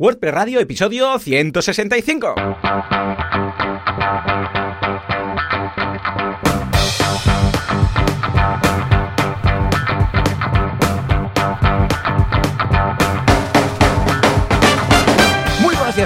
WordPress 0.00 0.32
Radio, 0.32 0.60
episodio 0.60 1.18
165. 1.18 2.34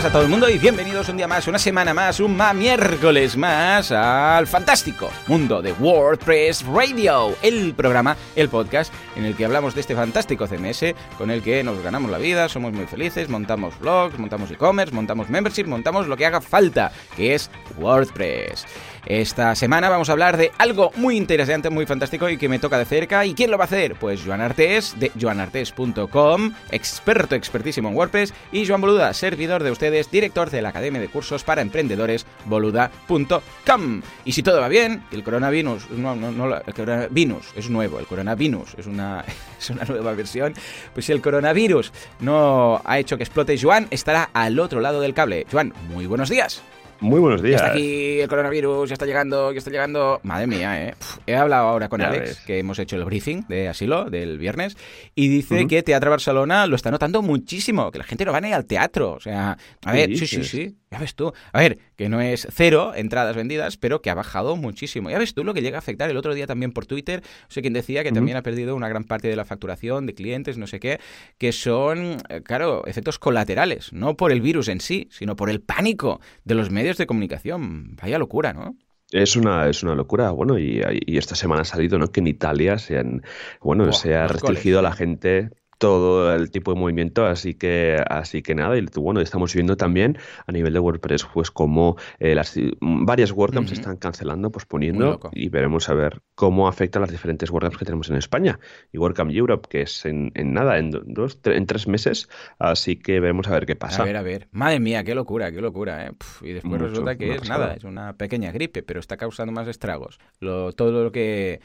A 0.05 0.11
todo 0.11 0.23
el 0.23 0.29
mundo 0.29 0.50
y 0.50 0.59
bienvenidos 0.59 1.09
un 1.09 1.16
día 1.16 1.27
más, 1.27 1.48
una 1.48 1.59
semana 1.59 1.95
más, 1.95 2.20
un 2.20 2.39
miércoles 2.57 3.39
más 3.39 3.91
al 3.91 4.46
fantástico 4.46 5.09
mundo 5.29 5.62
de 5.62 5.73
WordPress 5.73 6.66
Radio, 6.66 7.34
el 7.41 7.73
programa, 7.73 8.14
el 8.37 8.51
podcast 8.51 8.93
en 9.16 9.25
el 9.25 9.34
que 9.34 9.46
hablamos 9.46 9.75
de 9.75 9.80
este 9.80 9.95
fantástico 9.95 10.46
CMS 10.46 10.95
con 11.16 11.30
el 11.30 11.43
que 11.43 11.62
nos 11.62 11.82
ganamos 11.82 12.11
la 12.11 12.19
vida, 12.19 12.51
somos 12.51 12.75
muy 12.75 12.87
felices, 12.87 13.30
montamos 13.30 13.79
blogs, 13.79 14.19
montamos 14.19 14.51
e-commerce, 14.51 14.95
montamos 14.95 15.30
membership, 15.30 15.64
montamos 15.64 16.07
lo 16.07 16.18
que 16.18 16.27
haga 16.27 16.43
falta, 16.43 16.93
que 17.16 17.34
es 17.34 17.51
WordPress. 17.79 18.66
Esta 19.07 19.55
semana 19.55 19.91
vamos 19.91 20.09
a 20.09 20.13
hablar 20.13 20.39
de 20.39 20.51
algo 20.57 20.91
muy 20.97 21.17
interesante, 21.17 21.69
muy 21.69 21.85
fantástico 21.85 22.29
y 22.31 22.39
que 22.39 22.49
me 22.49 22.59
toca 22.59 22.79
de 22.79 22.87
cerca. 22.87 23.27
¿Y 23.27 23.35
quién 23.35 23.51
lo 23.51 23.59
va 23.59 23.65
a 23.65 23.67
hacer? 23.67 23.97
Pues 23.97 24.23
Joan 24.25 24.41
Artés, 24.41 24.99
de 24.99 25.13
joanartés.com, 25.21 26.55
experto, 26.71 27.35
expertísimo 27.35 27.91
en 27.91 27.97
WordPress, 27.97 28.33
y 28.51 28.67
Joan 28.67 28.80
Boluda, 28.80 29.13
servidor 29.13 29.63
de 29.63 29.71
ustedes, 29.71 30.11
director 30.11 30.51
de 30.51 30.63
la 30.63 30.71
Academia 30.71 31.03
de 31.03 31.09
Cursos 31.09 31.45
para 31.45 31.61
Emprendedores, 31.61 32.25
boluda.com. 32.47 34.03
Y 34.25 34.33
si 34.33 34.43
todo 34.43 34.61
va 34.61 34.69
bien, 34.69 35.05
el 35.13 35.23
coronavirus, 35.23 35.91
no, 35.91 36.16
no, 36.16 36.30
no, 36.30 36.57
el 36.57 36.75
coronavirus 36.75 37.45
es 37.57 37.69
nuevo, 37.69 37.99
el 37.99 38.07
coronavirus 38.07 38.75
es 38.79 38.87
una, 38.87 39.23
es 39.59 39.69
una 39.69 39.85
nueva 39.85 40.15
versión, 40.15 40.55
pues 40.95 41.05
si 41.05 41.13
el 41.13 41.21
coronavirus 41.21 41.93
no 42.21 42.80
ha 42.85 42.99
hecho 42.99 43.19
que 43.19 43.25
explote, 43.25 43.59
Joan 43.61 43.87
estará 43.91 44.30
al 44.33 44.59
otro 44.59 44.80
lado 44.80 45.02
del 45.02 45.13
cable. 45.13 45.47
Joan, 45.51 45.75
muy 45.91 46.07
buenos 46.07 46.30
días. 46.30 46.63
Muy 47.01 47.21
buenos 47.21 47.43
días. 47.43 47.61
Ya 47.61 47.66
está 47.66 47.77
aquí 47.77 48.21
el 48.21 48.29
coronavirus, 48.29 48.88
ya 48.88 48.93
está 48.95 49.07
llegando, 49.07 49.52
ya 49.52 49.59
está 49.59 49.71
llegando. 49.71 50.21
Madre 50.23 50.46
mía, 50.46 50.88
¿eh? 50.88 50.95
he 51.27 51.37
hablado 51.37 51.68
ahora 51.68 51.88
con 51.88 52.01
Alex, 52.01 52.41
que 52.46 52.59
hemos 52.59 52.79
hecho 52.79 52.96
el 52.96 53.05
briefing 53.05 53.46
de 53.49 53.68
asilo 53.68 54.10
del 54.10 54.38
viernes, 54.38 54.77
y 55.15 55.29
dice 55.29 55.66
que 55.66 55.83
Teatro 55.83 56.10
Barcelona 56.10 56.66
lo 56.66 56.77
está 56.77 56.91
notando 56.91 57.23
muchísimo, 57.23 57.91
que 57.91 57.99
la 57.99 58.05
gente 58.05 58.24
no 58.24 58.33
va 58.33 58.41
ni 58.41 58.52
al 58.52 58.66
teatro. 58.66 59.13
O 59.13 59.21
sea, 59.21 59.57
a 59.85 59.93
ver, 59.93 60.16
sí, 60.16 60.27
sí, 60.27 60.45
sí. 60.45 60.77
Ya 60.95 61.00
ves 61.00 61.16
tú. 61.16 61.32
A 61.52 61.59
ver, 61.59 61.78
que 61.96 62.09
no 62.09 62.20
es 62.20 62.46
cero 62.52 62.92
entradas 62.95 63.34
vendidas, 63.34 63.76
pero 63.76 64.00
que 64.00 64.10
ha 64.10 64.14
bajado 64.14 64.54
muchísimo. 64.54 65.10
Ya 65.10 65.19
ves 65.19 65.34
tú 65.34 65.42
lo 65.42 65.53
que 65.53 65.60
llega 65.60 65.76
a 65.76 65.81
afectar. 65.81 66.09
El 66.09 66.16
otro 66.16 66.34
día 66.34 66.47
también 66.47 66.70
por 66.70 66.87
Twitter, 66.87 67.20
no 67.20 67.47
sé 67.48 67.62
quién 67.62 67.72
decía 67.72 68.04
que 68.04 68.12
también 68.12 68.37
ha 68.37 68.42
perdido 68.44 68.76
una 68.76 68.88
gran 68.88 69.03
parte 69.03 69.26
de 69.26 69.34
la 69.34 69.44
facturación 69.44 70.06
de 70.06 70.15
clientes, 70.15 70.56
no 70.56 70.69
sé 70.69 70.78
qué, 70.78 71.00
que 71.37 71.50
son, 71.50 72.19
eh, 72.28 72.42
claro, 72.44 72.87
efectos 72.87 73.19
colaterales, 73.19 73.92
no 73.92 74.16
por 74.16 74.31
el 74.31 74.41
virus 74.41 74.69
en 74.69 74.81
sí, 74.81 75.09
sino 75.10 75.34
por 75.34 75.50
el 75.50 75.60
pánico 75.60 76.20
de 76.44 76.54
los 76.54 76.70
medios 76.70 76.97
de 76.97 77.06
comunicación. 77.06 77.97
Vaya 78.00 78.16
locura, 78.16 78.53
¿no? 78.53 78.76
Es 79.10 79.34
una, 79.34 79.69
es 79.69 79.82
una 79.82 79.97
locura, 79.97 80.31
bueno, 80.31 80.60
y, 80.60 80.81
esta 81.06 81.34
semana 81.34 81.62
ha 81.62 81.65
salido, 81.65 81.98
¿no? 81.98 82.06
Que 82.12 82.20
en 82.20 82.28
Italia 82.28 82.78
se 82.78 82.98
han, 82.98 83.22
bueno, 83.60 83.92
se 83.92 84.15
ha 84.15 84.28
restringido 84.28 84.78
a 84.78 84.82
la 84.82 84.92
gente 84.92 85.50
todo 85.84 86.34
el 86.34 86.50
tipo 86.50 86.72
de 86.72 86.81
movimiento, 86.81 87.27
así 87.27 87.53
que, 87.53 88.03
así 88.09 88.41
que 88.41 88.54
nada, 88.54 88.78
y 88.78 88.87
bueno, 88.97 89.21
estamos 89.21 89.53
viendo 89.53 89.77
también 89.77 90.16
a 90.47 90.50
nivel 90.50 90.72
de 90.72 90.78
WordPress, 90.78 91.27
pues 91.34 91.50
como 91.50 91.99
eh, 92.19 92.34
las 92.34 92.59
varias 92.81 93.32
WordCamps 93.32 93.69
se 93.69 93.75
están 93.75 93.99
cancelando, 93.99 94.50
posponiendo, 94.50 95.21
y 95.32 95.50
veremos 95.50 95.91
a 95.91 95.94
ver 95.94 96.22
cómo 96.37 96.69
afecta 96.69 96.99
a 96.99 97.03
las 97.03 97.10
diferentes 97.10 97.50
WordCamps 97.50 97.77
que 97.77 97.84
tenemos 97.84 98.09
en 98.09 98.16
España. 98.16 98.59
Y 98.93 98.97
WordCamp 98.97 99.31
Europe, 99.31 99.69
que 99.69 99.82
es 99.82 100.06
en, 100.06 100.32
nada, 100.34 100.78
en 100.78 100.91
dos, 100.91 101.38
en 101.44 101.66
tres 101.66 101.87
meses, 101.87 102.31
así 102.59 102.97
que 102.97 103.21
veremos 103.21 103.47
a 103.49 103.50
ver 103.50 103.66
qué 103.66 103.77
pasa. 103.77 104.05
A 104.05 104.06
ver, 104.06 104.16
a 104.16 104.22
ver. 104.22 104.49
Madre 104.53 104.81
mía, 104.81 105.05
qué 105.05 105.15
locura, 105.15 105.53
qué 105.53 105.60
locura, 105.60 106.06
¿eh? 106.06 106.12
y 106.41 106.53
después 106.55 106.81
resulta 106.81 107.16
que 107.16 107.34
es 107.34 107.47
nada, 107.47 107.75
es 107.75 107.84
una 107.84 108.16
pequeña 108.16 108.53
gripe, 108.53 108.82
pero 108.82 109.00
está 109.00 109.19
causando 109.19 109.53
más 109.53 109.69
estragos. 109.69 110.19
Lo, 110.41 110.72
todo 110.72 111.05
lo 111.05 111.12
que 111.12 111.60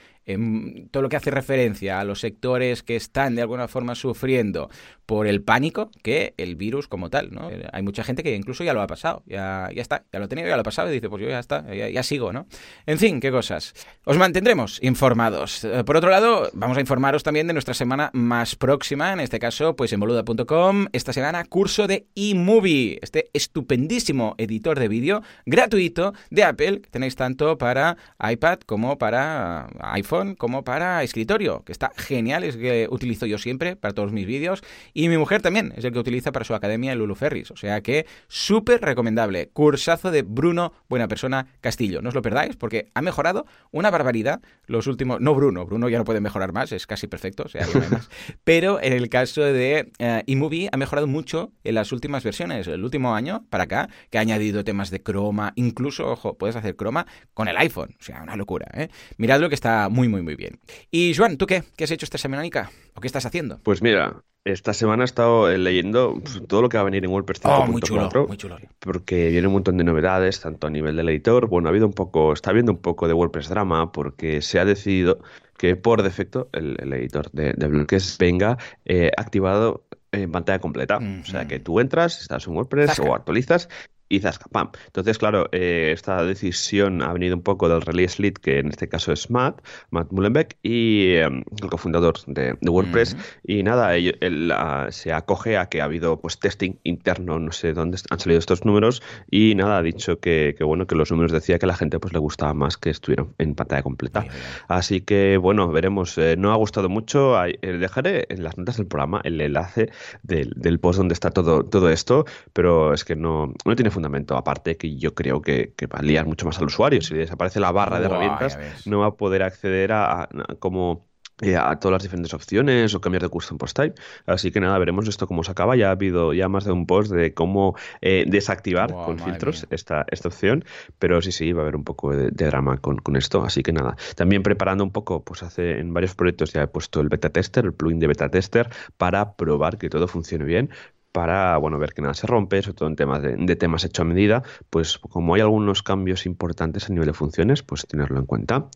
todo 0.91 1.03
lo 1.03 1.09
que 1.09 1.15
hace 1.15 1.31
referencia 1.31 1.99
a 1.99 2.03
los 2.03 2.19
sectores 2.19 2.83
que 2.83 2.95
están 2.95 3.35
de 3.35 3.41
alguna 3.41 3.67
forma 3.67 3.95
sufriendo 3.95 4.69
por 5.09 5.25
el 5.25 5.41
pánico 5.41 5.89
que 6.03 6.35
el 6.37 6.55
virus 6.55 6.87
como 6.87 7.09
tal, 7.09 7.31
¿no? 7.31 7.49
Eh, 7.49 7.67
hay 7.73 7.81
mucha 7.81 8.03
gente 8.03 8.21
que 8.21 8.35
incluso 8.35 8.63
ya 8.63 8.73
lo 8.73 8.81
ha 8.83 8.85
pasado, 8.85 9.23
ya, 9.25 9.67
ya 9.73 9.81
está, 9.81 10.03
ya 10.13 10.19
lo 10.19 10.25
ha 10.25 10.27
tenido, 10.27 10.47
ya 10.47 10.55
lo 10.55 10.61
ha 10.61 10.63
pasado 10.63 10.87
y 10.91 10.93
dice, 10.93 11.09
pues 11.09 11.23
yo 11.23 11.29
ya 11.29 11.39
está, 11.39 11.65
ya, 11.73 12.03
sigo, 12.03 12.31
¿no? 12.31 12.45
En 12.85 12.99
fin, 12.99 13.19
qué 13.19 13.31
cosas. 13.31 13.73
Os 14.05 14.19
mantendremos 14.19 14.77
informados. 14.83 15.63
Eh, 15.63 15.83
por 15.83 15.97
otro 15.97 16.11
lado, 16.11 16.51
vamos 16.53 16.77
a 16.77 16.81
informaros 16.81 17.23
también 17.23 17.47
de 17.47 17.53
nuestra 17.53 17.73
semana 17.73 18.11
más 18.13 18.55
próxima, 18.55 19.11
en 19.11 19.19
este 19.19 19.39
caso, 19.39 19.75
pues 19.75 19.91
en 19.93 19.99
boluda.com, 19.99 20.85
esta 20.93 21.11
semana 21.11 21.43
curso 21.45 21.87
de 21.87 22.05
eMovie, 22.13 22.99
este 23.01 23.31
estupendísimo 23.33 24.35
editor 24.37 24.77
de 24.77 24.89
vídeo 24.89 25.23
gratuito 25.47 26.13
de 26.29 26.43
Apple 26.43 26.81
que 26.81 26.89
tenéis 26.91 27.15
tanto 27.15 27.57
para 27.57 27.97
iPad 28.19 28.59
como 28.59 28.99
para 28.99 29.69
iPhone 29.79 30.18
como 30.37 30.63
para 30.63 31.03
escritorio, 31.03 31.63
que 31.63 31.71
está 31.71 31.91
genial, 31.95 32.43
es 32.43 32.57
que 32.57 32.87
utilizo 32.89 33.25
yo 33.25 33.37
siempre 33.37 33.75
para 33.75 33.93
todos 33.93 34.11
mis 34.11 34.25
vídeos 34.25 34.61
y 34.93 35.09
mi 35.09 35.17
mujer 35.17 35.41
también 35.41 35.73
es 35.75 35.85
el 35.85 35.93
que 35.93 35.99
utiliza 35.99 36.31
para 36.31 36.45
su 36.45 36.53
academia 36.53 36.93
el 36.93 36.99
Lulu 36.99 37.15
Ferris. 37.15 37.51
O 37.51 37.57
sea 37.57 37.81
que 37.81 38.05
súper 38.27 38.81
recomendable. 38.81 39.49
Cursazo 39.53 40.11
de 40.11 40.21
Bruno 40.21 40.73
Buena 40.87 41.07
Persona 41.07 41.47
Castillo. 41.61 42.01
No 42.01 42.09
os 42.09 42.15
lo 42.15 42.21
perdáis 42.21 42.55
porque 42.55 42.89
ha 42.93 43.01
mejorado 43.01 43.45
una 43.71 43.89
barbaridad 43.89 44.41
los 44.67 44.87
últimos... 44.87 45.19
No 45.21 45.33
Bruno, 45.35 45.65
Bruno 45.65 45.89
ya 45.89 45.97
no 45.97 46.05
puede 46.05 46.21
mejorar 46.21 46.51
más, 46.51 46.71
es 46.71 46.85
casi 46.85 47.07
perfecto, 47.07 47.43
o 47.43 47.49
sea, 47.49 47.65
más. 47.91 48.09
Pero 48.43 48.81
en 48.81 48.93
el 48.93 49.09
caso 49.09 49.41
de 49.41 49.91
uh, 49.99 50.69
ha 50.71 50.77
mejorado 50.77 51.07
mucho 51.07 51.51
en 51.63 51.75
las 51.75 51.91
últimas 51.91 52.23
versiones. 52.23 52.67
El 52.67 52.83
último 52.83 53.15
año 53.15 53.45
para 53.49 53.63
acá, 53.63 53.89
que 54.09 54.17
ha 54.17 54.21
añadido 54.21 54.63
temas 54.63 54.89
de 54.89 55.01
croma. 55.01 55.53
Incluso, 55.55 56.07
ojo, 56.07 56.37
puedes 56.37 56.55
hacer 56.55 56.75
croma 56.75 57.05
con 57.33 57.47
el 57.47 57.57
iPhone. 57.57 57.95
O 57.99 58.03
sea, 58.03 58.21
una 58.21 58.35
locura, 58.35 58.67
¿eh? 58.73 58.89
Mirad 59.17 59.39
lo 59.39 59.49
que 59.49 59.55
está 59.55 59.89
muy, 59.89 60.07
muy, 60.09 60.21
muy 60.21 60.35
bien. 60.35 60.59
Y 60.91 61.13
Joan, 61.13 61.37
¿tú 61.37 61.45
qué? 61.45 61.63
¿Qué 61.75 61.85
has 61.85 61.91
hecho 61.91 62.05
esta 62.05 62.17
semanica? 62.17 62.71
¿O 62.95 63.01
qué 63.01 63.07
estás 63.07 63.25
haciendo? 63.25 63.59
Pues 63.63 63.81
mira, 63.81 64.23
esta 64.45 64.73
semana 64.73 65.03
he 65.03 65.05
estado 65.05 65.49
leyendo 65.57 66.19
pues, 66.21 66.41
todo 66.47 66.61
lo 66.61 66.69
que 66.69 66.77
va 66.77 66.81
a 66.81 66.85
venir 66.85 67.03
en 67.03 67.11
WordPress 67.11 67.41
5.4. 67.43 67.59
Oh, 67.61 67.71
muy 67.71 67.81
chulo, 67.81 68.27
muy 68.27 68.37
chulo. 68.37 68.57
Porque 68.79 69.29
viene 69.29 69.47
un 69.47 69.53
montón 69.53 69.77
de 69.77 69.83
novedades, 69.83 70.39
tanto 70.39 70.67
a 70.67 70.69
nivel 70.69 70.95
del 70.95 71.09
editor. 71.09 71.47
Bueno, 71.47 71.67
ha 71.67 71.71
habido 71.71 71.87
un 71.87 71.93
poco, 71.93 72.33
está 72.33 72.51
habiendo 72.51 72.71
un 72.71 72.79
poco 72.79 73.07
de 73.07 73.13
WordPress 73.13 73.49
drama 73.49 73.91
porque 73.91 74.41
se 74.41 74.59
ha 74.59 74.65
decidido 74.65 75.19
que 75.57 75.75
por 75.75 76.03
defecto 76.03 76.49
el, 76.53 76.77
editor 76.93 77.29
de, 77.31 77.53
bloques 77.67 78.17
venga 78.17 78.57
eh, 78.85 79.11
activado 79.17 79.85
en 80.11 80.31
pantalla 80.31 80.59
completa. 80.59 80.97
O 80.97 81.25
sea 81.25 81.47
que 81.47 81.59
tú 81.59 81.79
entras, 81.79 82.21
estás 82.21 82.47
en 82.47 82.55
WordPress 82.55 82.99
o 82.99 83.13
actualizas 83.13 83.69
y 84.09 84.19
zasca, 84.19 84.47
pam. 84.51 84.71
Entonces, 84.87 85.17
claro, 85.17 85.47
eh, 85.51 85.91
esta 85.93 86.23
decisión 86.23 87.01
ha 87.01 87.13
venido 87.13 87.35
un 87.35 87.43
poco 87.43 87.69
del 87.69 87.81
release 87.81 88.21
lead, 88.21 88.33
que 88.33 88.59
en 88.59 88.69
este 88.69 88.89
caso 88.89 89.11
es 89.11 89.29
Matt, 89.29 89.61
Matt 89.91 90.11
Mullenbeck, 90.11 90.57
y 90.63 91.15
em, 91.15 91.43
el 91.61 91.69
cofundador 91.69 92.15
de, 92.25 92.57
WordPress. 92.61 93.15
Y 93.43 93.63
nada, 93.63 93.95
él, 93.95 94.53
se 94.89 95.13
acoge 95.13 95.57
a 95.57 95.67
que 95.67 95.81
ha 95.81 95.85
habido 95.85 96.19
pues 96.19 96.39
testing 96.39 96.73
interno, 96.83 97.39
no 97.39 97.51
sé 97.51 97.73
dónde 97.73 97.97
han 98.09 98.19
salido 98.19 98.39
estos 98.39 98.65
números, 98.65 99.01
y 99.29 99.55
nada, 99.55 99.77
ha 99.77 99.83
dicho 99.83 100.19
que, 100.19 100.55
bueno, 100.59 100.87
que 100.87 100.95
los 100.95 101.11
números 101.11 101.31
decía 101.31 101.59
que 101.59 101.65
a 101.65 101.67
la 101.67 101.75
gente 101.75 101.99
pues 101.99 102.13
le 102.13 102.19
gustaba 102.19 102.53
más 102.53 102.77
que 102.77 102.89
estuvieran 102.89 103.33
en 103.37 103.55
pantalla 103.55 103.83
completa. 103.83 104.25
Así 104.67 105.01
que, 105.01 105.37
bueno, 105.37 105.69
veremos. 105.69 106.17
Eh, 106.17 106.35
no 106.37 106.51
ha 106.51 106.55
gustado 106.55 106.89
mucho. 106.89 107.43
Eh, 107.43 107.57
dejaré 107.61 108.25
en 108.29 108.43
las 108.43 108.57
notas 108.57 108.77
del 108.77 108.87
programa 108.87 109.21
el 109.23 109.39
enlace 109.41 109.91
del, 110.23 110.79
post 110.79 110.97
donde 110.97 111.13
está 111.13 111.31
todo, 111.31 111.63
todo 111.63 111.89
esto, 111.89 112.25
pero 112.53 112.93
es 112.93 113.03
que 113.03 113.15
no, 113.15 113.53
no 113.65 113.75
tiene 113.75 113.91
fundamento 113.99 114.37
aparte 114.37 114.77
que 114.77 114.95
yo 114.95 115.13
creo 115.13 115.41
que, 115.41 115.73
va 115.93 115.99
a 115.99 116.01
liar 116.01 116.25
mucho 116.25 116.45
más 116.45 116.57
al 116.59 116.65
usuario. 116.65 117.01
Si 117.01 117.13
desaparece 117.13 117.59
la 117.59 117.71
barra 117.71 117.99
de 117.99 118.05
herramientas, 118.05 118.57
no 118.85 118.99
va 118.99 119.07
a 119.07 119.15
poder 119.15 119.43
acceder 119.43 119.91
a, 119.91 120.29
como 120.59 121.09
eh, 121.41 121.55
a 121.55 121.79
todas 121.79 121.93
las 121.93 122.03
diferentes 122.03 122.33
opciones 122.33 122.93
o 122.95 123.01
cambiar 123.01 123.23
de 123.23 123.29
custom 123.29 123.57
post 123.57 123.75
type. 123.75 123.95
Así 124.25 124.51
que 124.51 124.59
nada, 124.59 124.77
veremos 124.77 125.07
esto 125.07 125.27
cómo 125.27 125.43
se 125.43 125.51
acaba. 125.51 125.75
Ya 125.75 125.89
ha 125.89 125.91
habido 125.91 126.33
ya 126.33 126.47
más 126.47 126.65
de 126.65 126.71
un 126.71 126.85
post 126.85 127.11
de 127.11 127.33
cómo 127.33 127.75
eh, 128.01 128.25
desactivar 128.27 128.91
con 128.93 129.19
filtros 129.19 129.67
esta, 129.69 130.05
esta 130.11 130.27
opción, 130.29 130.63
pero 130.97 131.21
sí, 131.21 131.31
sí, 131.31 131.51
va 131.51 131.61
a 131.61 131.63
haber 131.63 131.75
un 131.75 131.83
poco 131.83 132.15
de, 132.15 132.31
drama 132.31 132.77
con, 132.77 132.97
con, 132.97 133.15
esto. 133.15 133.43
Así 133.43 133.63
que 133.63 133.73
nada, 133.73 133.95
también 134.15 134.43
preparando 134.43 134.83
un 134.83 134.91
poco, 134.91 135.23
pues 135.23 135.43
hace 135.43 135.79
en 135.79 135.93
varios 135.93 136.15
proyectos 136.15 136.53
ya 136.53 136.63
he 136.63 136.67
puesto 136.67 137.01
el 137.01 137.09
beta 137.09 137.29
tester, 137.29 137.65
el 137.65 137.73
plugin 137.73 137.99
de 137.99 138.07
beta 138.07 138.29
tester, 138.29 138.69
para 138.97 139.33
probar 139.33 139.77
que 139.77 139.89
todo 139.89 140.07
funcione 140.07 140.45
bien, 140.45 140.69
para 141.11 141.57
bueno, 141.57 141.79
ver 141.79 141.93
que 141.93 142.01
nada 142.01 142.13
se 142.13 142.27
rompe, 142.27 142.61
sobre 142.61 142.75
todo 142.75 142.89
en 142.89 142.95
temas 142.95 143.21
de, 143.21 143.55
temas 143.55 143.83
hecho 143.83 144.03
a 144.03 144.05
medida, 144.05 144.43
pues 144.69 144.97
como 144.97 145.35
hay 145.35 145.41
algunos 145.41 145.83
cambios 145.83 146.25
importantes 146.25 146.89
a 146.89 146.93
nivel 146.93 147.07
de 147.07 147.13
funciones, 147.13 147.63
pues 147.63 147.85
tenerlo 147.87 148.19
en 148.19 148.25
cuenta. 148.25 148.67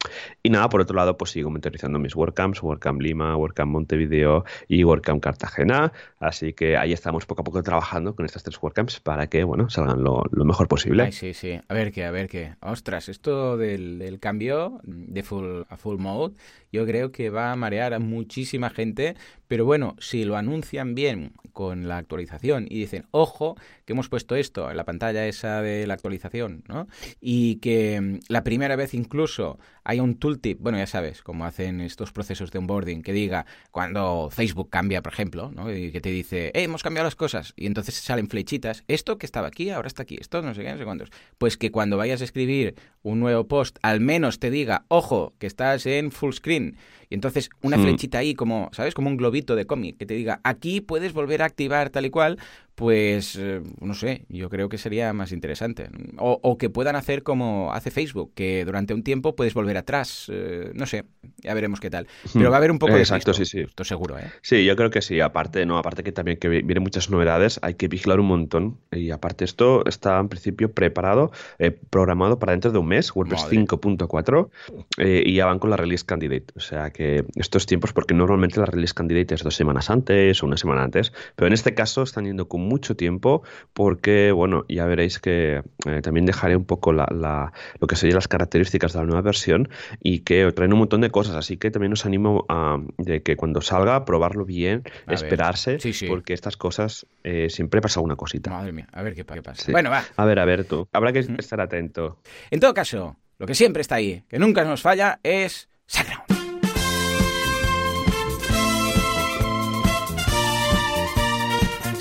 Y 0.41 0.49
nada, 0.49 0.69
por 0.69 0.81
otro 0.81 0.95
lado, 0.95 1.17
pues 1.17 1.31
sigo 1.31 1.49
monitorizando 1.49 1.99
mis 1.99 2.15
WordCamps, 2.15 2.61
WordCamp 2.63 3.01
Lima, 3.01 3.35
WordCamp 3.37 3.71
Montevideo 3.71 4.45
y 4.67 4.83
WordCamp 4.83 5.21
Cartagena, 5.21 5.93
así 6.19 6.53
que 6.53 6.77
ahí 6.77 6.91
estamos 6.93 7.25
poco 7.25 7.41
a 7.41 7.43
poco 7.43 7.63
trabajando 7.63 8.15
con 8.15 8.25
estas 8.25 8.43
tres 8.43 8.59
WordCamps 8.61 8.99
para 8.99 9.27
que, 9.27 9.43
bueno, 9.43 9.69
salgan 9.69 10.03
lo, 10.03 10.23
mejor 10.31 10.67
posible. 10.67 11.11
sí, 11.11 11.33
sí, 11.33 11.59
a 11.67 11.73
ver 11.73 11.91
qué, 11.91 12.05
a 12.05 12.11
ver 12.11 12.27
qué. 12.27 12.55
Ostras, 12.61 13.09
esto 13.09 13.57
del, 13.57 13.99
del 13.99 14.19
cambio 14.19 14.79
de 14.83 15.23
full 15.23 15.63
a 15.69 15.77
full 15.77 15.97
mode, 15.97 16.35
yo 16.71 16.85
creo 16.85 17.11
que 17.11 17.29
va 17.29 17.51
a 17.51 17.55
marear 17.55 17.93
a 17.93 17.99
muchísima 17.99 18.69
gente, 18.69 19.15
Pero 19.53 19.65
bueno, 19.65 19.95
si 19.99 20.25
lo 20.25 20.35
anuncian 20.35 20.95
bien 20.95 21.33
con 21.51 21.87
la 21.87 21.97
actualización 21.97 22.65
y 22.67 22.79
dicen, 22.79 23.05
ojo, 23.11 23.55
que 23.85 23.93
hemos 23.93 24.09
puesto 24.09 24.35
esto 24.35 24.71
en 24.71 24.75
la 24.75 24.83
pantalla 24.83 25.27
esa 25.27 25.61
de 25.61 25.85
la 25.85 25.93
actualización, 25.93 26.63
¿no? 26.67 26.87
Y 27.21 27.57
que 27.57 28.01
mm, 28.01 28.19
la 28.29 28.43
primera 28.43 28.75
vez 28.75 28.95
incluso 28.95 29.59
hay 29.83 29.99
un 29.99 30.15
tooltip, 30.15 30.59
bueno, 30.59 30.79
ya 30.79 30.87
sabes, 30.87 31.21
como 31.21 31.45
hacen 31.45 31.81
estos 31.81 32.11
procesos 32.11 32.49
de 32.49 32.57
onboarding, 32.57 33.03
que 33.03 33.13
diga 33.13 33.45
cuando 33.69 34.29
Facebook 34.31 34.71
cambia, 34.71 35.03
por 35.03 35.13
ejemplo, 35.13 35.51
¿no? 35.53 35.71
Y 35.71 35.91
que 35.91 36.01
te 36.01 36.09
dice, 36.09 36.47
eh, 36.47 36.63
hemos 36.63 36.81
cambiado 36.81 37.05
las 37.05 37.15
cosas, 37.15 37.53
y 37.55 37.67
entonces 37.67 37.93
salen 37.93 38.29
flechitas, 38.29 38.83
esto 38.87 39.19
que 39.19 39.27
estaba 39.27 39.49
aquí, 39.49 39.69
ahora 39.69 39.87
está 39.87 40.01
aquí, 40.01 40.17
esto 40.19 40.41
no 40.41 40.55
sé 40.55 40.63
qué, 40.63 40.71
no 40.71 40.79
sé 40.79 40.85
cuántos. 40.85 41.09
Pues 41.37 41.57
que 41.57 41.69
cuando 41.69 41.97
vayas 41.97 42.21
a 42.21 42.23
escribir 42.23 42.73
un 43.03 43.19
nuevo 43.19 43.47
post, 43.47 43.77
al 43.83 43.99
menos 43.99 44.39
te 44.39 44.49
diga, 44.49 44.85
ojo, 44.87 45.33
que 45.37 45.45
estás 45.45 45.85
en 45.85 46.11
full 46.11 46.33
screen 46.33 46.77
y 47.09 47.15
entonces 47.15 47.49
una 47.61 47.77
hmm. 47.77 47.83
flechita 47.83 48.17
ahí 48.19 48.33
como, 48.33 48.69
¿sabes? 48.73 48.93
Como 48.93 49.09
un 49.09 49.17
globito 49.17 49.55
de 49.55 49.65
cómic 49.65 49.97
que 49.97 50.05
te 50.05 50.13
diga, 50.13 50.39
aquí 50.43 50.81
puedes 50.81 51.13
volver 51.13 51.41
a 51.41 51.45
activar 51.45 51.89
tal 51.89 52.05
y 52.05 52.09
cual, 52.09 52.39
pues 52.75 53.35
eh, 53.35 53.61
no 53.81 53.93
sé, 53.93 54.25
yo 54.29 54.49
creo 54.49 54.67
que 54.67 54.77
sería 54.77 55.13
más 55.13 55.31
interesante. 55.31 55.89
O, 56.17 56.57
que 56.57 56.69
puedan 56.69 56.95
hacer 56.95 57.23
como 57.23 57.71
hace 57.73 57.91
Facebook, 57.91 58.31
que 58.33 58.65
durante 58.65 58.93
un 58.93 59.03
tiempo 59.03 59.35
puedes 59.35 59.53
volver 59.53 59.77
atrás, 59.77 60.29
eh, 60.33 60.71
no 60.73 60.85
sé, 60.85 61.03
ya 61.37 61.53
veremos 61.53 61.79
qué 61.79 61.89
tal. 61.89 62.07
Pero 62.33 62.49
va 62.49 62.55
a 62.55 62.57
haber 62.57 62.71
un 62.71 62.79
poco 62.79 62.93
de 62.93 62.99
Exacto, 62.99 63.33
sí, 63.33 63.45
sí. 63.45 63.59
Esto 63.59 63.83
seguro, 63.83 64.17
¿eh? 64.17 64.31
Sí, 64.41 64.65
yo 64.65 64.75
creo 64.75 64.89
que 64.89 65.01
sí. 65.01 65.19
Aparte, 65.19 65.65
no, 65.65 65.77
aparte 65.77 66.03
que 66.03 66.11
también 66.11 66.37
que 66.37 66.47
vienen 66.47 66.81
muchas 66.81 67.09
novedades, 67.09 67.59
hay 67.61 67.75
que 67.75 67.87
vigilar 67.87 68.19
un 68.19 68.27
montón. 68.27 68.79
Y 68.91 69.11
aparte 69.11 69.45
esto 69.45 69.85
está 69.85 70.19
en 70.19 70.29
principio 70.29 70.71
preparado, 70.71 71.31
eh, 71.59 71.71
programado 71.71 72.39
para 72.39 72.53
dentro 72.53 72.71
de 72.71 72.79
un 72.79 72.87
mes, 72.87 73.15
WordPress 73.15 73.47
5.4, 73.51 74.49
y 74.97 75.35
ya 75.35 75.45
van 75.45 75.59
con 75.59 75.69
la 75.69 75.77
release 75.77 76.05
candidate. 76.05 76.45
O 76.55 76.59
sea 76.59 76.89
que 76.91 77.25
estos 77.35 77.65
tiempos, 77.65 77.93
porque 77.93 78.13
normalmente 78.13 78.59
la 78.59 78.65
release 78.65 78.93
candidate 78.93 79.35
es 79.35 79.43
dos 79.43 79.55
semanas 79.55 79.89
antes 79.89 80.41
o 80.41 80.47
una 80.47 80.57
semana 80.57 80.83
antes, 80.83 81.13
pero 81.35 81.47
en 81.47 81.53
este 81.53 81.75
caso 81.75 82.03
están 82.03 82.25
yendo 82.25 82.47
con 82.47 82.62
mucho 82.63 82.95
tiempo 82.95 83.43
porque, 83.73 84.31
bueno, 84.31 84.65
ya 84.67 84.85
veréis 84.85 85.19
que 85.19 85.61
eh, 85.85 86.01
también 86.01 86.25
dejaré 86.25 86.55
un 86.55 86.65
poco 86.65 86.93
la, 86.93 87.51
lo 87.79 87.87
que 87.87 87.95
serían 87.95 88.15
las 88.15 88.27
características 88.27 88.93
de 88.93 88.99
la 88.99 89.05
nueva 89.05 89.21
versión 89.21 89.69
y 90.01 90.19
que 90.19 90.51
traen 90.51 90.73
un 90.73 90.79
montón 90.79 91.01
de 91.01 91.09
cosas, 91.09 91.35
así 91.35 91.57
que 91.57 91.71
también 91.71 91.93
os 91.93 92.05
animo 92.05 92.45
a 92.49 92.77
de 92.97 93.21
que 93.21 93.35
cuando 93.35 93.61
salga, 93.61 94.05
probarlo 94.05 94.45
bien, 94.45 94.83
esperarse, 95.07 95.77
porque 96.07 96.33
estas 96.33 96.57
cosas 96.57 97.05
eh, 97.23 97.49
siempre 97.49 97.81
pasa 97.81 97.99
una 97.99 98.15
cosita. 98.15 98.49
Madre 98.49 98.71
mía, 98.71 98.87
a 98.91 99.01
ver 99.01 99.15
qué, 99.15 99.23
pasa. 99.23 99.71
Bueno, 99.71 99.89
va. 99.89 100.03
A 100.15 100.25
ver, 100.25 100.39
a 100.39 100.45
ver 100.45 100.65
tú. 100.65 100.87
Habrá 100.91 101.11
que 101.11 101.19
estar 101.19 101.59
atento. 101.61 102.19
En 102.51 102.59
todo 102.59 102.73
caso, 102.73 103.17
lo 103.37 103.45
que 103.45 103.55
siempre 103.55 103.81
está 103.81 103.95
ahí, 103.95 104.23
que 104.27 104.39
nunca 104.39 104.63
nos 104.63 104.81
falla, 104.81 105.19
es 105.23 105.69
SiteGround. 105.87 106.32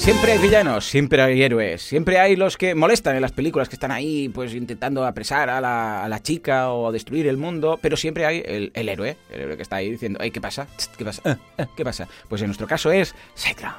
Siempre 0.02 0.32
hay 0.32 0.38
villanos, 0.38 0.84
siempre 0.84 1.22
hay 1.22 1.42
héroes, 1.44 1.80
siempre 1.80 2.18
hay 2.18 2.34
los 2.34 2.56
que 2.56 2.74
molestan 2.74 3.14
en 3.14 3.22
las 3.22 3.30
películas 3.30 3.68
que 3.68 3.76
están 3.76 3.92
ahí, 3.92 4.28
pues 4.28 4.52
intentando 4.52 5.06
apresar 5.06 5.48
a 5.48 5.60
la, 5.60 6.20
chica 6.24 6.72
o 6.72 6.90
destruir 6.90 7.28
el 7.28 7.36
mundo, 7.36 7.78
pero 7.80 7.96
siempre 7.96 8.26
hay 8.26 8.42
el, 8.44 8.88
héroe, 8.88 9.16
el 9.30 9.42
héroe 9.42 9.56
que 9.56 9.62
está 9.62 9.76
ahí 9.76 9.92
diciendo, 9.92 10.18
¿qué 10.18 10.40
pasa? 10.40 10.66
¿Qué 10.98 11.04
pasa? 11.04 11.22
Eh, 11.24 11.36
eh, 11.58 11.66
¿Qué 11.76 11.84
pasa? 11.84 12.08
Pues 12.28 12.42
en 12.42 12.48
nuestro 12.48 12.66
caso 12.66 12.90
es 12.90 13.14
SiteGround. 13.36 13.76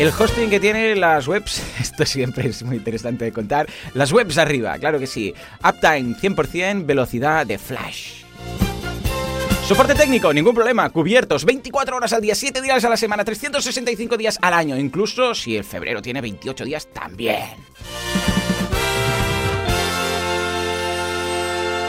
El 0.00 0.08
hosting 0.08 0.50
que 0.50 0.58
tiene 0.58 0.96
las 0.96 1.28
webs, 1.28 1.62
esto 1.80 2.04
siempre 2.04 2.48
es 2.48 2.64
muy 2.64 2.78
interesante 2.78 3.26
de 3.26 3.32
contar, 3.32 3.68
las 3.94 4.12
webs 4.12 4.38
arriba, 4.38 4.76
claro 4.78 4.98
que 4.98 5.06
sí. 5.06 5.32
Uptime 5.62 6.16
100%, 6.16 6.84
velocidad 6.84 7.46
de 7.46 7.58
flash. 7.58 8.23
Soporte 9.66 9.94
técnico, 9.94 10.30
ningún 10.34 10.54
problema, 10.54 10.90
cubiertos 10.90 11.46
24 11.46 11.96
horas 11.96 12.12
al 12.12 12.20
día, 12.20 12.34
7 12.34 12.60
días 12.60 12.84
a 12.84 12.90
la 12.90 12.98
semana, 12.98 13.24
365 13.24 14.18
días 14.18 14.38
al 14.42 14.52
año, 14.52 14.76
incluso 14.76 15.34
si 15.34 15.56
el 15.56 15.64
febrero 15.64 16.02
tiene 16.02 16.20
28 16.20 16.66
días 16.66 16.86
también. 16.92 17.48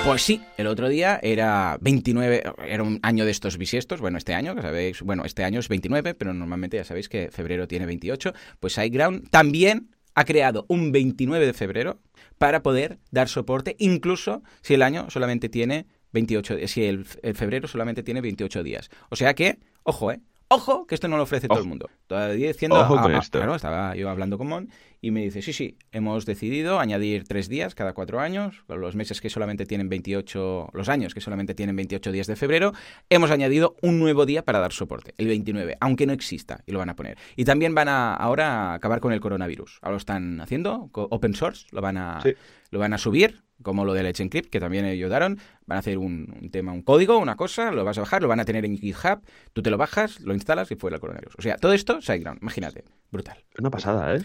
Pues 0.06 0.22
sí, 0.22 0.42
el 0.56 0.68
otro 0.68 0.88
día 0.88 1.19
era 1.22 1.77
29, 1.81 2.44
era 2.66 2.81
un 2.81 2.98
año 3.04 3.25
de 3.25 3.31
estos 3.31 3.57
bisiestos, 3.57 4.00
bueno, 4.00 4.18
este 4.18 4.33
año, 4.33 4.56
que 4.56 4.62
sabéis, 4.62 5.01
bueno, 5.01 5.25
este 5.25 5.44
año 5.44 5.60
es 5.60 5.68
29, 5.68 6.13
pero 6.13 6.33
normalmente 6.33 6.77
ya 6.77 6.86
sabéis 6.86 7.10
que 7.10 7.30
febrero 7.30 7.68
tiene 7.68 7.86
28, 7.86 8.33
pues 8.62 8.72
SiteGround 8.72 9.30
también 9.31 9.89
ha 10.13 10.24
creado 10.24 10.66
un 10.69 10.94
29 10.94 11.45
de 11.45 11.54
febrero 11.54 12.00
para 12.38 12.63
poder 12.63 13.00
dar 13.12 13.27
soporte, 13.27 13.75
incluso 13.80 14.44
si 14.62 14.75
el 14.75 14.81
año 14.81 15.10
solamente 15.10 15.50
tiene 15.50 15.88
28 16.15 16.56
días, 16.56 16.71
si 16.71 16.83
el, 16.85 17.06
febrero 17.06 17.67
solamente 17.67 18.01
tiene 18.01 18.21
28 18.21 18.63
días. 18.63 18.89
O 19.09 19.15
sea 19.15 19.33
que, 19.35 19.59
ojo, 19.83 20.12
¿eh? 20.12 20.21
Ojo, 20.47 20.85
que 20.85 20.94
esto 20.94 21.07
no 21.07 21.17
lo 21.17 21.23
ofrece 21.23 21.47
todo 21.47 21.59
el 21.59 21.65
mundo. 21.65 21.89
Todavía 22.06 22.47
diciendo, 22.47 22.79
Ojo 22.79 23.01
con 23.01 23.15
esto. 23.15 23.39
Claro, 23.39 23.56
estaba 23.56 23.95
yo 23.95 24.09
hablando 24.12 24.38
con 24.38 24.47
Mon 24.47 24.69
y 25.01 25.09
me 25.09 25.23
dice, 25.23 25.41
sí, 25.41 25.53
sí, 25.53 25.77
hemos 25.91 26.25
decidido 26.25 26.79
añadir 26.79 27.27
tres 27.27 27.50
días 27.50 27.73
cada 27.73 27.94
cuatro 27.94 28.19
años, 28.19 28.63
los 28.67 28.95
meses 28.95 29.21
que 29.21 29.31
solamente 29.31 29.65
tienen 29.65 29.89
28, 29.89 30.69
los 30.71 30.88
años 30.88 31.15
que 31.15 31.21
solamente 31.21 31.56
tienen 31.56 31.75
28 31.75 32.12
días 32.12 32.27
de 32.27 32.35
febrero, 32.35 32.73
hemos 33.09 33.31
añadido 33.31 33.75
un 33.81 34.00
nuevo 34.00 34.27
día 34.27 34.45
para 34.45 34.59
dar 34.59 34.71
soporte, 34.71 35.15
el 35.17 35.27
29, 35.27 35.77
aunque 35.81 36.06
no 36.06 36.13
exista, 36.13 36.63
y 36.67 36.71
lo 36.71 36.79
van 36.79 36.89
a 36.89 36.95
poner. 36.95 37.17
Y 37.35 37.44
también 37.44 37.73
van 37.73 37.89
a 37.89 38.13
ahora 38.13 38.71
a 38.71 38.73
acabar 38.75 39.00
con 39.00 39.13
el 39.13 39.19
coronavirus. 39.19 39.79
Ahora 39.81 39.94
lo 39.94 39.97
están 39.97 40.41
haciendo, 40.41 40.89
open 40.94 41.33
source, 41.33 41.65
lo 41.71 41.81
van 41.81 41.97
a, 41.97 42.23
lo 42.69 42.79
van 42.79 42.94
a 42.94 43.00
subir 43.00 43.44
como 43.62 43.85
lo 43.85 43.94
de 43.94 44.03
Let's 44.03 44.19
Encrypt, 44.19 44.50
que 44.50 44.59
también 44.59 44.85
ayudaron. 44.85 45.39
Van 45.67 45.77
a 45.77 45.79
hacer 45.79 45.97
un, 45.97 46.50
tema, 46.51 46.71
un 46.71 46.83
código, 46.83 47.17
una 47.17 47.35
cosa, 47.35 47.71
lo 47.71 47.83
vas 47.83 47.97
a 47.97 48.01
bajar, 48.01 48.21
lo 48.21 48.27
van 48.27 48.39
a 48.39 48.45
tener 48.45 48.65
en 48.65 48.77
GitHub, 48.77 49.21
tú 49.53 49.63
te 49.63 49.69
lo 49.71 49.77
bajas, 49.77 50.21
lo 50.21 50.33
instalas 50.33 50.69
y 50.71 50.75
fuera 50.75 50.95
el 50.95 51.01
coronavirus. 51.01 51.35
O 51.38 51.41
sea, 51.41 51.57
todo 51.57 51.73
esto, 51.73 52.01
SiteGround, 52.01 52.41
imagínate, 52.41 52.83
brutal. 53.12 53.44
Una 53.57 53.71
pasada, 53.71 54.15
¿eh? 54.15 54.23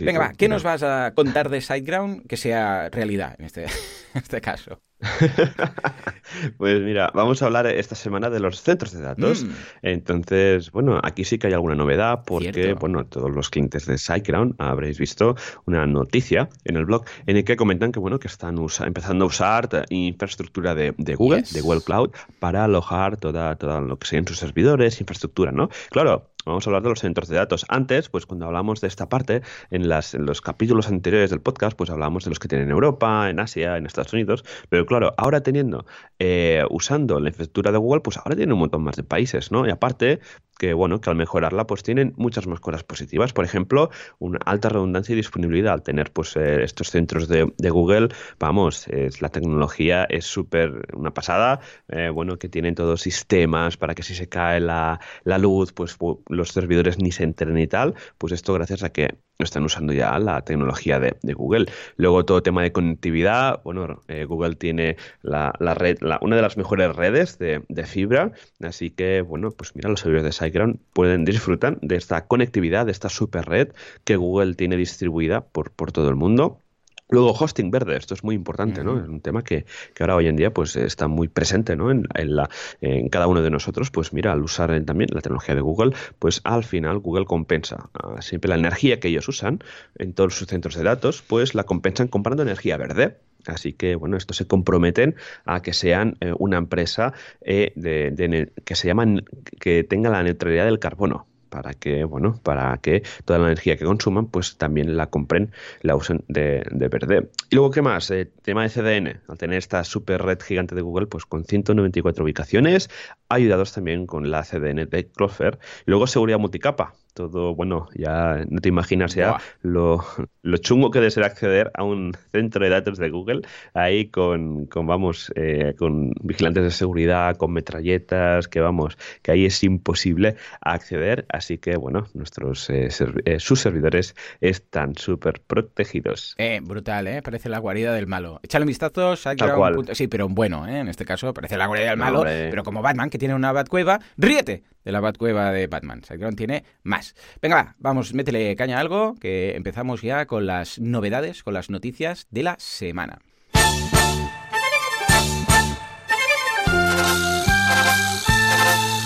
Venga, 0.00 0.18
va, 0.18 0.32
¿qué 0.32 0.48
nos 0.48 0.62
vas 0.62 0.82
a 0.82 1.12
contar 1.14 1.48
de 1.48 1.60
SiteGround 1.60 2.26
que 2.26 2.36
sea 2.36 2.88
realidad 2.90 3.36
en 3.38 3.46
este, 3.46 3.64
en 4.14 4.22
este 4.22 4.40
caso? 4.40 4.80
pues 6.56 6.80
mira, 6.80 7.10
vamos 7.14 7.42
a 7.42 7.46
hablar 7.46 7.66
esta 7.66 7.94
semana 7.94 8.30
de 8.30 8.40
los 8.40 8.62
centros 8.62 8.92
de 8.92 9.02
datos. 9.02 9.44
Mm. 9.44 9.50
Entonces, 9.82 10.70
bueno, 10.70 11.00
aquí 11.02 11.24
sí 11.24 11.38
que 11.38 11.48
hay 11.48 11.52
alguna 11.52 11.74
novedad 11.74 12.22
porque, 12.26 12.74
bueno, 12.74 13.04
todos 13.04 13.30
los 13.30 13.50
clientes 13.50 13.86
de 13.86 13.98
SiteGround 13.98 14.54
habréis 14.58 14.98
visto 14.98 15.36
una 15.66 15.86
noticia 15.86 16.48
en 16.64 16.76
el 16.76 16.86
blog 16.86 17.04
en 17.26 17.36
el 17.36 17.44
que 17.44 17.56
comentan 17.56 17.92
que, 17.92 17.98
bueno, 17.98 18.18
que 18.18 18.28
están 18.28 18.56
empezando 18.84 19.24
a 19.24 19.28
usar 19.28 19.68
infraestructura 19.90 20.74
de, 20.74 20.92
Google, 21.16 21.44
de 21.50 21.60
Google 21.60 21.82
Cloud, 21.82 22.10
para 22.38 22.64
alojar 22.64 23.16
toda, 23.16 23.56
toda 23.56 23.80
lo 23.80 23.98
que 23.98 24.06
sean 24.06 24.26
sus 24.26 24.38
servidores, 24.38 25.00
infraestructura, 25.00 25.52
¿no? 25.52 25.68
Claro, 25.90 26.30
Vamos 26.46 26.64
a 26.64 26.70
hablar 26.70 26.84
de 26.84 26.90
los 26.90 27.00
centros 27.00 27.28
de 27.28 27.36
datos. 27.36 27.66
Antes, 27.68 28.08
pues 28.08 28.24
cuando 28.24 28.46
hablamos 28.46 28.80
de 28.80 28.86
esta 28.86 29.08
parte, 29.08 29.42
en, 29.70 29.88
las, 29.88 30.14
en 30.14 30.26
los 30.26 30.40
capítulos 30.40 30.86
anteriores 30.86 31.30
del 31.30 31.40
podcast, 31.40 31.76
pues 31.76 31.90
hablamos 31.90 32.22
de 32.22 32.30
los 32.30 32.38
que 32.38 32.46
tienen 32.46 32.68
en 32.68 32.72
Europa, 32.72 33.28
en 33.28 33.40
Asia, 33.40 33.76
en 33.76 33.84
Estados 33.84 34.12
Unidos. 34.12 34.44
Pero 34.68 34.86
claro, 34.86 35.12
ahora 35.16 35.42
teniendo, 35.42 35.86
eh, 36.20 36.62
usando 36.70 37.18
la 37.18 37.30
infraestructura 37.30 37.72
de 37.72 37.78
Google, 37.78 38.00
pues 38.00 38.16
ahora 38.18 38.36
tienen 38.36 38.52
un 38.52 38.60
montón 38.60 38.84
más 38.84 38.94
de 38.94 39.02
países, 39.02 39.50
¿no? 39.50 39.66
Y 39.66 39.70
aparte, 39.70 40.20
que 40.58 40.72
bueno, 40.72 41.00
que 41.00 41.10
al 41.10 41.16
mejorarla 41.16 41.66
pues 41.66 41.82
tienen 41.82 42.14
muchas 42.16 42.46
más 42.46 42.60
cosas 42.60 42.84
positivas. 42.84 43.32
Por 43.32 43.44
ejemplo, 43.44 43.90
una 44.18 44.38
alta 44.44 44.68
redundancia 44.68 45.12
y 45.12 45.16
disponibilidad. 45.16 45.74
Al 45.74 45.82
tener 45.82 46.12
pues 46.12 46.36
eh, 46.36 46.62
estos 46.62 46.90
centros 46.90 47.28
de, 47.28 47.44
Google, 47.70 48.08
vamos, 48.38 48.88
es, 48.88 49.20
la 49.20 49.28
tecnología 49.28 50.04
es 50.04 50.24
súper 50.24 50.94
una 50.94 51.12
pasada. 51.12 51.60
Eh, 51.88 52.08
bueno, 52.08 52.38
que 52.38 52.48
tienen 52.48 52.74
todos 52.74 53.00
sistemas 53.02 53.76
para 53.76 53.94
que 53.94 54.02
si 54.02 54.14
se 54.14 54.28
cae 54.28 54.60
la, 54.60 55.00
luz, 55.24 55.72
pues 55.72 55.96
los 56.36 56.50
servidores 56.50 56.98
ni 56.98 57.12
se 57.12 57.24
enteren 57.24 57.58
y 57.58 57.66
tal. 57.66 57.94
Pues 58.18 58.32
esto 58.32 58.54
gracias 58.54 58.82
a 58.82 58.90
que 58.90 59.16
están 59.38 59.64
usando 59.64 59.92
ya 59.92 60.18
la 60.18 60.42
tecnología 60.42 60.98
de, 61.00 61.16
Google. 61.34 61.66
Luego 61.96 62.24
todo 62.24 62.42
tema 62.42 62.62
de 62.62 62.72
conectividad. 62.72 63.62
Bueno, 63.64 64.02
eh, 64.08 64.24
Google 64.24 64.54
tiene 64.54 64.96
la, 65.22 65.52
red, 65.74 65.98
una 66.20 66.36
de 66.36 66.42
las 66.42 66.56
mejores 66.56 66.94
redes 66.94 67.38
de, 67.38 67.62
fibra. 67.86 68.32
Así 68.60 68.90
que, 68.90 69.20
bueno, 69.20 69.50
pues 69.50 69.74
mira, 69.74 69.90
los 69.90 70.00
servidores 70.00 70.24
de 70.24 70.32
SiteGround 70.32 70.78
pueden 70.92 71.24
disfrutar 71.24 71.78
de 71.80 71.96
esta 71.96 72.26
conectividad, 72.26 72.86
de 72.86 72.92
esta 72.92 73.08
super 73.08 73.46
red 73.46 73.68
que 74.04 74.16
Google 74.16 74.54
tiene 74.54 74.76
distribuida 74.76 75.42
por, 75.42 75.70
por 75.72 75.92
todo 75.92 76.08
el 76.08 76.16
mundo. 76.16 76.60
Luego, 77.08 77.32
hosting 77.32 77.70
verde, 77.70 77.96
esto 77.96 78.14
es 78.14 78.24
muy 78.24 78.34
importante, 78.34 78.82
¿no? 78.82 78.98
Es 78.98 79.08
un 79.08 79.20
tema 79.20 79.44
que, 79.44 79.64
ahora 80.00 80.16
hoy 80.16 80.26
en 80.26 80.34
día 80.34 80.52
pues 80.52 80.74
está 80.74 81.06
muy 81.06 81.28
presente, 81.28 81.76
¿no? 81.76 81.92
En, 81.92 82.06
la, 82.14 82.50
en 82.80 83.08
cada 83.08 83.28
uno 83.28 83.42
de 83.42 83.50
nosotros, 83.50 83.92
pues 83.92 84.12
mira, 84.12 84.32
al 84.32 84.42
usar 84.42 84.68
también 84.84 85.10
la 85.12 85.20
tecnología 85.20 85.54
de 85.54 85.60
Google, 85.60 85.94
pues 86.18 86.40
al 86.42 86.64
final 86.64 86.98
Google 86.98 87.24
compensa 87.24 87.90
ah, 87.94 88.20
siempre 88.22 88.48
la 88.48 88.56
energía 88.56 88.98
que 88.98 89.06
ellos 89.06 89.28
usan 89.28 89.60
en 89.98 90.14
todos 90.14 90.34
sus 90.34 90.48
centros 90.48 90.74
de 90.74 90.82
datos, 90.82 91.22
pues 91.22 91.54
la 91.54 91.62
compensan 91.62 92.08
comprando 92.08 92.42
energía 92.42 92.76
verde. 92.76 93.18
Así 93.46 93.72
que, 93.72 93.94
bueno, 93.94 94.16
estos 94.16 94.38
se 94.38 94.48
comprometen 94.48 95.14
a 95.44 95.62
que 95.62 95.72
sean 95.72 96.16
eh, 96.20 96.32
una 96.36 96.56
empresa 96.56 97.12
eh, 97.40 97.72
de, 97.76 98.52
que 98.64 98.74
se 98.74 98.88
llaman, 98.88 99.24
que 99.60 99.84
tenga 99.84 100.10
la 100.10 100.24
neutralidad 100.24 100.64
del 100.64 100.80
carbono. 100.80 101.28
Para 101.48 101.74
que, 101.74 102.04
bueno, 102.04 102.40
para 102.42 102.76
que 102.78 103.02
toda 103.24 103.38
la 103.38 103.46
energía 103.46 103.76
que 103.76 103.84
consuman, 103.84 104.26
pues 104.26 104.56
también 104.56 104.96
la 104.96 105.08
compren, 105.08 105.52
la 105.82 105.96
usen 105.96 106.24
de, 106.28 106.64
de 106.70 106.88
verde. 106.88 107.30
Y 107.50 107.56
luego, 107.56 107.70
¿qué 107.70 107.82
más? 107.82 108.10
Eh, 108.10 108.30
tema 108.42 108.62
de 108.62 108.70
CDN. 108.70 109.20
Al 109.28 109.38
tener 109.38 109.58
esta 109.58 109.84
super 109.84 110.22
red 110.22 110.40
gigante 110.40 110.74
de 110.74 110.82
Google, 110.82 111.06
pues 111.06 111.24
con 111.26 111.44
194 111.44 112.24
ubicaciones, 112.24 112.90
ayudados 113.28 113.72
también 113.72 114.06
con 114.06 114.30
la 114.30 114.42
CDN 114.42 114.88
de 114.88 115.08
Clover. 115.10 115.58
luego 115.86 116.06
seguridad 116.06 116.38
multicapa 116.38 116.94
todo, 117.16 117.54
bueno, 117.54 117.88
ya 117.94 118.44
no 118.48 118.60
te 118.60 118.68
imaginas 118.68 119.14
ya 119.14 119.38
lo, 119.62 120.04
lo, 120.42 120.56
chungo 120.58 120.90
que 120.90 121.00
debe 121.00 121.10
ser 121.10 121.24
acceder 121.24 121.72
a 121.74 121.82
un 121.82 122.12
centro 122.30 122.62
de 122.62 122.70
datos 122.70 122.98
de 122.98 123.08
Google 123.08 123.40
ahí 123.72 124.08
con, 124.08 124.66
con 124.66 124.86
vamos, 124.86 125.32
eh, 125.34 125.74
con 125.78 126.12
vigilantes 126.22 126.62
de 126.62 126.70
seguridad, 126.70 127.36
con 127.36 127.52
metralletas, 127.52 128.48
que 128.48 128.60
vamos, 128.60 128.98
que 129.22 129.32
ahí 129.32 129.46
es 129.46 129.64
imposible 129.64 130.36
acceder, 130.60 131.24
así 131.30 131.56
que 131.56 131.76
bueno, 131.76 132.06
nuestros 132.12 132.68
eh, 132.68 132.90
eh, 133.24 133.40
sus 133.40 133.60
servidores 133.60 134.14
están 134.42 134.94
súper 134.96 135.40
protegidos. 135.40 136.34
Eh, 136.36 136.60
brutal, 136.62 137.06
¿eh? 137.08 137.22
Parece 137.22 137.48
la 137.48 137.58
guarida 137.58 137.94
del 137.94 138.06
malo. 138.06 138.40
Échale 138.42 138.64
un 138.64 138.68
vistazo, 138.68 139.16
sí, 139.16 140.06
pero 140.06 140.28
bueno, 140.28 140.68
¿eh? 140.68 140.80
En 140.80 140.88
este 140.88 141.06
caso 141.06 141.32
parece 141.32 141.56
la 141.56 141.66
guarida 141.66 141.88
del 141.88 141.98
malo, 141.98 142.24
pero 142.24 142.62
como 142.62 142.82
Batman 142.82 143.08
que 143.08 143.16
tiene 143.16 143.34
una 143.34 143.52
Batcueva, 143.52 144.00
ríete 144.18 144.64
de 144.86 144.92
la 144.92 145.00
Batcueva 145.00 145.52
de 145.52 145.66
Batman. 145.66 146.02
SiteGround 146.02 146.38
tiene 146.38 146.64
más. 146.84 147.14
Venga, 147.42 147.74
vamos, 147.78 148.14
métele 148.14 148.54
caña 148.54 148.78
a 148.78 148.80
algo, 148.80 149.16
que 149.20 149.56
empezamos 149.56 150.00
ya 150.00 150.26
con 150.26 150.46
las 150.46 150.78
novedades, 150.78 151.42
con 151.42 151.54
las 151.54 151.68
noticias 151.68 152.28
de 152.30 152.44
la 152.44 152.56
semana. 152.58 153.18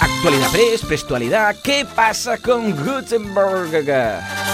Actualidad 0.00 0.52
Press, 0.52 0.84
Prestualidad, 0.86 1.56
¿qué 1.64 1.86
pasa 1.96 2.36
con 2.36 2.72
Gutenberg? 2.72 4.49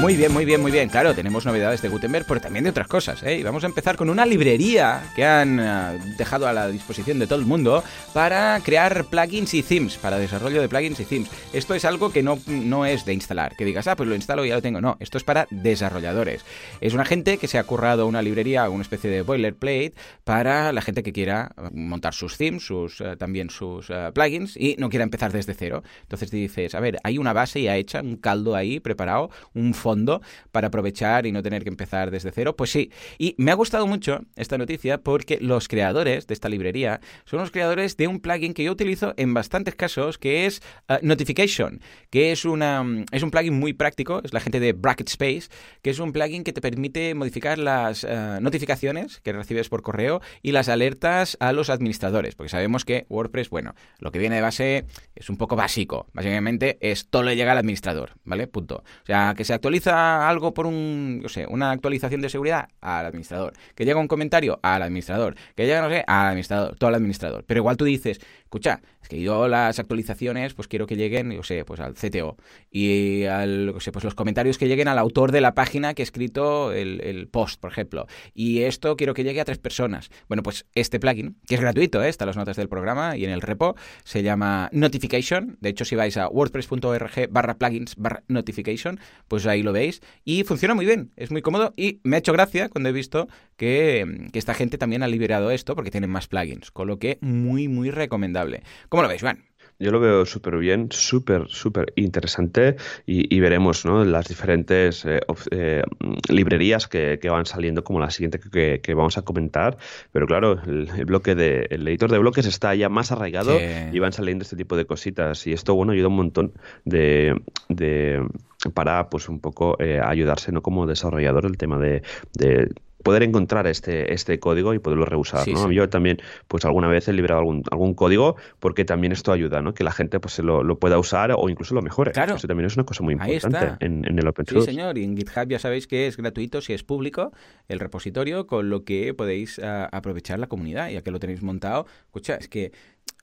Muy 0.00 0.16
bien, 0.16 0.32
muy 0.32 0.44
bien, 0.44 0.60
muy 0.60 0.72
bien. 0.72 0.88
Claro, 0.88 1.14
tenemos 1.14 1.46
novedades 1.46 1.80
de 1.80 1.88
Gutenberg, 1.88 2.26
pero 2.26 2.40
también 2.40 2.64
de 2.64 2.70
otras 2.70 2.88
cosas. 2.88 3.22
¿eh? 3.22 3.38
Y 3.38 3.42
vamos 3.42 3.62
a 3.64 3.68
empezar 3.68 3.96
con 3.96 4.10
una 4.10 4.26
librería 4.26 5.02
que 5.14 5.24
han 5.24 5.58
eh, 5.60 5.98
dejado 6.18 6.46
a 6.46 6.52
la 6.52 6.68
disposición 6.68 7.18
de 7.18 7.26
todo 7.26 7.38
el 7.38 7.46
mundo 7.46 7.82
para 8.12 8.60
crear 8.62 9.04
plugins 9.04 9.54
y 9.54 9.62
themes, 9.62 9.96
para 9.96 10.18
desarrollo 10.18 10.60
de 10.60 10.68
plugins 10.68 11.00
y 11.00 11.04
themes. 11.04 11.30
Esto 11.52 11.74
es 11.74 11.84
algo 11.84 12.12
que 12.12 12.22
no, 12.22 12.38
no 12.46 12.84
es 12.84 13.06
de 13.06 13.14
instalar, 13.14 13.56
que 13.56 13.64
digas, 13.64 13.86
ah, 13.86 13.96
pues 13.96 14.08
lo 14.08 14.14
instalo 14.14 14.44
y 14.44 14.48
ya 14.48 14.56
lo 14.56 14.62
tengo. 14.62 14.80
No, 14.80 14.96
esto 15.00 15.16
es 15.16 15.24
para 15.24 15.46
desarrolladores. 15.50 16.44
Es 16.80 16.92
una 16.92 17.04
gente 17.04 17.38
que 17.38 17.48
se 17.48 17.58
ha 17.58 17.64
currado 17.64 18.06
una 18.06 18.20
librería, 18.20 18.68
una 18.68 18.82
especie 18.82 19.08
de 19.08 19.22
boilerplate, 19.22 19.94
para 20.24 20.72
la 20.72 20.82
gente 20.82 21.02
que 21.02 21.12
quiera 21.12 21.54
montar 21.72 22.14
sus 22.14 22.36
themes, 22.36 22.66
sus, 22.66 23.00
eh, 23.00 23.16
también 23.16 23.48
sus 23.48 23.90
plugins 24.12 24.56
y 24.56 24.74
no 24.78 24.90
quiera 24.90 25.04
empezar 25.04 25.32
desde 25.32 25.54
cero. 25.54 25.82
Entonces 26.02 26.30
dices, 26.30 26.74
a 26.74 26.80
ver, 26.80 26.98
hay 27.04 27.16
una 27.16 27.32
base 27.32 27.62
ya 27.62 27.76
hecha, 27.76 28.02
un 28.02 28.16
caldo 28.16 28.56
ahí 28.56 28.80
preparado, 28.80 29.30
un 29.54 29.72
fondo 29.84 30.22
para 30.50 30.68
aprovechar 30.68 31.26
y 31.26 31.32
no 31.32 31.42
tener 31.42 31.62
que 31.62 31.68
empezar 31.68 32.10
desde 32.10 32.32
cero? 32.32 32.56
Pues 32.56 32.70
sí. 32.70 32.90
Y 33.18 33.34
me 33.36 33.50
ha 33.50 33.54
gustado 33.54 33.86
mucho 33.86 34.20
esta 34.34 34.56
noticia 34.56 34.98
porque 34.98 35.38
los 35.40 35.68
creadores 35.68 36.26
de 36.26 36.34
esta 36.34 36.48
librería 36.48 37.00
son 37.26 37.40
los 37.40 37.50
creadores 37.50 37.96
de 37.98 38.08
un 38.08 38.20
plugin 38.20 38.54
que 38.54 38.64
yo 38.64 38.72
utilizo 38.72 39.12
en 39.18 39.34
bastantes 39.34 39.74
casos, 39.74 40.16
que 40.16 40.46
es 40.46 40.62
uh, 40.88 40.94
Notification, 41.02 41.80
que 42.10 42.32
es, 42.32 42.46
una, 42.46 42.82
es 43.12 43.22
un 43.22 43.30
plugin 43.30 43.54
muy 43.54 43.74
práctico, 43.74 44.22
es 44.24 44.32
la 44.32 44.40
gente 44.40 44.58
de 44.58 44.72
Bracket 44.72 45.08
Space, 45.10 45.48
que 45.82 45.90
es 45.90 45.98
un 45.98 46.12
plugin 46.12 46.44
que 46.44 46.54
te 46.54 46.62
permite 46.62 47.14
modificar 47.14 47.58
las 47.58 48.04
uh, 48.04 48.40
notificaciones 48.40 49.20
que 49.20 49.32
recibes 49.32 49.68
por 49.68 49.82
correo 49.82 50.22
y 50.42 50.52
las 50.52 50.68
alertas 50.68 51.36
a 51.40 51.52
los 51.52 51.68
administradores, 51.68 52.34
porque 52.34 52.48
sabemos 52.48 52.84
que 52.84 53.04
WordPress, 53.10 53.50
bueno, 53.50 53.74
lo 53.98 54.10
que 54.10 54.18
viene 54.18 54.36
de 54.36 54.42
base 54.42 54.86
es 55.14 55.28
un 55.28 55.36
poco 55.36 55.56
básico. 55.56 56.06
Básicamente 56.14 56.78
es 56.80 57.08
todo 57.08 57.22
le 57.22 57.36
llega 57.36 57.52
al 57.52 57.58
administrador, 57.58 58.12
¿vale? 58.24 58.46
Punto. 58.46 58.76
O 58.76 59.06
sea, 59.06 59.34
que 59.36 59.44
se 59.44 59.52
actualiza 59.52 59.73
algo 59.86 60.54
por 60.54 60.66
un, 60.66 61.20
no 61.22 61.28
sé, 61.28 61.46
una 61.48 61.70
actualización 61.70 62.20
de 62.20 62.28
seguridad 62.28 62.68
al 62.80 63.06
administrador, 63.06 63.54
que 63.74 63.84
llega 63.84 64.00
un 64.00 64.08
comentario 64.08 64.58
al 64.62 64.82
administrador, 64.82 65.34
que 65.54 65.66
llega, 65.66 65.82
no 65.82 65.88
sé, 65.88 66.04
al 66.06 66.28
administrador, 66.28 66.76
todo 66.76 66.88
al 66.88 66.94
administrador. 66.94 67.44
Pero 67.46 67.58
igual 67.58 67.76
tú 67.76 67.84
dices, 67.84 68.20
escucha, 68.54 68.80
es 69.02 69.08
que 69.08 69.20
yo 69.20 69.48
las 69.48 69.78
actualizaciones 69.78 70.54
pues 70.54 70.68
quiero 70.68 70.86
que 70.86 70.96
lleguen, 70.96 71.30
yo 71.30 71.42
sé, 71.42 71.64
pues 71.64 71.80
al 71.80 71.94
CTO 71.94 72.36
y 72.70 73.24
al, 73.24 73.74
sé, 73.80 73.92
pues 73.92 74.04
los 74.04 74.14
comentarios 74.14 74.56
que 74.56 74.66
lleguen 74.66 74.88
al 74.88 74.98
autor 74.98 75.32
de 75.32 75.40
la 75.40 75.54
página 75.54 75.92
que 75.92 76.02
ha 76.02 76.04
escrito 76.04 76.72
el, 76.72 77.00
el, 77.02 77.28
post, 77.28 77.60
por 77.60 77.70
ejemplo. 77.70 78.06
Y 78.32 78.62
esto 78.62 78.96
quiero 78.96 79.12
que 79.12 79.24
llegue 79.24 79.40
a 79.40 79.44
tres 79.44 79.58
personas. 79.58 80.08
Bueno, 80.28 80.42
pues 80.42 80.66
este 80.74 81.00
plugin, 81.00 81.36
que 81.46 81.56
es 81.56 81.60
gratuito, 81.60 82.02
¿eh? 82.02 82.08
está 82.08 82.24
en 82.24 82.28
las 82.28 82.36
notas 82.36 82.56
del 82.56 82.68
programa 82.68 83.16
y 83.16 83.24
en 83.24 83.30
el 83.30 83.42
repo, 83.42 83.76
se 84.04 84.22
llama 84.22 84.70
Notification. 84.72 85.58
De 85.60 85.68
hecho, 85.70 85.84
si 85.84 85.96
vais 85.96 86.16
a 86.16 86.28
wordpress.org 86.28 87.28
barra 87.30 87.58
plugins 87.58 87.96
barra 87.96 88.22
notification, 88.28 89.00
pues 89.28 89.46
ahí 89.46 89.62
lo 89.64 89.72
veis. 89.72 90.02
Y 90.24 90.44
funciona 90.44 90.74
muy 90.74 90.86
bien, 90.86 91.12
es 91.16 91.30
muy 91.30 91.42
cómodo 91.42 91.72
y 91.76 92.00
me 92.04 92.16
ha 92.16 92.18
hecho 92.20 92.32
gracia 92.32 92.68
cuando 92.68 92.88
he 92.88 92.92
visto 92.92 93.28
que, 93.56 94.28
que 94.32 94.38
esta 94.38 94.54
gente 94.54 94.78
también 94.78 95.02
ha 95.02 95.08
liberado 95.08 95.50
esto 95.50 95.74
porque 95.74 95.90
tienen 95.90 96.10
más 96.10 96.28
plugins, 96.28 96.70
con 96.70 96.86
lo 96.86 96.98
que 96.98 97.18
muy, 97.20 97.68
muy 97.68 97.90
recomendable. 97.90 98.62
¿Cómo 98.88 99.02
lo 99.02 99.08
veis, 99.08 99.22
Juan? 99.22 99.44
Yo 99.78 99.90
lo 99.90 99.98
veo 99.98 100.24
súper 100.24 100.56
bien, 100.58 100.88
súper, 100.90 101.46
súper 101.48 101.92
interesante 101.96 102.76
y, 103.06 103.40
veremos 103.40 103.84
¿no? 103.84 104.04
las 104.04 104.28
diferentes 104.28 105.04
eh, 105.04 105.20
eh, 105.50 105.82
librerías 106.28 106.86
que, 106.86 107.18
van 107.28 107.44
saliendo, 107.44 107.82
como 107.82 107.98
la 107.98 108.10
siguiente 108.10 108.38
que, 108.38 108.94
vamos 108.94 109.18
a 109.18 109.22
comentar. 109.22 109.76
Pero 110.12 110.26
claro, 110.26 110.60
el, 110.64 111.04
bloque 111.06 111.34
de, 111.34 111.66
el 111.70 111.86
editor 111.88 112.10
de 112.10 112.18
bloques 112.18 112.46
está 112.46 112.74
ya 112.76 112.88
más 112.88 113.10
arraigado 113.10 113.58
y 113.92 113.98
van 113.98 114.12
saliendo 114.12 114.42
este 114.42 114.56
tipo 114.56 114.76
de 114.76 114.86
cositas. 114.86 115.44
Y 115.48 115.52
esto, 115.52 115.74
bueno, 115.74 115.92
ayuda 115.92 116.08
un 116.08 116.16
montón 116.16 116.52
de, 116.84 117.34
de 117.68 118.24
para 118.70 119.08
pues 119.10 119.28
un 119.28 119.40
poco 119.40 119.76
eh, 119.80 120.00
ayudarse 120.04 120.52
no 120.52 120.62
como 120.62 120.86
desarrollador 120.86 121.46
el 121.46 121.56
tema 121.56 121.78
de, 121.78 122.02
de 122.32 122.70
poder 123.04 123.22
encontrar 123.22 123.68
este, 123.68 124.12
este 124.12 124.40
código 124.40 124.74
y 124.74 124.80
poderlo 124.80 125.04
reusar. 125.04 125.46
¿no? 125.46 125.70
Yo 125.70 125.88
también, 125.88 126.18
pues 126.48 126.64
alguna 126.64 126.88
vez 126.88 127.06
he 127.06 127.12
liberado 127.12 127.40
algún, 127.40 127.62
algún 127.70 127.94
código 127.94 128.36
porque 128.58 128.84
también 128.84 129.12
esto 129.12 129.30
ayuda, 129.30 129.60
¿no? 129.60 129.74
Que 129.74 129.84
la 129.84 129.92
gente 129.92 130.18
pues 130.18 130.38
lo, 130.40 130.64
lo 130.64 130.78
pueda 130.78 130.98
usar 130.98 131.32
o 131.36 131.48
incluso 131.48 131.74
lo 131.74 131.82
mejore. 131.82 132.12
Claro. 132.12 132.34
Eso 132.36 132.48
también 132.48 132.66
es 132.66 132.74
una 132.74 132.84
cosa 132.84 133.04
muy 133.04 133.12
importante 133.12 133.76
en, 133.84 134.04
en, 134.06 134.18
el 134.18 134.26
open 134.26 134.46
source. 134.46 134.66
Sí, 134.70 134.72
señor. 134.76 134.98
Y 134.98 135.04
en 135.04 135.16
GitHub 135.16 135.46
ya 135.48 135.58
sabéis 135.58 135.86
que 135.86 136.06
es 136.06 136.16
gratuito 136.16 136.60
si 136.62 136.72
es 136.72 136.82
público 136.82 137.32
el 137.68 137.78
repositorio, 137.78 138.46
con 138.46 138.70
lo 138.70 138.84
que 138.84 139.12
podéis 139.12 139.58
ah, 139.58 139.88
aprovechar 139.92 140.38
la 140.38 140.46
comunidad, 140.46 140.88
ya 140.88 141.02
que 141.02 141.10
lo 141.10 141.20
tenéis 141.20 141.42
montado. 141.42 141.86
Escucha, 142.06 142.36
es 142.36 142.48
que 142.48 142.72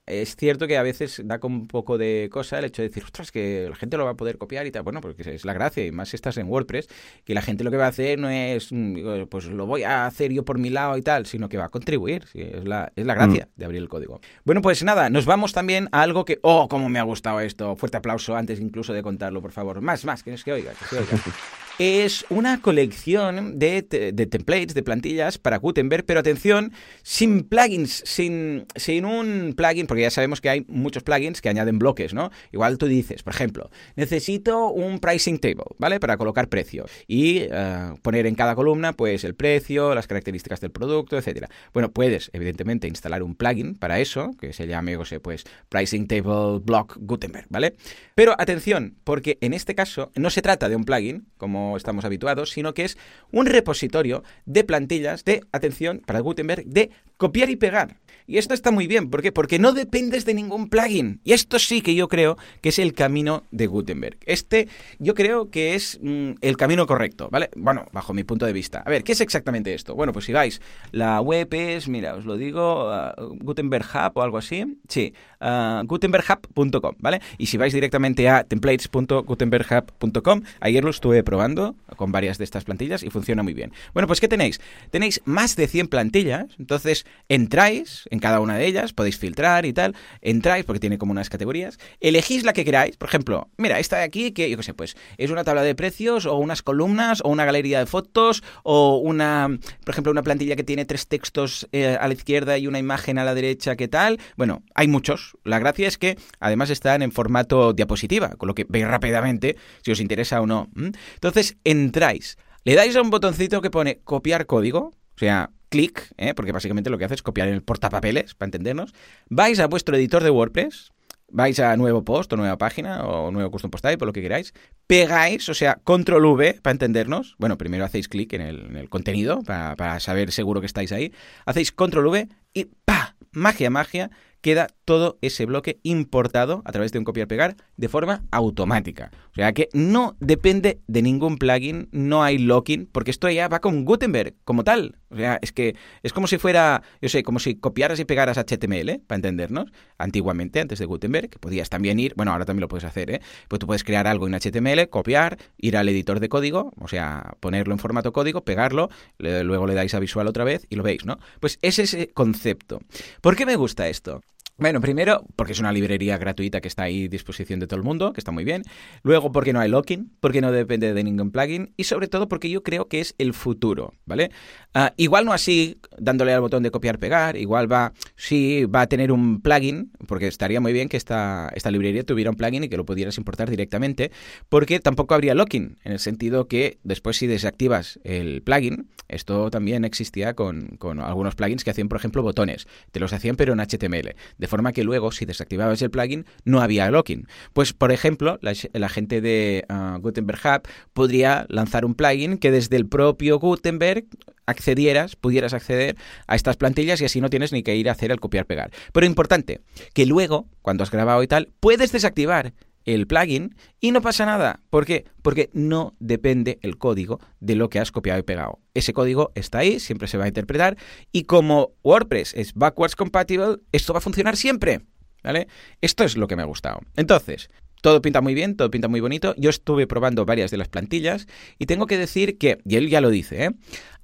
es 0.07 0.35
cierto 0.35 0.67
que 0.67 0.77
a 0.77 0.83
veces 0.83 1.21
da 1.23 1.39
con 1.39 1.53
un 1.53 1.67
poco 1.67 1.97
de 1.97 2.29
cosa 2.31 2.59
el 2.59 2.65
hecho 2.65 2.81
de 2.81 2.89
decir, 2.89 3.03
ostras, 3.03 3.31
que 3.31 3.67
la 3.69 3.75
gente 3.75 3.97
lo 3.97 4.05
va 4.05 4.11
a 4.11 4.15
poder 4.15 4.37
copiar 4.37 4.65
y 4.65 4.71
tal. 4.71 4.83
Bueno, 4.83 4.99
porque 4.99 5.35
es 5.35 5.45
la 5.45 5.53
gracia, 5.53 5.85
y 5.85 5.91
más 5.91 6.09
si 6.09 6.15
estás 6.15 6.37
en 6.37 6.47
WordPress, 6.47 6.87
que 7.23 7.33
la 7.33 7.41
gente 7.41 7.63
lo 7.63 7.71
que 7.71 7.77
va 7.77 7.85
a 7.85 7.89
hacer 7.89 8.19
no 8.19 8.29
es, 8.29 8.71
mm, 8.71 9.25
pues 9.29 9.45
lo 9.45 9.65
voy 9.65 9.83
a 9.83 10.05
hacer 10.05 10.31
yo 10.31 10.43
por 10.43 10.57
mi 10.57 10.69
lado 10.69 10.97
y 10.97 11.01
tal, 11.01 11.25
sino 11.25 11.49
que 11.49 11.57
va 11.57 11.65
a 11.65 11.69
contribuir. 11.69 12.25
es, 12.33 12.65
la, 12.65 12.91
es 12.95 13.05
la 13.05 13.13
gracia 13.13 13.45
mm. 13.45 13.59
de 13.59 13.65
abrir 13.65 13.81
el 13.81 13.89
código. 13.89 14.19
Bueno, 14.43 14.61
pues 14.61 14.83
nada, 14.83 15.09
nos 15.09 15.25
vamos 15.25 15.53
también 15.53 15.87
a 15.91 16.01
algo 16.01 16.25
que, 16.25 16.39
oh, 16.41 16.67
cómo 16.67 16.89
me 16.89 16.99
ha 16.99 17.03
gustado 17.03 17.39
esto. 17.39 17.75
Fuerte 17.75 17.97
aplauso 17.97 18.35
antes 18.35 18.59
incluso 18.59 18.93
de 18.93 19.03
contarlo, 19.03 19.41
por 19.41 19.51
favor. 19.51 19.81
Más, 19.81 20.03
más, 20.05 20.23
que 20.23 20.33
es 20.33 20.43
que 20.43 20.53
oiga, 20.53 20.71
que 20.73 20.85
se 20.85 20.97
oiga. 20.97 21.17
es 21.79 22.25
una 22.29 22.61
colección 22.61 23.57
de, 23.59 23.81
templates, 23.81 24.73
de 24.73 24.83
plantillas 24.83 25.37
para 25.37 25.57
Gutenberg, 25.57 26.05
pero 26.05 26.19
atención, 26.19 26.71
sin 27.03 27.43
plugins, 27.43 28.03
sin, 28.05 28.65
sin 28.75 29.05
un 29.05 29.53
plugin, 29.55 29.87
porque 29.87 30.03
ya 30.03 30.11
sabemos 30.11 30.41
que 30.41 30.49
hay 30.49 30.65
muchos 30.67 31.03
plugins 31.03 31.41
que 31.41 31.49
añaden 31.49 31.79
bloques, 31.79 32.13
¿no? 32.13 32.31
Igual 32.51 32.77
tú 32.77 32.87
dices, 32.87 33.23
por 33.23 33.33
ejemplo, 33.33 33.69
necesito 33.95 34.69
un 34.69 34.99
pricing 34.99 35.39
table, 35.39 35.65
¿vale? 35.77 35.99
Para 35.99 36.17
colocar 36.17 36.49
precio 36.49 36.85
y 37.07 37.39
eh, 37.39 37.93
poner 38.01 38.25
en 38.25 38.35
cada 38.35 38.55
columna, 38.55 38.93
pues, 38.93 39.23
el 39.23 39.35
precio, 39.35 39.95
las 39.95 40.07
características 40.07 40.61
del 40.61 40.71
producto, 40.71 41.17
etcétera. 41.17 41.49
Bueno, 41.73 41.91
puedes, 41.91 42.29
evidentemente, 42.33 42.87
instalar 42.87 43.23
un 43.23 43.35
plugin 43.35 43.75
para 43.75 43.99
eso, 43.99 44.31
que 44.39 44.53
se 44.53 44.67
llame, 44.67 44.97
o 44.97 45.05
sé, 45.05 45.19
pues, 45.19 45.45
pricing 45.69 46.07
table 46.07 46.59
block 46.63 46.97
Gutenberg, 46.99 47.47
¿vale? 47.49 47.75
Pero 48.15 48.35
atención, 48.37 48.95
porque 49.03 49.37
en 49.41 49.53
este 49.53 49.75
caso 49.75 50.11
no 50.15 50.29
se 50.29 50.41
trata 50.41 50.69
de 50.69 50.75
un 50.75 50.83
plugin, 50.83 51.27
como 51.37 51.60
estamos 51.77 52.05
habituados, 52.05 52.51
sino 52.51 52.73
que 52.73 52.85
es 52.85 52.97
un 53.31 53.45
repositorio 53.45 54.23
de 54.45 54.63
plantillas 54.63 55.23
de, 55.25 55.41
atención, 55.51 56.01
para 56.05 56.19
Gutenberg, 56.19 56.65
de 56.65 56.91
copiar 57.17 57.49
y 57.49 57.55
pegar. 57.55 57.97
Y 58.27 58.37
esto 58.37 58.53
está 58.53 58.71
muy 58.71 58.87
bien, 58.87 59.09
¿por 59.09 59.21
qué? 59.21 59.31
Porque 59.31 59.59
no 59.59 59.73
dependes 59.73 60.25
de 60.25 60.33
ningún 60.33 60.69
plugin. 60.69 61.19
Y 61.23 61.33
esto 61.33 61.59
sí 61.59 61.81
que 61.81 61.95
yo 61.95 62.07
creo 62.07 62.37
que 62.61 62.69
es 62.69 62.79
el 62.79 62.93
camino 62.93 63.43
de 63.51 63.67
Gutenberg. 63.67 64.17
Este 64.25 64.67
yo 64.99 65.13
creo 65.13 65.49
que 65.49 65.75
es 65.75 65.99
mm, 66.01 66.31
el 66.41 66.57
camino 66.57 66.85
correcto, 66.87 67.29
¿vale? 67.31 67.49
Bueno, 67.55 67.85
bajo 67.91 68.13
mi 68.13 68.23
punto 68.23 68.45
de 68.45 68.53
vista. 68.53 68.83
A 68.85 68.89
ver, 68.89 69.03
¿qué 69.03 69.11
es 69.13 69.21
exactamente 69.21 69.73
esto? 69.73 69.95
Bueno, 69.95 70.13
pues 70.13 70.25
si 70.25 70.33
vais, 70.33 70.61
la 70.91 71.21
web 71.21 71.47
es, 71.53 71.87
mira, 71.87 72.15
os 72.15 72.25
lo 72.25 72.37
digo, 72.37 72.89
uh, 72.89 73.35
Gutenberg 73.39 73.85
Hub 73.85 74.11
o 74.15 74.21
algo 74.21 74.37
así. 74.37 74.77
Sí, 74.87 75.13
uh, 75.41 75.85
gutenberghub.com, 75.85 76.95
¿vale? 76.99 77.21
Y 77.37 77.47
si 77.47 77.57
vais 77.57 77.73
directamente 77.73 78.29
a 78.29 78.43
templates.gutenberghub.com, 78.43 80.41
ayer 80.59 80.83
lo 80.83 80.89
estuve 80.89 81.23
probando 81.23 81.75
con 81.95 82.11
varias 82.11 82.37
de 82.37 82.43
estas 82.43 82.63
plantillas 82.63 83.03
y 83.03 83.09
funciona 83.09 83.43
muy 83.43 83.53
bien. 83.53 83.71
Bueno, 83.93 84.07
pues 84.07 84.19
¿qué 84.19 84.27
tenéis? 84.27 84.59
Tenéis 84.89 85.21
más 85.25 85.55
de 85.55 85.67
100 85.67 85.87
plantillas, 85.87 86.47
entonces 86.59 87.05
entráis 87.29 88.07
en 88.09 88.19
cada 88.21 88.39
una 88.39 88.55
de 88.57 88.65
ellas, 88.65 88.93
podéis 88.93 89.17
filtrar 89.17 89.65
y 89.65 89.73
tal, 89.73 89.95
entráis 90.21 90.63
porque 90.63 90.79
tiene 90.79 90.97
como 90.97 91.11
unas 91.11 91.29
categorías, 91.29 91.77
elegís 91.99 92.43
la 92.43 92.53
que 92.53 92.63
queráis, 92.63 92.95
por 92.95 93.09
ejemplo, 93.09 93.49
mira, 93.57 93.79
esta 93.79 93.97
de 93.97 94.03
aquí 94.03 94.31
que 94.31 94.49
yo 94.49 94.57
qué 94.57 94.63
sé, 94.63 94.73
pues 94.73 94.95
es 95.17 95.29
una 95.29 95.43
tabla 95.43 95.63
de 95.63 95.75
precios 95.75 96.25
o 96.25 96.37
unas 96.37 96.61
columnas 96.61 97.21
o 97.23 97.29
una 97.29 97.45
galería 97.45 97.79
de 97.79 97.85
fotos 97.85 98.43
o 98.63 98.97
una, 98.97 99.49
por 99.83 99.93
ejemplo, 99.93 100.11
una 100.11 100.23
plantilla 100.23 100.55
que 100.55 100.63
tiene 100.63 100.85
tres 100.85 101.07
textos 101.07 101.67
eh, 101.71 101.97
a 101.99 102.07
la 102.07 102.13
izquierda 102.13 102.57
y 102.57 102.67
una 102.67 102.79
imagen 102.79 103.17
a 103.17 103.23
la 103.23 103.33
derecha, 103.33 103.75
¿qué 103.75 103.87
tal? 103.87 104.19
Bueno, 104.37 104.63
hay 104.75 104.87
muchos. 104.87 105.37
La 105.43 105.59
gracia 105.59 105.87
es 105.87 105.97
que 105.97 106.17
además 106.39 106.69
están 106.69 107.01
en 107.01 107.11
formato 107.11 107.73
diapositiva, 107.73 108.29
con 108.37 108.47
lo 108.47 108.55
que 108.55 108.65
veis 108.67 108.87
rápidamente 108.87 109.57
si 109.83 109.91
os 109.91 109.99
interesa 109.99 110.41
o 110.41 110.47
no. 110.47 110.69
Entonces, 110.75 111.57
entráis, 111.63 112.37
le 112.63 112.75
dais 112.75 112.95
a 112.95 113.01
un 113.01 113.09
botoncito 113.09 113.61
que 113.61 113.71
pone 113.71 113.99
copiar 114.03 114.45
código, 114.45 114.91
o 115.15 115.17
sea, 115.17 115.49
clic, 115.71 116.13
¿eh? 116.17 116.35
porque 116.35 116.51
básicamente 116.51 116.91
lo 116.91 116.99
que 116.99 117.05
hace 117.05 117.15
es 117.15 117.23
copiar 117.23 117.47
el 117.47 117.63
portapapeles, 117.63 118.35
para 118.35 118.47
entendernos. 118.47 118.93
Vais 119.29 119.59
a 119.59 119.67
vuestro 119.67 119.95
editor 119.95 120.21
de 120.23 120.29
WordPress, 120.29 120.91
vais 121.29 121.59
a 121.59 121.75
nuevo 121.77 122.03
post 122.03 122.31
o 122.33 122.37
nueva 122.37 122.57
página 122.57 123.05
o 123.05 123.31
nuevo 123.31 123.49
custom 123.49 123.71
post 123.71 123.85
type 123.85 124.03
o 124.03 124.05
lo 124.05 124.13
que 124.13 124.21
queráis, 124.21 124.53
pegáis, 124.85 125.47
o 125.49 125.53
sea, 125.53 125.79
control 125.83 126.25
V 126.25 126.59
para 126.61 126.73
entendernos. 126.73 127.35
Bueno, 127.39 127.57
primero 127.57 127.85
hacéis 127.85 128.07
clic 128.07 128.33
en 128.33 128.41
el, 128.41 128.89
contenido 128.89 129.41
para, 129.43 129.75
para, 129.75 129.99
saber 129.99 130.31
seguro 130.31 130.59
que 130.59 130.67
estáis 130.67 130.91
ahí. 130.91 131.13
Hacéis 131.45 131.71
control 131.71 132.07
V 132.07 132.27
y 132.53 132.65
¡pa! 132.85 133.15
Magia, 133.31 133.69
magia 133.69 134.11
queda 134.41 134.67
todo 134.91 135.17
ese 135.21 135.45
bloque 135.45 135.79
importado 135.83 136.61
a 136.65 136.71
través 136.73 136.91
de 136.91 136.99
un 136.99 137.05
copiar-pegar 137.05 137.55
de 137.77 137.87
forma 137.87 138.25
automática. 138.29 139.09
O 139.31 139.35
sea 139.35 139.53
que 139.53 139.69
no 139.71 140.17
depende 140.19 140.81
de 140.87 141.01
ningún 141.01 141.37
plugin, 141.37 141.87
no 141.93 142.23
hay 142.23 142.37
locking, 142.37 142.89
porque 142.91 143.11
esto 143.11 143.29
ya 143.29 143.47
va 143.47 143.61
con 143.61 143.85
Gutenberg 143.85 144.35
como 144.43 144.65
tal. 144.65 144.97
O 145.09 145.15
sea, 145.15 145.39
es 145.41 145.53
que 145.53 145.77
es 146.03 146.11
como 146.11 146.27
si 146.27 146.37
fuera, 146.37 146.83
yo 147.01 147.07
sé, 147.07 147.23
como 147.23 147.39
si 147.39 147.55
copiaras 147.55 148.01
y 148.01 148.05
pegaras 148.05 148.37
HTML, 148.37 148.99
para 149.07 149.15
entendernos. 149.15 149.71
Antiguamente, 149.97 150.59
antes 150.59 150.79
de 150.79 150.85
Gutenberg, 150.85 151.39
podías 151.39 151.69
también 151.69 151.97
ir, 151.97 152.13
bueno, 152.17 152.33
ahora 152.33 152.43
también 152.43 152.59
lo 152.59 152.67
puedes 152.67 152.83
hacer, 152.83 153.11
¿eh? 153.11 153.21
Pues 153.47 153.61
tú 153.61 153.67
puedes 153.67 153.85
crear 153.85 154.07
algo 154.07 154.27
en 154.27 154.33
HTML, 154.33 154.89
copiar, 154.89 155.37
ir 155.57 155.77
al 155.77 155.87
editor 155.87 156.19
de 156.19 156.27
código, 156.27 156.73
o 156.81 156.89
sea, 156.89 157.35
ponerlo 157.39 157.73
en 157.73 157.79
formato 157.79 158.11
código, 158.11 158.43
pegarlo, 158.43 158.89
luego 159.19 159.67
le 159.67 159.73
dais 159.73 159.93
a 159.93 159.99
visual 160.01 160.27
otra 160.27 160.43
vez 160.43 160.67
y 160.69 160.75
lo 160.75 160.83
veis, 160.83 161.05
¿no? 161.05 161.17
Pues 161.39 161.59
es 161.61 161.79
ese 161.79 162.09
concepto. 162.09 162.81
¿Por 163.21 163.37
qué 163.37 163.45
me 163.45 163.55
gusta 163.55 163.87
esto? 163.87 164.21
Bueno, 164.61 164.79
primero, 164.79 165.25
porque 165.35 165.53
es 165.53 165.59
una 165.59 165.71
librería 165.71 166.19
gratuita 166.19 166.61
que 166.61 166.67
está 166.67 166.83
ahí 166.83 167.05
a 167.05 167.07
disposición 167.07 167.59
de 167.59 167.65
todo 167.65 167.77
el 167.77 167.83
mundo, 167.83 168.13
que 168.13 168.21
está 168.21 168.31
muy 168.31 168.43
bien. 168.43 168.61
Luego, 169.01 169.31
porque 169.31 169.53
no 169.53 169.59
hay 169.59 169.67
locking, 169.67 170.11
porque 170.19 170.39
no 170.39 170.51
depende 170.51 170.93
de 170.93 171.03
ningún 171.03 171.31
plugin. 171.31 171.73
Y 171.77 171.85
sobre 171.85 172.07
todo, 172.07 172.27
porque 172.27 172.47
yo 172.47 172.61
creo 172.61 172.87
que 172.87 172.99
es 172.99 173.15
el 173.17 173.33
futuro, 173.33 173.95
¿vale? 174.05 174.29
Ah, 174.75 174.93
igual 174.97 175.25
no 175.25 175.33
así, 175.33 175.79
dándole 175.97 176.31
al 176.31 176.41
botón 176.41 176.61
de 176.61 176.69
copiar-pegar. 176.69 177.37
Igual 177.37 177.71
va, 177.71 177.93
sí, 178.15 178.65
va 178.65 178.81
a 178.81 178.87
tener 178.87 179.11
un 179.11 179.41
plugin, 179.41 179.93
porque 180.07 180.27
estaría 180.27 180.61
muy 180.61 180.73
bien 180.73 180.89
que 180.89 180.97
esta, 180.97 181.51
esta 181.55 181.71
librería 181.71 182.03
tuviera 182.03 182.29
un 182.29 182.35
plugin 182.35 182.65
y 182.65 182.69
que 182.69 182.77
lo 182.77 182.85
pudieras 182.85 183.17
importar 183.17 183.49
directamente, 183.49 184.11
porque 184.47 184.79
tampoco 184.79 185.15
habría 185.15 185.33
locking, 185.33 185.79
en 185.83 185.91
el 185.91 185.97
sentido 185.97 186.47
que 186.47 186.77
después 186.83 187.17
si 187.17 187.25
desactivas 187.25 187.99
el 188.03 188.43
plugin, 188.43 188.91
esto 189.07 189.49
también 189.49 189.85
existía 189.85 190.35
con, 190.35 190.77
con 190.77 190.99
algunos 190.99 191.33
plugins 191.33 191.63
que 191.63 191.71
hacían, 191.71 191.89
por 191.89 191.97
ejemplo, 191.97 192.21
botones. 192.21 192.67
Te 192.91 192.99
los 192.99 193.11
hacían 193.11 193.35
pero 193.35 193.53
en 193.53 193.59
HTML 193.59 194.13
forma 194.51 194.71
que 194.71 194.83
luego, 194.83 195.11
si 195.11 195.25
desactivabas 195.25 195.81
el 195.81 195.89
plugin, 195.89 196.25
no 196.45 196.61
había 196.61 196.91
locking. 196.91 197.25
Pues, 197.53 197.73
por 197.73 197.91
ejemplo, 197.91 198.37
la, 198.41 198.89
gente 198.89 199.21
de 199.21 199.65
ah, 199.69 199.97
Gutenberg 199.99 200.39
Hub 200.45 200.67
podría 200.93 201.45
lanzar 201.49 201.85
un 201.85 201.95
plugin 201.95 202.37
que 202.37 202.51
desde 202.51 202.77
el 202.77 202.87
propio 202.87 203.39
Gutenberg 203.39 204.05
accedieras, 204.45 205.15
pudieras 205.15 205.53
acceder 205.53 205.95
a 206.27 206.35
estas 206.35 206.57
plantillas 206.57 207.01
y 207.01 207.05
así 207.05 207.21
no 207.21 207.29
tienes 207.29 207.51
ni 207.51 207.63
que 207.63 207.75
ir 207.75 207.89
a 207.89 207.93
hacer 207.93 208.11
el 208.11 208.19
copiar-pegar. 208.19 208.71
Pero 208.93 209.05
importante, 209.05 209.61
que 209.93 210.05
luego, 210.05 210.47
cuando 210.61 210.83
has 210.83 210.91
grabado 210.91 211.23
y 211.23 211.27
tal, 211.27 211.49
puedes 211.59 211.91
desactivar 211.91 212.53
el 212.85 213.07
plugin 213.07 213.55
y 213.79 213.91
no 213.91 214.01
pasa 214.01 214.25
nada. 214.25 214.61
¿Por 214.69 214.85
qué? 214.85 215.05
Porque 215.21 215.49
no 215.53 215.95
depende 215.99 216.59
el 216.61 216.77
código 216.77 217.19
de 217.39 217.55
lo 217.55 217.69
que 217.69 217.79
has 217.79 217.91
copiado 217.91 218.19
y 218.19 218.23
pegado. 218.23 218.59
Ese 218.73 218.93
código 218.93 219.31
está 219.35 219.59
ahí, 219.59 219.79
siempre 219.79 220.07
se 220.07 220.17
va 220.17 220.25
a 220.25 220.27
interpretar 220.29 220.77
y 221.11 221.23
como 221.23 221.71
WordPress 221.83 222.33
es 222.35 222.53
backwards 222.53 222.95
compatible, 222.95 223.57
esto 223.71 223.93
va 223.93 223.99
a 223.99 224.01
funcionar 224.01 224.37
siempre. 224.37 224.81
¿Vale? 225.23 225.47
Esto 225.81 226.03
es 226.03 226.17
lo 226.17 226.27
que 226.27 226.35
me 226.35 226.41
ha 226.41 226.45
gustado. 226.45 226.79
Entonces, 226.95 227.51
todo 227.81 228.01
pinta 228.01 228.21
muy 228.21 228.33
bien, 228.33 228.55
todo 228.55 228.71
pinta 228.71 228.87
muy 228.87 229.01
bonito. 229.01 229.35
Yo 229.37 229.49
estuve 229.49 229.87
probando 229.87 230.25
varias 230.25 230.51
de 230.51 230.57
las 230.57 230.67
plantillas 230.67 231.27
y 231.57 231.65
tengo 231.65 231.87
que 231.87 231.97
decir 231.97 232.37
que, 232.37 232.59
y 232.65 232.75
él 232.75 232.89
ya 232.89 233.01
lo 233.01 233.09
dice, 233.09 233.45
¿eh? 233.45 233.51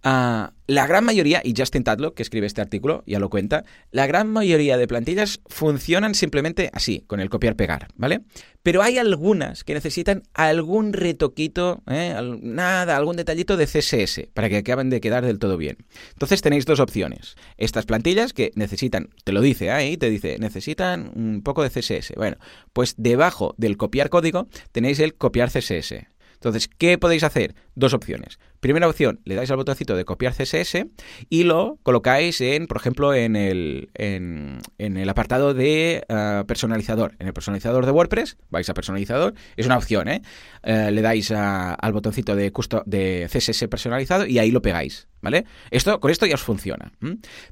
Ah, 0.10 0.54
la 0.68 0.88
gran 0.88 1.04
mayoría, 1.04 1.42
y 1.44 1.54
Justin 1.54 1.84
Tadlock, 1.84 2.16
que 2.16 2.24
escribe 2.24 2.48
este 2.48 2.62
artículo, 2.62 3.04
ya 3.06 3.20
lo 3.20 3.30
cuenta, 3.30 3.66
la 3.92 4.08
gran 4.08 4.30
mayoría 4.30 4.78
de 4.78 4.88
plantillas 4.88 5.42
funcionan 5.48 6.16
simplemente 6.16 6.70
así, 6.72 7.04
con 7.08 7.20
el 7.20 7.30
copiar-pegar, 7.30 7.90
¿vale? 7.96 8.22
Pero 8.64 8.82
hay 8.84 9.00
algunas 9.00 9.66
que 9.66 9.74
necesitan 9.74 10.24
algún 10.34 10.94
retoquito, 10.94 11.84
¿eh? 11.88 12.16
nada, 12.42 12.96
algún 12.96 13.18
detallito 13.18 13.58
de 13.58 13.66
CSS, 13.66 14.30
para 14.34 14.48
que 14.48 14.56
acaben 14.56 14.90
de 14.90 15.02
quedar 15.02 15.26
del 15.26 15.40
todo 15.40 15.58
bien. 15.58 15.76
Entonces 16.14 16.42
tenéis 16.42 16.66
dos 16.66 16.80
opciones. 16.80 17.36
Estas 17.58 17.86
plantillas 17.86 18.32
que 18.32 18.52
necesitan, 18.56 19.10
te 19.26 19.34
lo 19.34 19.42
dice 19.42 19.72
ahí, 19.72 19.98
te 19.98 20.10
dice, 20.10 20.38
necesitan 20.40 21.12
un 21.16 21.42
poco 21.42 21.64
de 21.64 21.70
CSS. 21.70 22.14
Bueno, 22.16 22.38
pues 22.72 22.96
debajo 22.98 23.56
del 23.58 23.76
copiar 23.76 24.10
código 24.10 24.48
tenéis 24.72 25.00
el 25.00 25.16
copiar 25.16 25.50
CSS. 25.50 26.08
Entonces, 26.38 26.70
¿qué 26.78 26.98
podéis 26.98 27.24
hacer? 27.24 27.56
Dos 27.76 27.94
opciones. 27.94 28.40
Primera 28.60 28.88
opción, 28.88 29.20
le 29.26 29.36
dais 29.36 29.50
al 29.52 29.58
botoncito 29.58 29.96
de 29.96 30.06
copiar 30.06 30.34
CSS 30.34 30.86
y 31.30 31.44
lo 31.44 31.78
colocáis 31.84 32.42
en, 32.42 32.68
por 32.68 32.78
ejemplo, 32.78 33.14
en 33.14 33.36
el, 33.36 33.90
en, 33.94 34.62
el 34.78 35.10
apartado 35.10 35.54
de 35.54 36.04
eh, 36.08 36.44
personalizador. 36.48 37.16
En 37.20 37.28
el 37.28 37.34
personalizador 37.34 37.86
de 37.86 37.92
WordPress, 37.92 38.38
vais 38.50 38.70
a 38.70 38.74
personalizador, 38.74 39.34
es 39.58 39.66
una 39.66 39.78
opción, 39.78 40.08
¿eh? 40.08 40.22
eh 40.64 40.90
le 40.92 41.02
dais 41.02 41.32
al 41.32 41.94
botoncito 41.94 42.36
de, 42.36 42.52
de 42.86 43.30
CSS 43.32 43.68
personalizado 43.68 44.26
y 44.26 44.40
ahí 44.40 44.52
lo 44.52 44.62
pegáis, 44.62 45.08
¿vale? 45.22 45.46
Esto, 45.70 46.00
con 46.00 46.12
esto 46.12 46.26
ya 46.26 46.36
os 46.36 46.42
funciona. 46.42 46.92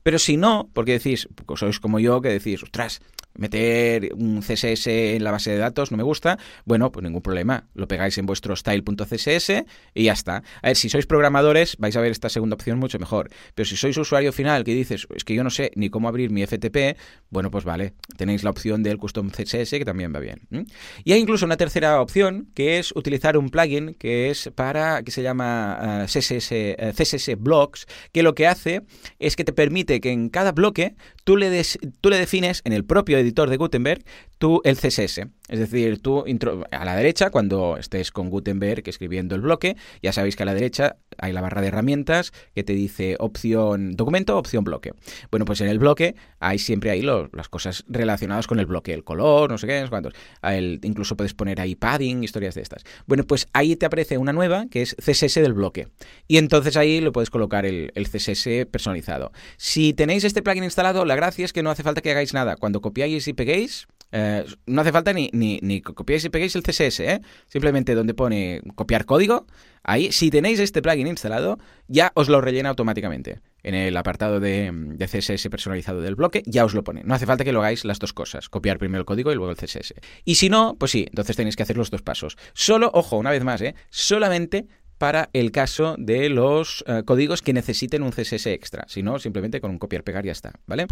Pero 0.04 0.20
si 0.20 0.38
no, 0.38 0.70
porque 0.74 0.94
decís, 0.94 1.28
pues 1.46 1.60
sois 1.60 1.80
como 1.80 2.00
yo, 2.00 2.22
que 2.22 2.30
decís, 2.30 2.64
ostras, 2.64 3.02
meter 3.38 4.12
un 4.16 4.42
CSS 4.42 4.88
en 4.88 5.24
la 5.24 5.32
base 5.32 5.52
de 5.52 5.58
datos 5.58 5.92
no 5.92 5.98
me 5.98 6.04
gusta, 6.04 6.38
bueno, 6.66 6.92
pues 6.92 7.04
ningún 7.04 7.22
problema, 7.22 7.68
lo 7.74 7.88
pegáis 7.88 8.18
en 8.18 8.26
vuestro 8.26 8.56
style.css 8.56 9.66
y 9.94 10.04
ya 10.04 10.14
está. 10.14 10.44
A 10.62 10.68
ver, 10.68 10.76
si 10.76 10.90
sois 10.90 11.06
programadores 11.06 11.78
vais 11.78 11.96
a 11.96 12.02
ver 12.02 12.12
esta 12.12 12.30
segunda 12.30 12.56
opción 12.56 12.80
mucho 12.80 13.00
mejor, 13.00 13.30
pero 13.54 13.66
si 13.66 13.76
sois 13.76 13.98
usuario 13.98 14.32
final 14.32 14.64
que 14.64 14.74
dices, 14.74 15.08
es 15.16 15.24
que 15.24 15.36
yo 15.36 15.44
no 15.44 15.50
sé 15.50 15.72
ni 15.76 15.90
cómo 15.90 16.08
abrir 16.08 16.32
mi 16.32 16.46
FTP, 16.46 16.98
bueno, 17.30 17.52
pues 17.52 17.64
vale, 17.64 17.94
tenéis 18.18 18.44
la 18.44 18.50
opción 18.50 18.84
del 18.84 18.98
custom 18.98 19.30
CSS 19.30 19.72
que 19.72 19.86
también 19.86 20.14
va 20.14 20.20
bien. 20.20 20.48
Y 21.04 21.14
hay 21.14 21.20
incluso 21.20 21.46
una 21.46 21.58
tercera 21.58 22.02
opción 22.02 22.50
que 22.54 22.80
es 22.80 22.92
utilizar 22.96 23.38
un 23.38 23.50
plugin 23.50 23.96
que 23.96 24.30
es 24.30 24.50
para, 24.56 25.04
que 25.04 25.12
se 25.12 25.22
llama 25.22 26.06
CSS, 26.06 26.52
eh, 26.52 26.94
CSS 26.96 27.30
eh, 27.30 27.36
Blocks, 27.36 27.88
que 28.12 28.24
lo 28.24 28.36
que 28.36 28.48
hace 28.48 28.82
es 29.20 29.36
que 29.36 29.44
te 29.44 29.54
permite 29.54 30.02
que 30.02 30.12
en 30.12 30.30
cada 30.30 30.52
bloque 30.52 30.96
tú 31.24 31.38
le, 31.38 31.50
des, 31.50 31.78
tú 32.02 32.10
le 32.10 32.18
defines 32.18 32.62
en 32.66 32.74
el 32.74 32.86
propio 32.86 33.18
editor 33.26 33.50
de 33.50 33.58
Gutenberg 33.58 34.04
tú 34.38 34.62
el 34.64 34.78
CSS. 34.78 35.28
Es 35.48 35.60
decir, 35.60 36.02
tú 36.02 36.26
a 36.72 36.86
la 36.86 36.96
derecha, 36.96 37.30
cuando 37.30 37.78
estés 37.78 38.12
con 38.12 38.30
Gutenberg 38.30 38.84
escribiendo 38.88 39.36
el 39.36 39.42
bloque, 39.42 39.76
ya 40.02 40.12
sabéis 40.12 40.36
que 40.36 40.44
a 40.44 40.46
la 40.48 40.56
derecha 40.56 40.98
hay 41.18 41.34
la 41.34 41.42
barra 41.42 41.62
de 41.62 41.68
herramientas 41.68 42.34
que 42.56 42.64
te 42.64 42.74
dice 42.74 43.16
opción 43.20 43.96
documento, 43.96 44.38
opción 44.38 44.64
bloque. 44.64 44.94
Bueno, 45.30 45.46
pues 45.46 45.62
en 45.62 45.68
el 45.68 45.78
bloque 45.78 46.16
hay 46.40 46.58
siempre 46.58 46.90
ahí 46.90 47.04
las 47.04 47.50
cosas 47.50 47.86
relacionadas 47.88 48.48
con 48.48 48.60
el 48.60 48.66
bloque, 48.66 48.94
el 48.94 49.04
color, 49.04 49.52
no 49.52 49.58
sé 49.58 49.68
qué, 49.68 49.80
no 49.82 49.86
sé 49.86 49.90
cuántos. 49.90 50.14
incluso 50.84 51.16
puedes 51.16 51.36
poner 51.36 51.62
ahí 51.62 51.76
padding, 51.76 52.24
historias 52.24 52.56
de 52.56 52.62
estas. 52.62 52.84
Bueno, 53.06 53.24
pues 53.26 53.48
ahí 53.54 53.76
te 53.76 53.86
aparece 53.86 54.18
una 54.18 54.34
nueva 54.34 54.66
que 54.72 54.82
es 54.82 54.96
CSS 54.96 55.36
del 55.36 55.54
bloque. 55.54 55.90
Y 56.28 56.38
entonces 56.38 56.76
ahí 56.76 57.02
lo 57.02 57.12
puedes 57.12 57.30
colocar 57.30 57.68
el, 57.68 57.92
el 57.94 58.08
CSS 58.08 58.66
personalizado. 58.72 59.32
Si 59.58 59.94
tenéis 59.94 60.24
este 60.24 60.42
plugin 60.42 60.64
instalado, 60.64 61.06
la 61.06 61.16
gracia 61.16 61.46
es 61.46 61.54
que 61.54 61.62
no 61.62 61.70
hace 61.70 61.84
falta 61.84 62.02
que 62.02 62.10
hagáis 62.10 62.34
nada. 62.34 62.56
Cuando 62.56 62.82
copiáis 62.82 63.28
y 63.28 63.34
peguéis, 63.34 63.88
eh, 64.12 64.46
no 64.66 64.82
hace 64.82 64.92
falta 64.92 65.14
ni, 65.14 65.30
ni, 65.34 65.60
ni, 65.62 65.82
copiáis 65.82 66.24
y 66.26 66.30
peguéis 66.30 66.56
el 66.56 66.64
CSS, 66.64 67.00
¿eh? 67.02 67.22
Simplemente 67.48 67.96
donde 67.96 68.14
pone 68.14 68.62
copiar 68.76 69.06
código, 69.06 69.46
ahí, 69.84 70.12
si 70.12 70.30
tenéis 70.30 70.60
este 70.60 70.82
plugin 70.82 71.08
instalado, 71.08 71.60
ya 71.88 72.12
os 72.16 72.30
lo 72.30 72.42
rellena 72.42 72.70
automáticamente. 72.70 73.40
En 73.64 73.74
el 73.74 73.98
apartado 73.98 74.40
de, 74.40 74.72
de, 74.72 75.08
CSS 75.08 75.50
personalizado 75.50 76.00
del 76.00 76.16
bloque, 76.16 76.44
ya 76.46 76.66
os 76.66 76.76
lo 76.76 76.84
pone. 76.84 77.04
No 77.04 77.16
hace 77.16 77.26
falta 77.26 77.44
que 77.44 77.52
lo 77.52 77.60
hagáis 77.60 77.84
las 77.84 77.98
dos 77.98 78.14
cosas, 78.14 78.48
copiar 78.48 78.78
primero 78.78 79.00
el 79.00 79.06
código 79.06 79.32
y 79.32 79.36
luego 79.36 79.52
el 79.52 79.58
CSS. 79.58 79.96
Y 80.24 80.36
si 80.36 80.50
no, 80.50 80.76
pues 80.78 80.92
sí, 80.92 81.06
entonces 81.10 81.36
tenéis 81.36 81.56
que 81.56 81.64
hacer 81.64 81.76
los 81.76 81.90
dos 81.90 82.04
pasos. 82.04 82.38
Solo, 82.54 82.92
ojo, 82.94 83.18
una 83.18 83.32
vez 83.32 83.44
más, 83.44 83.62
¿eh? 83.62 83.74
Solamente 83.90 84.68
para 84.98 85.30
el 85.34 85.52
caso 85.52 85.96
de 85.98 86.30
los 86.30 86.84
eh, 86.88 87.04
códigos 87.06 87.42
que 87.42 87.54
necesiten 87.54 88.04
un 88.04 88.12
CSS 88.12 88.48
extra. 88.48 88.86
Si 88.88 89.04
no, 89.04 89.20
simplemente 89.20 89.60
con 89.60 89.72
un 89.72 89.80
copiar-pegar 89.80 90.26
ya 90.26 90.32
está, 90.32 90.54
¿vale? 90.68 90.88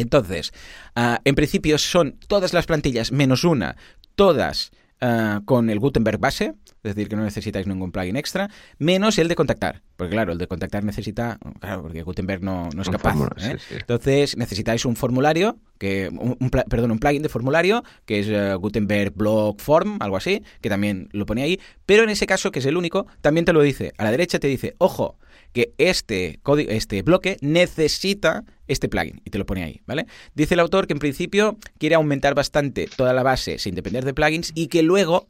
Entonces, 0.00 0.52
ah, 0.96 1.20
en 1.24 1.34
principio 1.34 1.78
son 1.78 2.16
todas 2.26 2.52
las 2.52 2.66
plantillas 2.66 3.12
menos 3.12 3.44
una, 3.44 3.76
todas 4.14 4.70
ah, 5.00 5.42
con 5.44 5.70
el 5.70 5.78
Gutenberg 5.78 6.18
base, 6.18 6.54
es 6.82 6.94
decir, 6.94 7.08
que 7.08 7.16
no 7.16 7.24
necesitáis 7.24 7.66
ningún 7.66 7.92
plugin 7.92 8.16
extra, 8.16 8.48
menos 8.78 9.18
el 9.18 9.28
de 9.28 9.36
contactar. 9.36 9.82
Porque 9.96 10.12
claro, 10.12 10.32
el 10.32 10.38
de 10.38 10.46
contactar 10.46 10.82
necesita, 10.82 11.38
claro, 11.60 11.82
porque 11.82 12.02
Gutenberg 12.02 12.42
no, 12.42 12.70
no 12.74 12.80
es 12.80 12.88
capaz. 12.88 13.14
¿eh? 13.42 13.58
Entonces 13.70 14.38
necesitáis 14.38 14.86
un 14.86 14.96
formulario, 14.96 15.58
que 15.78 16.08
un, 16.08 16.50
perdón, 16.50 16.92
un 16.92 16.98
plugin 16.98 17.22
de 17.22 17.28
formulario, 17.28 17.84
que 18.06 18.20
es 18.20 18.28
eh, 18.28 18.54
Gutenberg 18.54 19.12
Block 19.12 19.60
Form, 19.60 19.98
algo 20.00 20.16
así, 20.16 20.42
que 20.62 20.70
también 20.70 21.10
lo 21.12 21.26
pone 21.26 21.42
ahí. 21.42 21.60
Pero 21.84 22.02
en 22.04 22.08
ese 22.08 22.24
caso, 22.26 22.50
que 22.50 22.60
es 22.60 22.66
el 22.66 22.78
único, 22.78 23.06
también 23.20 23.44
te 23.44 23.52
lo 23.52 23.60
dice. 23.60 23.92
A 23.98 24.04
la 24.04 24.10
derecha 24.10 24.38
te 24.38 24.48
dice, 24.48 24.74
ojo, 24.78 25.18
que 25.52 25.72
este, 25.78 26.38
código, 26.42 26.70
este 26.70 27.02
bloque 27.02 27.36
necesita 27.40 28.44
este 28.68 28.88
plugin 28.88 29.20
y 29.24 29.30
te 29.30 29.38
lo 29.38 29.46
pone 29.46 29.64
ahí, 29.64 29.80
¿vale? 29.86 30.06
Dice 30.34 30.54
el 30.54 30.60
autor 30.60 30.86
que 30.86 30.92
en 30.92 30.98
principio 31.00 31.58
quiere 31.78 31.96
aumentar 31.96 32.34
bastante 32.34 32.88
toda 32.96 33.12
la 33.12 33.22
base 33.22 33.58
sin 33.58 33.74
depender 33.74 34.04
de 34.04 34.14
plugins 34.14 34.52
y 34.54 34.68
que 34.68 34.82
luego 34.82 35.26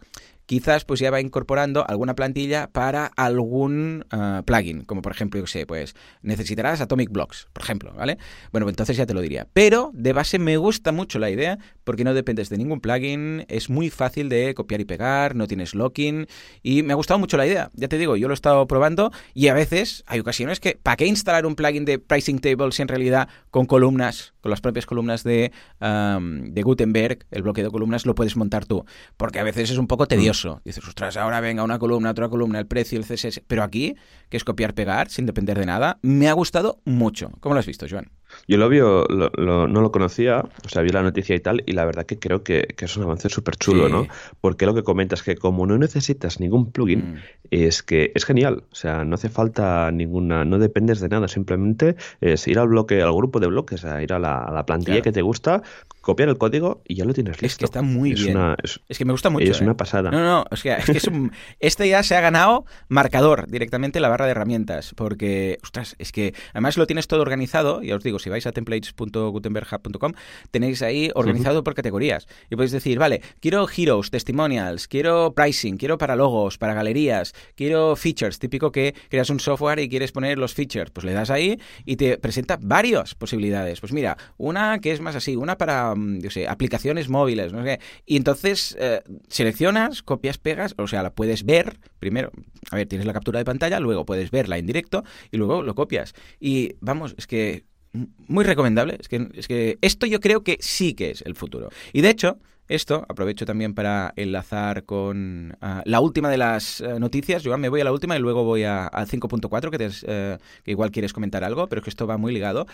quizás 0.50 0.84
pues 0.84 0.98
ya 0.98 1.12
va 1.12 1.20
incorporando 1.20 1.88
alguna 1.88 2.16
plantilla 2.16 2.68
para 2.72 3.06
algún 3.06 4.04
ah, 4.10 4.42
plugin, 4.44 4.80
como 4.80 5.00
por 5.00 5.12
ejemplo, 5.12 5.38
yo 5.38 5.46
sé, 5.46 5.64
pues 5.64 5.94
necesitarás 6.22 6.80
Atomic 6.80 7.08
Blocks, 7.08 7.46
por 7.52 7.62
ejemplo, 7.62 7.92
¿vale? 7.94 8.18
Bueno, 8.50 8.64
pues 8.64 8.72
entonces 8.72 8.96
ya 8.96 9.06
te 9.06 9.14
lo 9.14 9.20
diría. 9.20 9.46
Pero 9.52 9.92
de 9.94 10.12
base 10.12 10.40
me 10.40 10.56
gusta 10.56 10.90
mucho 10.90 11.20
la 11.20 11.30
idea 11.30 11.60
porque 11.84 12.02
no 12.02 12.14
dependes 12.14 12.48
de 12.48 12.58
ningún 12.58 12.80
plugin, 12.80 13.44
es 13.46 13.70
muy 13.70 13.90
fácil 13.90 14.28
de 14.28 14.52
copiar 14.54 14.80
y 14.80 14.84
pegar, 14.84 15.36
no 15.36 15.46
tienes 15.46 15.72
locking 15.72 16.26
y 16.64 16.82
me 16.82 16.94
ha 16.94 16.96
gustado 16.96 17.20
mucho 17.20 17.36
la 17.36 17.46
idea. 17.46 17.70
Ya 17.74 17.86
te 17.86 17.96
digo, 17.96 18.16
yo 18.16 18.26
lo 18.26 18.32
he 18.32 18.34
estado 18.34 18.66
probando 18.66 19.12
y 19.34 19.46
a 19.46 19.54
veces 19.54 20.02
hay 20.08 20.18
ocasiones 20.18 20.58
que 20.58 20.76
¿para 20.82 20.96
qué 20.96 21.06
instalar 21.06 21.46
un 21.46 21.54
plugin 21.54 21.84
de 21.84 22.00
Pricing 22.00 22.40
Table 22.40 22.72
si 22.72 22.82
en 22.82 22.88
realidad 22.88 23.28
con 23.52 23.66
columnas, 23.66 24.34
con 24.40 24.50
las 24.50 24.60
propias 24.60 24.84
columnas 24.84 25.22
de, 25.22 25.52
de 25.78 26.62
Gutenberg, 26.62 27.24
el 27.30 27.42
bloque 27.42 27.62
de 27.62 27.70
columnas 27.70 28.04
lo 28.04 28.16
puedes 28.16 28.34
montar 28.34 28.66
tú? 28.66 28.84
Porque 29.16 29.38
a 29.38 29.44
veces 29.44 29.70
es 29.70 29.78
un 29.78 29.86
poco 29.86 30.06
tedioso. 30.06 30.39
Dices, 30.64 30.86
ostras, 30.86 31.16
ahora 31.16 31.40
venga 31.40 31.62
una 31.62 31.78
columna, 31.78 32.10
otra 32.10 32.28
columna, 32.28 32.58
el 32.58 32.66
precio, 32.66 32.98
el 32.98 33.04
CSS. 33.04 33.42
Pero 33.46 33.62
aquí, 33.62 33.96
que 34.28 34.36
es 34.36 34.44
copiar, 34.44 34.74
pegar, 34.74 35.10
sin 35.10 35.26
depender 35.26 35.58
de 35.58 35.66
nada, 35.66 35.98
me 36.02 36.28
ha 36.28 36.32
gustado 36.32 36.80
mucho. 36.84 37.30
¿Cómo 37.40 37.54
lo 37.54 37.60
has 37.60 37.66
visto, 37.66 37.86
Joan? 37.88 38.10
Yo 38.48 38.56
lo 38.56 38.68
vio, 38.68 39.06
no 39.08 39.66
lo 39.66 39.92
conocía, 39.92 40.44
o 40.64 40.68
sea, 40.68 40.82
vi 40.82 40.90
la 40.90 41.02
noticia 41.02 41.34
y 41.36 41.40
tal, 41.40 41.62
y 41.66 41.72
la 41.72 41.84
verdad 41.84 42.06
que 42.06 42.18
creo 42.18 42.42
que, 42.42 42.74
es 42.76 42.96
un 42.96 43.04
avance 43.04 43.28
súper 43.28 43.56
chulo, 43.56 43.88
¿no? 43.88 44.06
Porque 44.40 44.66
lo 44.66 44.74
que 44.74 44.82
comentas 44.82 45.22
que 45.22 45.36
como 45.36 45.66
no 45.66 45.78
necesitas 45.78 46.40
ningún 46.40 46.72
plugin, 46.72 47.14
mm. 47.14 47.16
es 47.50 47.82
que 47.82 48.12
es 48.14 48.24
genial, 48.24 48.64
o 48.70 48.74
sea, 48.74 49.04
no 49.04 49.14
hace 49.14 49.28
falta 49.28 49.90
ninguna, 49.92 50.44
no 50.44 50.58
dependes 50.58 51.00
de 51.00 51.08
nada, 51.08 51.28
simplemente 51.28 51.96
es 52.20 52.46
ir 52.48 52.58
al 52.58 52.68
bloque, 52.68 53.02
al 53.02 53.12
grupo 53.12 53.40
de 53.40 53.46
bloques, 53.46 53.84
a 53.84 54.02
ir 54.02 54.12
a 54.12 54.18
la, 54.18 54.64
plantilla 54.66 55.00
que 55.00 55.12
te 55.12 55.22
gusta, 55.22 55.62
copiar 56.00 56.28
el 56.28 56.38
código 56.38 56.82
y 56.86 56.96
ya 56.96 57.04
lo 57.04 57.14
tienes 57.14 57.40
listo. 57.40 57.46
Es 57.46 57.58
que 57.58 57.64
está 57.64 57.82
muy 57.82 58.14
bien. 58.14 58.38
es, 58.62 58.98
que 58.98 59.04
me 59.04 59.12
gusta 59.12 59.30
mucho. 59.30 59.50
Es 59.50 59.60
¿eh? 59.60 59.64
una 59.64 59.76
pasada. 59.76 60.10
No, 60.10 60.22
no, 60.22 60.44
es 60.50 60.62
que, 60.62 60.72
es 60.72 60.84
que 60.84 60.98
es 60.98 61.06
un, 61.06 61.32
este 61.60 61.88
ya 61.88 62.02
se 62.02 62.16
ha 62.16 62.20
ganado 62.20 62.64
marcador 62.88 63.46
directamente 63.48 64.00
la 64.00 64.08
barra 64.08 64.26
de 64.26 64.32
herramientas, 64.32 64.94
porque, 64.96 65.58
ostras, 65.62 65.96
es 65.98 66.12
que 66.12 66.34
además 66.52 66.76
lo 66.76 66.86
tienes 66.86 67.08
todo 67.08 67.20
organizado, 67.20 67.82
ya 67.82 67.96
os 67.96 68.02
digo, 68.02 68.18
si 68.18 68.29
vais 68.30 68.46
a 68.46 68.52
templates.gutenberghub.com, 68.52 70.12
tenéis 70.50 70.82
ahí 70.82 71.10
organizado 71.14 71.64
por 71.64 71.74
categorías. 71.74 72.26
Y 72.50 72.56
podéis 72.56 72.72
decir, 72.72 72.98
vale, 72.98 73.22
quiero 73.40 73.66
heroes, 73.68 74.10
testimonials, 74.10 74.88
quiero 74.88 75.32
pricing, 75.34 75.76
quiero 75.76 75.98
para 75.98 76.16
logos, 76.16 76.58
para 76.58 76.74
galerías, 76.74 77.34
quiero 77.54 77.96
features, 77.96 78.38
típico 78.38 78.72
que 78.72 78.94
creas 79.08 79.30
un 79.30 79.40
software 79.40 79.80
y 79.80 79.88
quieres 79.88 80.12
poner 80.12 80.38
los 80.38 80.54
features. 80.54 80.90
Pues 80.90 81.04
le 81.04 81.12
das 81.12 81.30
ahí 81.30 81.60
y 81.84 81.96
te 81.96 82.18
presenta 82.18 82.58
varias 82.60 83.14
posibilidades. 83.14 83.80
Pues 83.80 83.92
mira, 83.92 84.16
una 84.36 84.78
que 84.80 84.92
es 84.92 85.00
más 85.00 85.16
así, 85.16 85.36
una 85.36 85.58
para, 85.58 85.94
mm, 85.94 86.20
yo 86.20 86.30
sé, 86.30 86.48
aplicaciones 86.48 87.08
móviles, 87.08 87.52
no 87.52 87.64
sé. 87.64 87.80
Y 88.06 88.16
entonces 88.16 88.76
eh, 88.78 89.02
seleccionas, 89.28 90.02
copias, 90.02 90.38
pegas, 90.38 90.74
o 90.78 90.86
sea, 90.86 91.02
la 91.02 91.10
puedes 91.10 91.44
ver 91.44 91.78
primero. 91.98 92.30
A 92.70 92.76
ver, 92.76 92.86
tienes 92.86 93.06
la 93.06 93.12
captura 93.12 93.38
de 93.38 93.44
pantalla, 93.44 93.80
luego 93.80 94.04
puedes 94.04 94.30
verla 94.30 94.58
en 94.58 94.66
directo 94.66 95.04
y 95.30 95.36
luego 95.36 95.62
lo 95.62 95.74
copias. 95.74 96.14
Y 96.38 96.74
vamos, 96.80 97.14
es 97.18 97.26
que 97.26 97.64
muy 97.92 98.44
recomendable. 98.44 98.96
Es 99.00 99.08
que, 99.08 99.28
es 99.34 99.48
que 99.48 99.78
esto 99.80 100.06
yo 100.06 100.20
creo 100.20 100.42
que 100.42 100.58
sí 100.60 100.94
que 100.94 101.10
es 101.10 101.22
el 101.22 101.34
futuro. 101.34 101.70
Y 101.92 102.00
de 102.00 102.10
hecho, 102.10 102.38
esto, 102.70 103.04
aprovecho 103.08 103.44
también 103.46 103.74
para 103.74 104.12
enlazar 104.14 104.84
con 104.84 105.56
ah, 105.60 105.82
la 105.84 106.00
última 106.00 106.30
de 106.30 106.38
las 106.38 106.80
eh, 106.80 107.00
noticias. 107.00 107.42
Yo 107.42 107.56
me 107.58 107.68
voy 107.68 107.80
a 107.80 107.84
la 107.84 107.92
última 107.92 108.16
y 108.16 108.20
luego 108.20 108.44
voy 108.44 108.62
a, 108.62 108.86
al 108.86 109.08
5.4, 109.08 109.70
que, 109.70 109.90
eh, 110.06 110.38
que 110.62 110.70
igual 110.70 110.92
quieres 110.92 111.12
comentar 111.12 111.42
algo, 111.42 111.66
pero 111.66 111.82
que 111.82 111.90
esto 111.90 112.06
va 112.06 112.16
muy 112.16 112.32
ligado. 112.32 112.66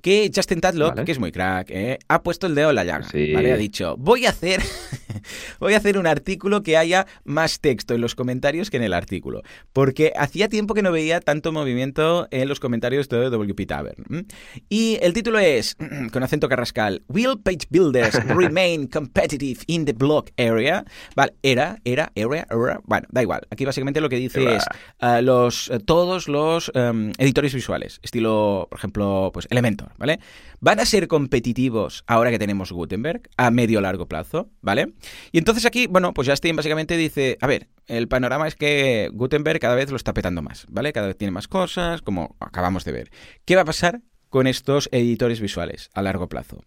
Que 0.00 0.30
Justin 0.34 0.62
Tadlock, 0.62 1.04
que 1.04 1.12
es 1.12 1.18
muy 1.18 1.32
crack, 1.32 1.70
eh, 1.70 1.98
ha 2.08 2.22
puesto 2.22 2.46
el 2.46 2.54
dedo 2.54 2.70
en 2.70 2.76
la 2.76 2.84
llaga. 2.84 3.08
Ha 3.08 3.56
dicho, 3.56 3.96
voy 3.98 4.24
a 4.24 4.30
hacer 4.30 4.62
voy 5.60 5.74
a 5.74 5.76
hacer 5.76 5.98
un 5.98 6.06
artículo 6.06 6.62
que 6.62 6.78
haya 6.78 7.06
más 7.24 7.60
texto 7.60 7.94
en 7.94 8.00
los 8.00 8.14
comentarios 8.14 8.70
que 8.70 8.78
en 8.78 8.84
el 8.84 8.94
artículo. 8.94 9.42
Porque 9.74 10.12
hacía 10.16 10.48
tiempo 10.48 10.72
que 10.72 10.82
no 10.82 10.92
veía 10.92 11.20
tanto 11.20 11.52
movimiento 11.52 12.26
en 12.30 12.48
los 12.48 12.58
comentarios 12.58 13.08
de 13.10 13.28
WP 13.28 13.66
Tavern. 13.66 14.26
Y 14.70 14.98
el 15.02 15.12
título 15.12 15.38
es, 15.38 15.76
con 16.12 16.22
acento 16.22 16.48
carrascal, 16.48 17.02
Will 17.08 17.38
Page 17.42 17.66
Builders 17.68 18.14
Remain 18.28 18.86
Competitive 18.86 19.41
in 19.66 19.84
the 19.84 19.92
block 19.92 20.30
area. 20.36 20.84
Vale, 21.14 21.34
era, 21.42 21.78
era, 21.84 22.12
area, 22.16 22.46
era. 22.50 22.80
Bueno, 22.84 23.06
da 23.10 23.22
igual. 23.22 23.42
Aquí 23.50 23.64
básicamente 23.64 24.00
lo 24.00 24.08
que 24.08 24.16
dice 24.16 24.56
es 24.56 24.64
uh, 25.00 25.22
los, 25.22 25.68
uh, 25.70 25.78
todos 25.78 26.28
los 26.28 26.70
um, 26.74 27.12
editores 27.18 27.54
visuales, 27.54 28.00
estilo, 28.02 28.66
por 28.70 28.78
ejemplo, 28.78 29.30
pues 29.32 29.46
Elementor, 29.50 29.92
¿vale? 29.98 30.20
Van 30.60 30.80
a 30.80 30.84
ser 30.84 31.08
competitivos 31.08 32.04
ahora 32.06 32.30
que 32.30 32.38
tenemos 32.38 32.72
Gutenberg 32.72 33.22
a 33.36 33.50
medio 33.50 33.80
largo 33.80 34.06
plazo, 34.06 34.50
¿vale? 34.60 34.92
Y 35.32 35.38
entonces 35.38 35.66
aquí, 35.66 35.86
bueno, 35.86 36.14
pues 36.14 36.28
Justin 36.28 36.56
básicamente 36.56 36.96
dice, 36.96 37.38
a 37.40 37.46
ver, 37.46 37.68
el 37.86 38.08
panorama 38.08 38.46
es 38.46 38.54
que 38.54 39.10
Gutenberg 39.12 39.60
cada 39.60 39.74
vez 39.74 39.90
lo 39.90 39.96
está 39.96 40.14
petando 40.14 40.42
más, 40.42 40.66
¿vale? 40.68 40.92
Cada 40.92 41.08
vez 41.08 41.16
tiene 41.16 41.32
más 41.32 41.48
cosas, 41.48 42.02
como 42.02 42.36
acabamos 42.40 42.84
de 42.84 42.92
ver. 42.92 43.10
¿Qué 43.44 43.56
va 43.56 43.62
a 43.62 43.66
pasar 43.66 44.00
con 44.32 44.46
estos 44.46 44.88
editores 44.92 45.42
visuales 45.42 45.90
a 45.92 46.00
largo 46.00 46.26
plazo. 46.26 46.62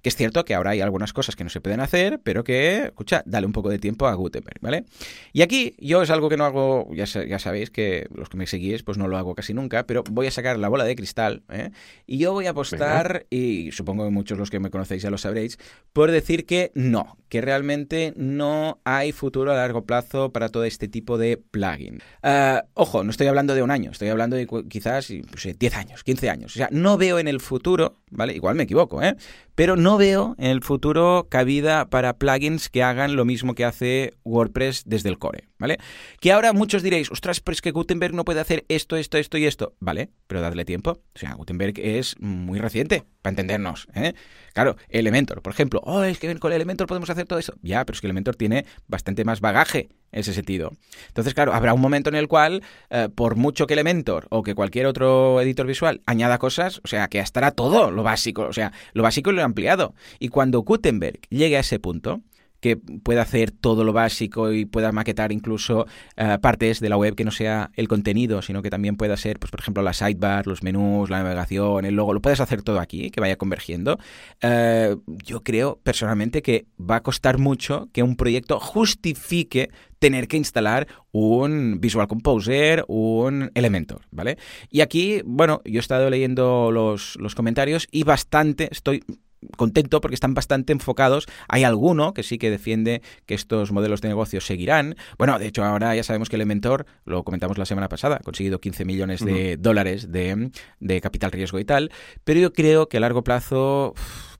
Que 0.00 0.08
es 0.08 0.16
cierto 0.16 0.46
que 0.46 0.54
ahora 0.54 0.70
hay 0.70 0.80
algunas 0.80 1.12
cosas 1.12 1.36
que 1.36 1.44
no 1.44 1.50
se 1.50 1.60
pueden 1.60 1.80
hacer, 1.80 2.20
pero 2.24 2.42
que, 2.42 2.84
escucha, 2.84 3.22
dale 3.26 3.46
un 3.46 3.52
poco 3.52 3.68
de 3.68 3.78
tiempo 3.78 4.06
a 4.06 4.14
Gutenberg, 4.14 4.58
¿vale? 4.62 4.86
Y 5.34 5.42
aquí 5.42 5.76
yo 5.78 6.00
es 6.00 6.08
algo 6.08 6.30
que 6.30 6.38
no 6.38 6.46
hago, 6.46 6.88
ya, 6.94 7.04
ya 7.04 7.38
sabéis 7.38 7.68
que 7.68 8.08
los 8.14 8.30
que 8.30 8.38
me 8.38 8.46
seguís, 8.46 8.82
pues 8.82 8.96
no 8.96 9.08
lo 9.08 9.18
hago 9.18 9.34
casi 9.34 9.52
nunca, 9.52 9.86
pero 9.86 10.04
voy 10.10 10.26
a 10.26 10.30
sacar 10.30 10.58
la 10.58 10.70
bola 10.70 10.84
de 10.84 10.96
cristal 10.96 11.42
¿eh? 11.50 11.70
y 12.06 12.16
yo 12.16 12.32
voy 12.32 12.46
a 12.46 12.50
apostar, 12.50 13.26
y 13.28 13.72
supongo 13.72 14.06
que 14.06 14.10
muchos 14.10 14.38
los 14.38 14.48
que 14.48 14.58
me 14.58 14.70
conocéis 14.70 15.02
ya 15.02 15.10
lo 15.10 15.18
sabréis, 15.18 15.58
por 15.92 16.10
decir 16.10 16.46
que 16.46 16.72
no, 16.74 17.18
que 17.28 17.42
realmente 17.42 18.14
no 18.16 18.80
hay 18.84 19.12
futuro 19.12 19.52
a 19.52 19.56
largo 19.56 19.84
plazo 19.84 20.32
para 20.32 20.48
todo 20.48 20.64
este 20.64 20.88
tipo 20.88 21.18
de 21.18 21.36
plugin. 21.36 22.00
Ah, 22.22 22.64
ojo, 22.72 23.04
no 23.04 23.10
estoy 23.10 23.26
hablando 23.26 23.54
de 23.54 23.62
un 23.62 23.70
año, 23.70 23.90
estoy 23.90 24.08
hablando 24.08 24.34
de 24.34 24.48
quizás 24.70 25.08
10 25.08 25.26
pues, 25.26 25.74
años, 25.74 26.04
15 26.04 26.30
años. 26.30 26.52
O 26.52 26.56
sea, 26.56 26.68
no 26.70 26.96
veo 27.02 27.18
en 27.18 27.26
el 27.26 27.40
futuro, 27.40 27.98
¿vale? 28.10 28.32
Igual 28.32 28.54
me 28.54 28.62
equivoco, 28.62 29.02
¿eh? 29.02 29.16
Pero 29.54 29.76
no 29.76 29.98
veo 29.98 30.34
en 30.38 30.50
el 30.50 30.62
futuro 30.62 31.26
cabida 31.28 31.90
para 31.90 32.18
plugins 32.18 32.68
que 32.68 32.82
hagan 32.82 33.16
lo 33.16 33.24
mismo 33.24 33.54
que 33.54 33.64
hace 33.64 34.14
WordPress 34.24 34.84
desde 34.86 35.08
el 35.08 35.18
core, 35.18 35.48
¿vale? 35.58 35.78
Que 36.20 36.32
ahora 36.32 36.52
muchos 36.52 36.82
diréis, 36.82 37.10
ostras, 37.10 37.40
pero 37.40 37.52
es 37.52 37.62
que 37.62 37.70
Gutenberg 37.70 38.14
no 38.14 38.24
puede 38.24 38.40
hacer 38.40 38.64
esto, 38.68 38.96
esto, 38.96 39.18
esto 39.18 39.38
y 39.38 39.46
esto. 39.46 39.74
Vale, 39.80 40.10
pero 40.26 40.40
dadle 40.40 40.64
tiempo. 40.64 41.02
O 41.14 41.18
sea, 41.18 41.34
Gutenberg 41.34 41.78
es 41.78 42.16
muy 42.18 42.58
reciente, 42.58 43.04
para 43.20 43.32
entendernos, 43.32 43.88
¿eh? 43.94 44.14
Claro, 44.52 44.76
Elementor, 44.88 45.42
por 45.42 45.52
ejemplo. 45.52 45.80
Oh, 45.84 46.02
es 46.02 46.18
que 46.18 46.38
con 46.38 46.52
Elementor 46.52 46.86
podemos 46.86 47.08
hacer 47.08 47.26
todo 47.26 47.38
eso. 47.38 47.54
Ya, 47.62 47.84
pero 47.84 47.94
es 47.94 48.00
que 48.00 48.06
Elementor 48.06 48.36
tiene 48.36 48.66
bastante 48.86 49.24
más 49.24 49.40
bagaje 49.40 49.88
en 50.10 50.20
ese 50.20 50.34
sentido. 50.34 50.72
Entonces, 51.08 51.32
claro, 51.32 51.54
habrá 51.54 51.72
un 51.72 51.80
momento 51.80 52.10
en 52.10 52.16
el 52.16 52.28
cual, 52.28 52.62
eh, 52.90 53.08
por 53.14 53.36
mucho 53.36 53.66
que 53.66 53.74
Elementor 53.74 54.26
o 54.30 54.42
que 54.42 54.54
cualquier 54.54 54.86
otro 54.86 55.40
editor 55.40 55.66
visual 55.66 56.02
añada 56.06 56.38
cosas, 56.38 56.80
o 56.84 56.88
sea, 56.88 57.08
que 57.08 57.18
estará 57.18 57.52
todo 57.52 57.90
lo 57.90 58.02
básico, 58.02 58.42
o 58.42 58.52
sea, 58.52 58.72
lo 58.92 59.02
básico 59.02 59.30
y 59.30 59.34
ampliado. 59.44 59.94
Y 60.18 60.28
cuando 60.28 60.60
Gutenberg 60.60 61.20
llegue 61.30 61.56
a 61.56 61.60
ese 61.60 61.78
punto, 61.78 62.22
que 62.62 62.76
pueda 62.76 63.22
hacer 63.22 63.50
todo 63.50 63.82
lo 63.82 63.92
básico 63.92 64.52
y 64.52 64.64
pueda 64.64 64.92
maquetar 64.92 65.32
incluso 65.32 65.86
eh, 66.16 66.38
partes 66.40 66.78
de 66.78 66.88
la 66.88 66.96
web 66.96 67.16
que 67.16 67.24
no 67.24 67.32
sea 67.32 67.72
el 67.74 67.88
contenido, 67.88 68.40
sino 68.40 68.62
que 68.62 68.70
también 68.70 68.96
pueda 68.96 69.16
ser, 69.16 69.40
pues, 69.40 69.50
por 69.50 69.58
ejemplo, 69.60 69.82
la 69.82 69.92
sidebar, 69.92 70.46
los 70.46 70.62
menús, 70.62 71.10
la 71.10 71.24
navegación, 71.24 71.84
el 71.84 71.96
logo, 71.96 72.14
lo 72.14 72.22
puedes 72.22 72.40
hacer 72.40 72.62
todo 72.62 72.78
aquí, 72.78 73.10
que 73.10 73.20
vaya 73.20 73.34
convergiendo. 73.36 73.98
Eh, 74.40 74.96
yo 75.06 75.42
creo 75.42 75.80
personalmente 75.82 76.40
que 76.40 76.66
va 76.78 76.96
a 76.96 77.02
costar 77.02 77.38
mucho 77.38 77.88
que 77.92 78.04
un 78.04 78.14
proyecto 78.14 78.60
justifique 78.60 79.70
tener 79.98 80.28
que 80.28 80.36
instalar 80.36 80.86
un 81.10 81.80
Visual 81.80 82.06
Composer, 82.06 82.84
un 82.86 83.50
Elementor, 83.54 84.02
¿vale? 84.12 84.38
Y 84.70 84.82
aquí, 84.82 85.20
bueno, 85.24 85.62
yo 85.64 85.78
he 85.78 85.80
estado 85.80 86.08
leyendo 86.10 86.70
los, 86.70 87.16
los 87.16 87.34
comentarios 87.34 87.88
y 87.90 88.04
bastante, 88.04 88.68
estoy 88.70 89.02
contento 89.56 90.00
porque 90.00 90.14
están 90.14 90.34
bastante 90.34 90.72
enfocados. 90.72 91.26
Hay 91.48 91.64
alguno 91.64 92.14
que 92.14 92.22
sí 92.22 92.38
que 92.38 92.50
defiende 92.50 93.02
que 93.26 93.34
estos 93.34 93.72
modelos 93.72 94.00
de 94.00 94.08
negocio 94.08 94.40
seguirán. 94.40 94.96
Bueno, 95.18 95.38
de 95.38 95.46
hecho, 95.46 95.64
ahora 95.64 95.94
ya 95.94 96.02
sabemos 96.02 96.28
que 96.28 96.36
Elementor, 96.36 96.86
lo 97.04 97.24
comentamos 97.24 97.58
la 97.58 97.66
semana 97.66 97.88
pasada, 97.88 98.16
ha 98.16 98.20
conseguido 98.20 98.60
15 98.60 98.84
millones 98.84 99.24
de 99.24 99.56
dólares 99.56 100.10
de, 100.10 100.50
de, 100.80 101.00
capital 101.00 101.32
riesgo 101.32 101.58
y 101.58 101.64
tal, 101.64 101.90
pero 102.24 102.40
yo 102.40 102.52
creo 102.52 102.88
que 102.88 102.96
a 102.96 103.00
largo 103.00 103.22
plazo 103.24 103.94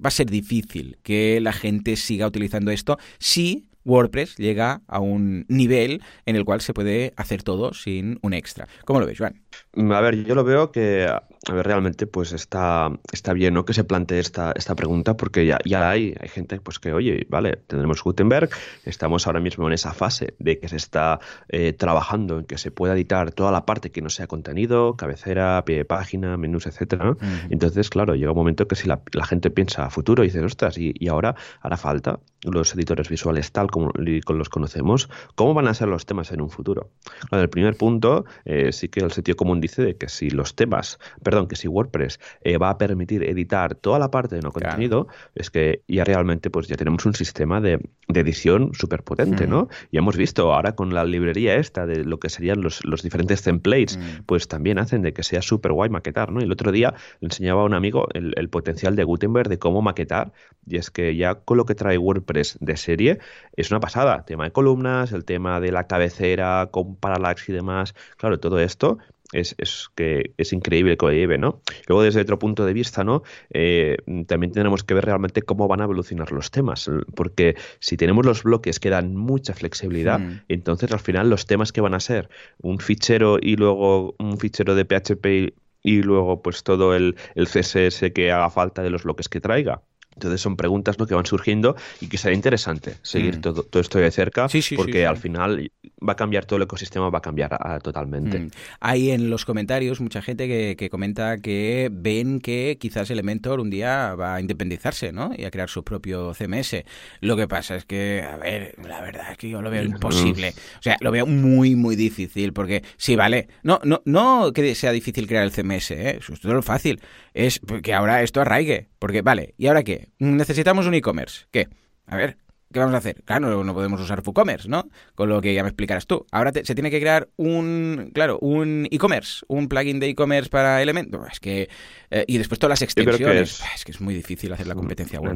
va 0.05 0.09
a 0.09 0.11
ser 0.11 0.29
difícil 0.31 0.99
que 1.03 1.41
la 1.41 1.53
gente 1.53 1.97
siga 1.97 2.27
utilizando 2.27 2.71
esto 2.71 2.99
si 3.19 3.69
WordPress 3.85 4.37
llega 4.37 4.83
a 4.87 5.01
un 5.01 5.45
nivel 5.49 6.03
en 6.27 6.37
el 6.37 6.45
cual 6.45 6.61
se 6.61 6.75
puede 6.75 7.13
hacer 7.17 7.43
todo 7.43 7.75
sin 7.75 8.19
un 8.23 8.35
extra. 8.35 8.69
¿Cómo 8.85 9.01
lo 9.01 9.07
ves, 9.07 9.19
Juan? 9.19 9.43
A 9.75 10.01
ver, 10.01 10.25
yo 10.25 10.35
lo 10.35 10.45
veo 10.45 10.71
que 10.71 11.09
a 11.49 11.53
ver, 11.55 11.67
realmente 11.67 12.07
pues 12.07 12.33
está, 12.33 12.91
está 13.13 13.33
bien 13.33 13.55
¿no? 13.55 13.65
que 13.65 13.75
se 13.75 13.83
plantee 13.83 14.21
esta, 14.21 14.53
esta 14.55 14.77
pregunta 14.77 15.17
porque 15.17 15.45
ya, 15.45 15.59
ya 15.65 15.91
hay, 15.91 16.15
hay 16.21 16.29
gente 16.29 16.61
pues 16.61 16.79
que, 16.79 16.93
oye, 16.93 17.27
vale, 17.29 17.59
tenemos 17.67 18.03
Gutenberg, 18.03 18.51
estamos 18.85 19.27
ahora 19.27 19.41
mismo 19.41 19.67
en 19.67 19.73
esa 19.73 19.93
fase 19.93 20.35
de 20.39 20.61
que 20.61 20.69
se 20.69 20.77
está 20.77 21.19
eh, 21.49 21.73
trabajando 21.73 22.39
en 22.39 22.45
que 22.45 22.59
se 22.59 22.71
pueda 22.71 22.95
editar 22.95 23.33
toda 23.33 23.51
la 23.51 23.67
parte 23.67 23.91
que 23.91 24.03
no 24.03 24.09
sea 24.09 24.29
contenido, 24.29 24.97
cabecera, 24.97 25.65
pie 25.65 25.79
de 25.79 25.85
página, 25.85 26.37
menús, 26.37 26.67
etcétera. 26.67 27.17
Entonces, 27.51 27.91
claro, 27.91 28.15
llega 28.15 28.31
un 28.31 28.37
momento 28.37 28.69
que 28.69 28.77
si 28.77 28.87
la, 28.87 29.01
gente 29.25 29.51
piensa 29.51 29.87
a 29.87 29.91
futuro 29.91 30.23
y 30.23 30.29
dice, 30.29 30.45
ostras, 30.45 30.79
y, 30.79 30.93
y, 30.99 31.09
ahora 31.09 31.35
hará 31.61 31.77
falta 31.77 32.21
los 32.43 32.75
editores 32.75 33.09
visuales 33.09 33.53
tal 33.53 33.71
como 33.71 33.93
los 33.95 34.49
conocemos, 34.49 35.09
¿cómo 35.35 35.55
van 35.55 35.69
a 35.69 35.75
ser 35.75 35.89
los 35.89 36.07
temas 36.07 36.31
en 36.33 36.41
un 36.41 36.51
futuro? 36.51 36.91
Claro, 37.29 37.43
el 37.43 37.51
primer 37.51 37.77
punto 37.77 38.25
eh, 38.45 38.73
sí 38.73 38.89
que 38.89 39.01
el 39.01 39.13
sitio 39.13 39.37
común 39.37 39.61
dice 39.63 39.83
de 39.83 39.97
que 39.97 40.11
si 40.11 40.29
los 40.29 40.55
temas 40.55 40.99
perdón, 41.23 41.49
que 41.49 41.57
si 41.57 41.69
WordPress 41.69 42.21
eh, 42.43 42.59
va 42.59 42.71
a 42.71 42.79
permitir 42.79 43.23
editar 43.25 43.75
toda 43.75 43.99
la 43.99 44.11
parte 44.11 44.37
de 44.37 44.43
no 44.43 44.53
contenido, 44.53 45.09
es 45.35 45.51
que 45.51 45.83
ya 45.89 46.05
realmente 46.05 46.51
pues 46.51 46.69
ya 46.69 46.77
tenemos 46.77 47.05
un 47.07 47.15
sistema 47.15 47.61
de, 47.61 47.81
edición 48.15 48.73
súper 48.75 49.03
potente, 49.03 49.47
¿no? 49.47 49.69
Y 49.91 49.97
hemos 49.97 50.19
visto 50.19 50.53
ahora 50.53 50.75
con 50.75 50.93
la 50.93 51.05
librería 51.05 51.55
esta 51.55 51.87
de 51.87 52.05
lo 52.05 52.21
que 52.21 52.29
serían 52.29 52.61
los, 52.61 52.83
diferentes 53.03 53.43
templates, 53.43 53.99
pues 54.27 54.49
también 54.49 54.79
hacen 54.79 55.01
de 55.01 55.15
que 55.15 55.23
sea 55.23 55.41
súper 55.41 55.73
guay 55.73 55.89
maquetar, 55.89 56.31
¿no? 56.31 56.41
Y 56.41 56.45
el 56.45 56.53
otro 56.53 56.73
día 56.73 56.95
le 57.21 57.27
enseñaba 57.27 57.63
a 57.63 57.65
un 57.65 57.75
amigo 57.75 58.09
el, 58.13 58.35
el 58.37 58.51
potencial 58.51 58.97
de 58.97 59.05
Gutenberg 59.05 59.49
de 59.49 59.59
cómo 59.59 59.81
maquetar, 59.81 60.33
y 60.67 60.77
es 60.77 60.91
que 60.91 61.17
ya 61.17 61.37
con 61.37 61.57
lo 61.57 61.65
que 61.65 61.75
trae 61.75 61.97
WordPress 61.97 62.59
de 62.61 62.77
serie 62.77 63.19
es 63.57 63.71
una 63.71 63.81
pasada. 63.81 64.25
Tema 64.27 64.45
de 64.45 64.53
columnas, 64.53 65.13
el 65.13 65.25
tema 65.25 65.61
de 65.61 65.73
la 65.73 65.87
cabecera 65.87 66.69
con 66.71 66.97
parallax 66.97 67.49
y 67.49 67.53
demás, 67.53 67.95
claro, 68.19 68.39
todo 68.41 68.59
esto 68.61 68.99
es, 69.33 69.55
es, 69.59 69.89
que 69.95 70.35
es 70.37 70.53
increíble 70.53 70.97
que 70.97 71.07
lo 71.07 71.13
lleve, 71.13 71.39
¿no? 71.39 71.61
Luego, 71.87 72.03
desde 72.03 72.21
otro 72.21 72.39
punto 72.39 72.65
de 72.65 72.73
vista, 72.73 73.05
¿no? 73.05 73.23
Eh, 73.51 73.97
también 74.27 74.53
tenemos 74.53 74.85
que 74.85 74.95
ver 74.95 75.05
realmente 75.05 75.43
cómo 75.43 75.69
van 75.69 75.81
a 75.81 75.85
evolucionar 75.85 76.33
los 76.33 76.51
temas, 76.51 76.91
porque 77.15 77.57
si 77.81 77.97
tenemos 77.97 78.25
los 78.25 78.43
bloques 78.43 78.79
que 78.79 78.91
dan 78.91 79.17
mucha 79.17 79.55
flexibilidad, 79.55 80.21
hmm. 80.21 80.43
entonces 80.49 80.93
al 80.93 81.01
final 81.01 81.31
los 81.31 81.47
temas 81.47 81.73
que 81.73 81.81
van 81.81 81.95
a 81.95 82.01
ser 82.01 82.29
un 82.61 82.79
fichero 82.79 83.39
y 83.41 83.57
luego 83.57 84.15
un 84.19 84.39
fichero 84.39 84.75
de 84.75 84.85
PHP 84.85 85.55
y 85.83 86.03
luego 86.03 86.43
pues 86.43 86.63
todo 86.63 86.95
el, 86.95 87.17
el 87.35 87.47
CSS 87.47 88.13
que 88.15 88.31
haga 88.31 88.51
falta 88.51 88.83
de 88.83 88.91
los 88.91 89.03
bloques 89.05 89.29
que 89.29 89.41
traiga 89.41 89.83
entonces 90.15 90.41
son 90.41 90.57
preguntas 90.57 90.99
¿no? 90.99 91.07
que 91.07 91.15
van 91.15 91.27
surgiendo 91.27 91.77
y 92.01 92.09
que 92.09 92.19
será 92.19 92.35
interesante 92.35 92.97
seguir 93.03 93.39
mm. 93.39 93.41
todo, 93.41 93.63
todo, 93.63 93.81
esto 93.81 93.99
de 93.99 94.11
cerca 94.11 94.47
porque 94.77 95.07
al 95.07 95.17
final 95.17 95.71
va 96.07 96.13
a 96.13 96.17
cambiar 96.17 96.45
todo 96.45 96.59
el 96.59 96.65
ecosistema, 96.65 97.09
va 97.11 97.19
a 97.19 97.23
cambiar 97.23 97.57
ah, 97.59 97.79
totalmente. 97.81 98.39
Mm. 98.39 98.51
Hay 98.81 99.11
en 99.11 99.31
los 99.31 99.45
comentarios 99.45 100.01
mucha 100.01 100.23
gente 100.23 100.77
que, 100.77 100.91
comenta 100.91 101.39
que 101.39 101.89
ven 101.93 102.41
que 102.41 102.77
quizás 102.81 103.11
Elementor 103.11 103.61
un 103.61 103.71
día 103.71 104.15
va 104.15 104.35
a 104.35 104.41
independizarse 104.41 105.13
¿no? 105.13 105.33
y 105.37 105.45
a 105.45 105.51
crear 105.51 105.69
su 105.69 105.85
propio 105.85 106.35
CMS. 106.35 106.85
Lo 107.21 107.37
que 107.37 107.49
pasa 107.49 107.77
es 107.77 107.85
que, 107.85 108.23
a 108.23 108.37
ver, 108.37 108.75
la 108.87 109.01
verdad 109.01 109.33
es 109.33 109.39
que 109.39 109.49
yo 109.49 109.63
lo 109.63 109.71
veo 109.71 109.83
imposible. 109.83 110.55
O 110.79 110.83
sea, 110.83 110.97
lo 111.01 111.11
veo 111.11 111.27
muy, 111.27 111.77
muy 111.77 111.97
difícil 111.97 112.53
porque 112.53 112.83
sí, 112.97 113.17
vale, 113.17 113.49
no, 113.63 113.81
no, 113.85 114.03
no 114.05 114.53
que 114.53 114.75
sea 114.75 114.93
difícil 114.93 115.27
crear 115.27 115.45
el 115.45 115.53
CMS, 115.53 115.93
¿eh? 115.93 116.19
eso 116.19 116.33
es 116.35 116.41
todo 116.41 116.55
lo 116.55 116.63
fácil. 116.63 117.01
Es 117.35 117.61
que 117.83 117.95
ahora 117.95 118.23
esto 118.23 118.41
arraigue. 118.41 118.89
Porque, 118.99 119.21
vale, 119.23 119.55
¿y 119.59 119.67
ahora 119.67 119.83
qué? 119.83 120.02
Necesitamos 120.19 120.87
un 120.87 120.95
e-commerce. 120.95 121.47
¿Qué? 121.51 121.69
A 122.07 122.17
ver, 122.17 122.37
¿qué 122.73 122.79
vamos 122.79 122.95
a 122.95 122.99
hacer? 122.99 123.23
Claro, 123.25 123.65
no, 123.65 123.75
podemos 123.75 124.01
usar 124.01 124.23
WooCommerce, 124.25 124.69
¿no? 124.69 124.89
Con 125.15 125.29
lo 125.29 125.41
que 125.41 125.55
ya 125.55 125.63
me 125.63 125.69
explicarás 125.69 126.07
tú. 126.07 126.27
Ahora 126.33 126.53
se 126.53 126.75
tiene 126.75 126.91
que 126.91 127.01
crear 127.01 127.29
un, 127.37 128.11
claro, 128.15 128.39
un 128.41 128.89
e-commerce, 128.91 129.45
un 129.49 129.69
plugin 129.69 130.01
de 130.01 130.09
e-commerce 130.09 130.51
para 130.51 130.83
Elementor. 130.83 131.29
Es 131.31 131.41
que 131.41 131.69
eh, 132.15 132.25
y 132.29 132.37
después 132.37 132.59
todas 132.59 132.73
las 132.73 132.83
extensiones. 132.83 133.63
Es... 133.75 133.85
que 133.85 133.93
es 133.93 134.01
muy 134.01 134.15
difícil 134.15 134.53
hacer 134.53 134.67
la 134.67 134.75
competencia 134.75 135.19
web. 135.19 135.35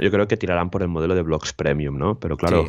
Yo 0.00 0.10
creo 0.10 0.26
que 0.26 0.36
tirarán 0.36 0.68
por 0.68 0.82
el 0.82 0.88
modelo 0.88 1.14
de 1.14 1.22
blogs 1.22 1.52
premium, 1.52 1.96
¿no? 1.96 2.18
Pero 2.18 2.36
claro, 2.36 2.66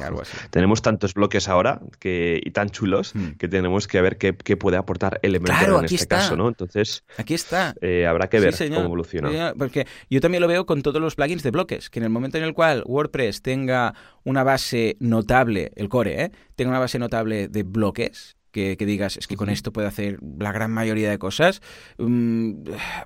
tenemos 0.51 0.83
tantos 0.83 1.15
bloques 1.15 1.49
ahora 1.49 1.81
que, 1.99 2.39
y 2.43 2.51
tan 2.51 2.69
chulos 2.69 3.15
hmm. 3.15 3.31
que 3.39 3.47
tenemos 3.47 3.87
que 3.87 3.99
ver 4.01 4.17
qué, 4.17 4.33
puede 4.33 4.77
aportar 4.77 5.19
Elementor 5.23 5.79
en 5.79 5.85
este 5.85 6.05
caso, 6.05 6.37
¿no? 6.37 6.47
Entonces, 6.47 7.03
aquí 7.17 7.33
está. 7.33 7.73
Eh, 7.81 8.05
habrá 8.05 8.29
que 8.29 8.39
ver 8.39 8.55
cómo 8.69 8.81
evoluciona. 8.81 9.53
porque 9.57 9.87
yo 10.09 10.21
también 10.21 10.41
lo 10.41 10.47
veo 10.47 10.67
con 10.67 10.83
todos 10.83 11.01
los 11.01 11.15
plugins 11.15 11.41
de 11.41 11.49
bloques, 11.49 11.89
que 11.89 11.99
en 11.99 12.03
el 12.03 12.11
momento 12.11 12.37
en 12.37 12.43
el 12.43 12.53
cual 12.53 12.83
WordPress 12.85 13.41
tenga 13.41 13.95
una 14.23 14.43
base 14.43 14.97
notable, 14.99 15.71
el 15.75 15.89
core, 15.89 16.23
¿eh? 16.23 16.31
tenga 16.55 16.69
una 16.69 16.79
base 16.79 16.99
notable 16.99 17.47
de 17.47 17.63
bloques, 17.63 18.37
que, 18.55 18.85
digas, 18.85 19.17
es 19.17 19.27
que 19.27 19.35
con 19.35 19.49
esto 19.49 19.73
puede 19.73 19.87
hacer 19.87 20.19
la 20.39 20.53
gran 20.53 20.71
mayoría 20.71 21.09
de 21.09 21.19
cosas, 21.19 21.61
mm, 21.97 22.63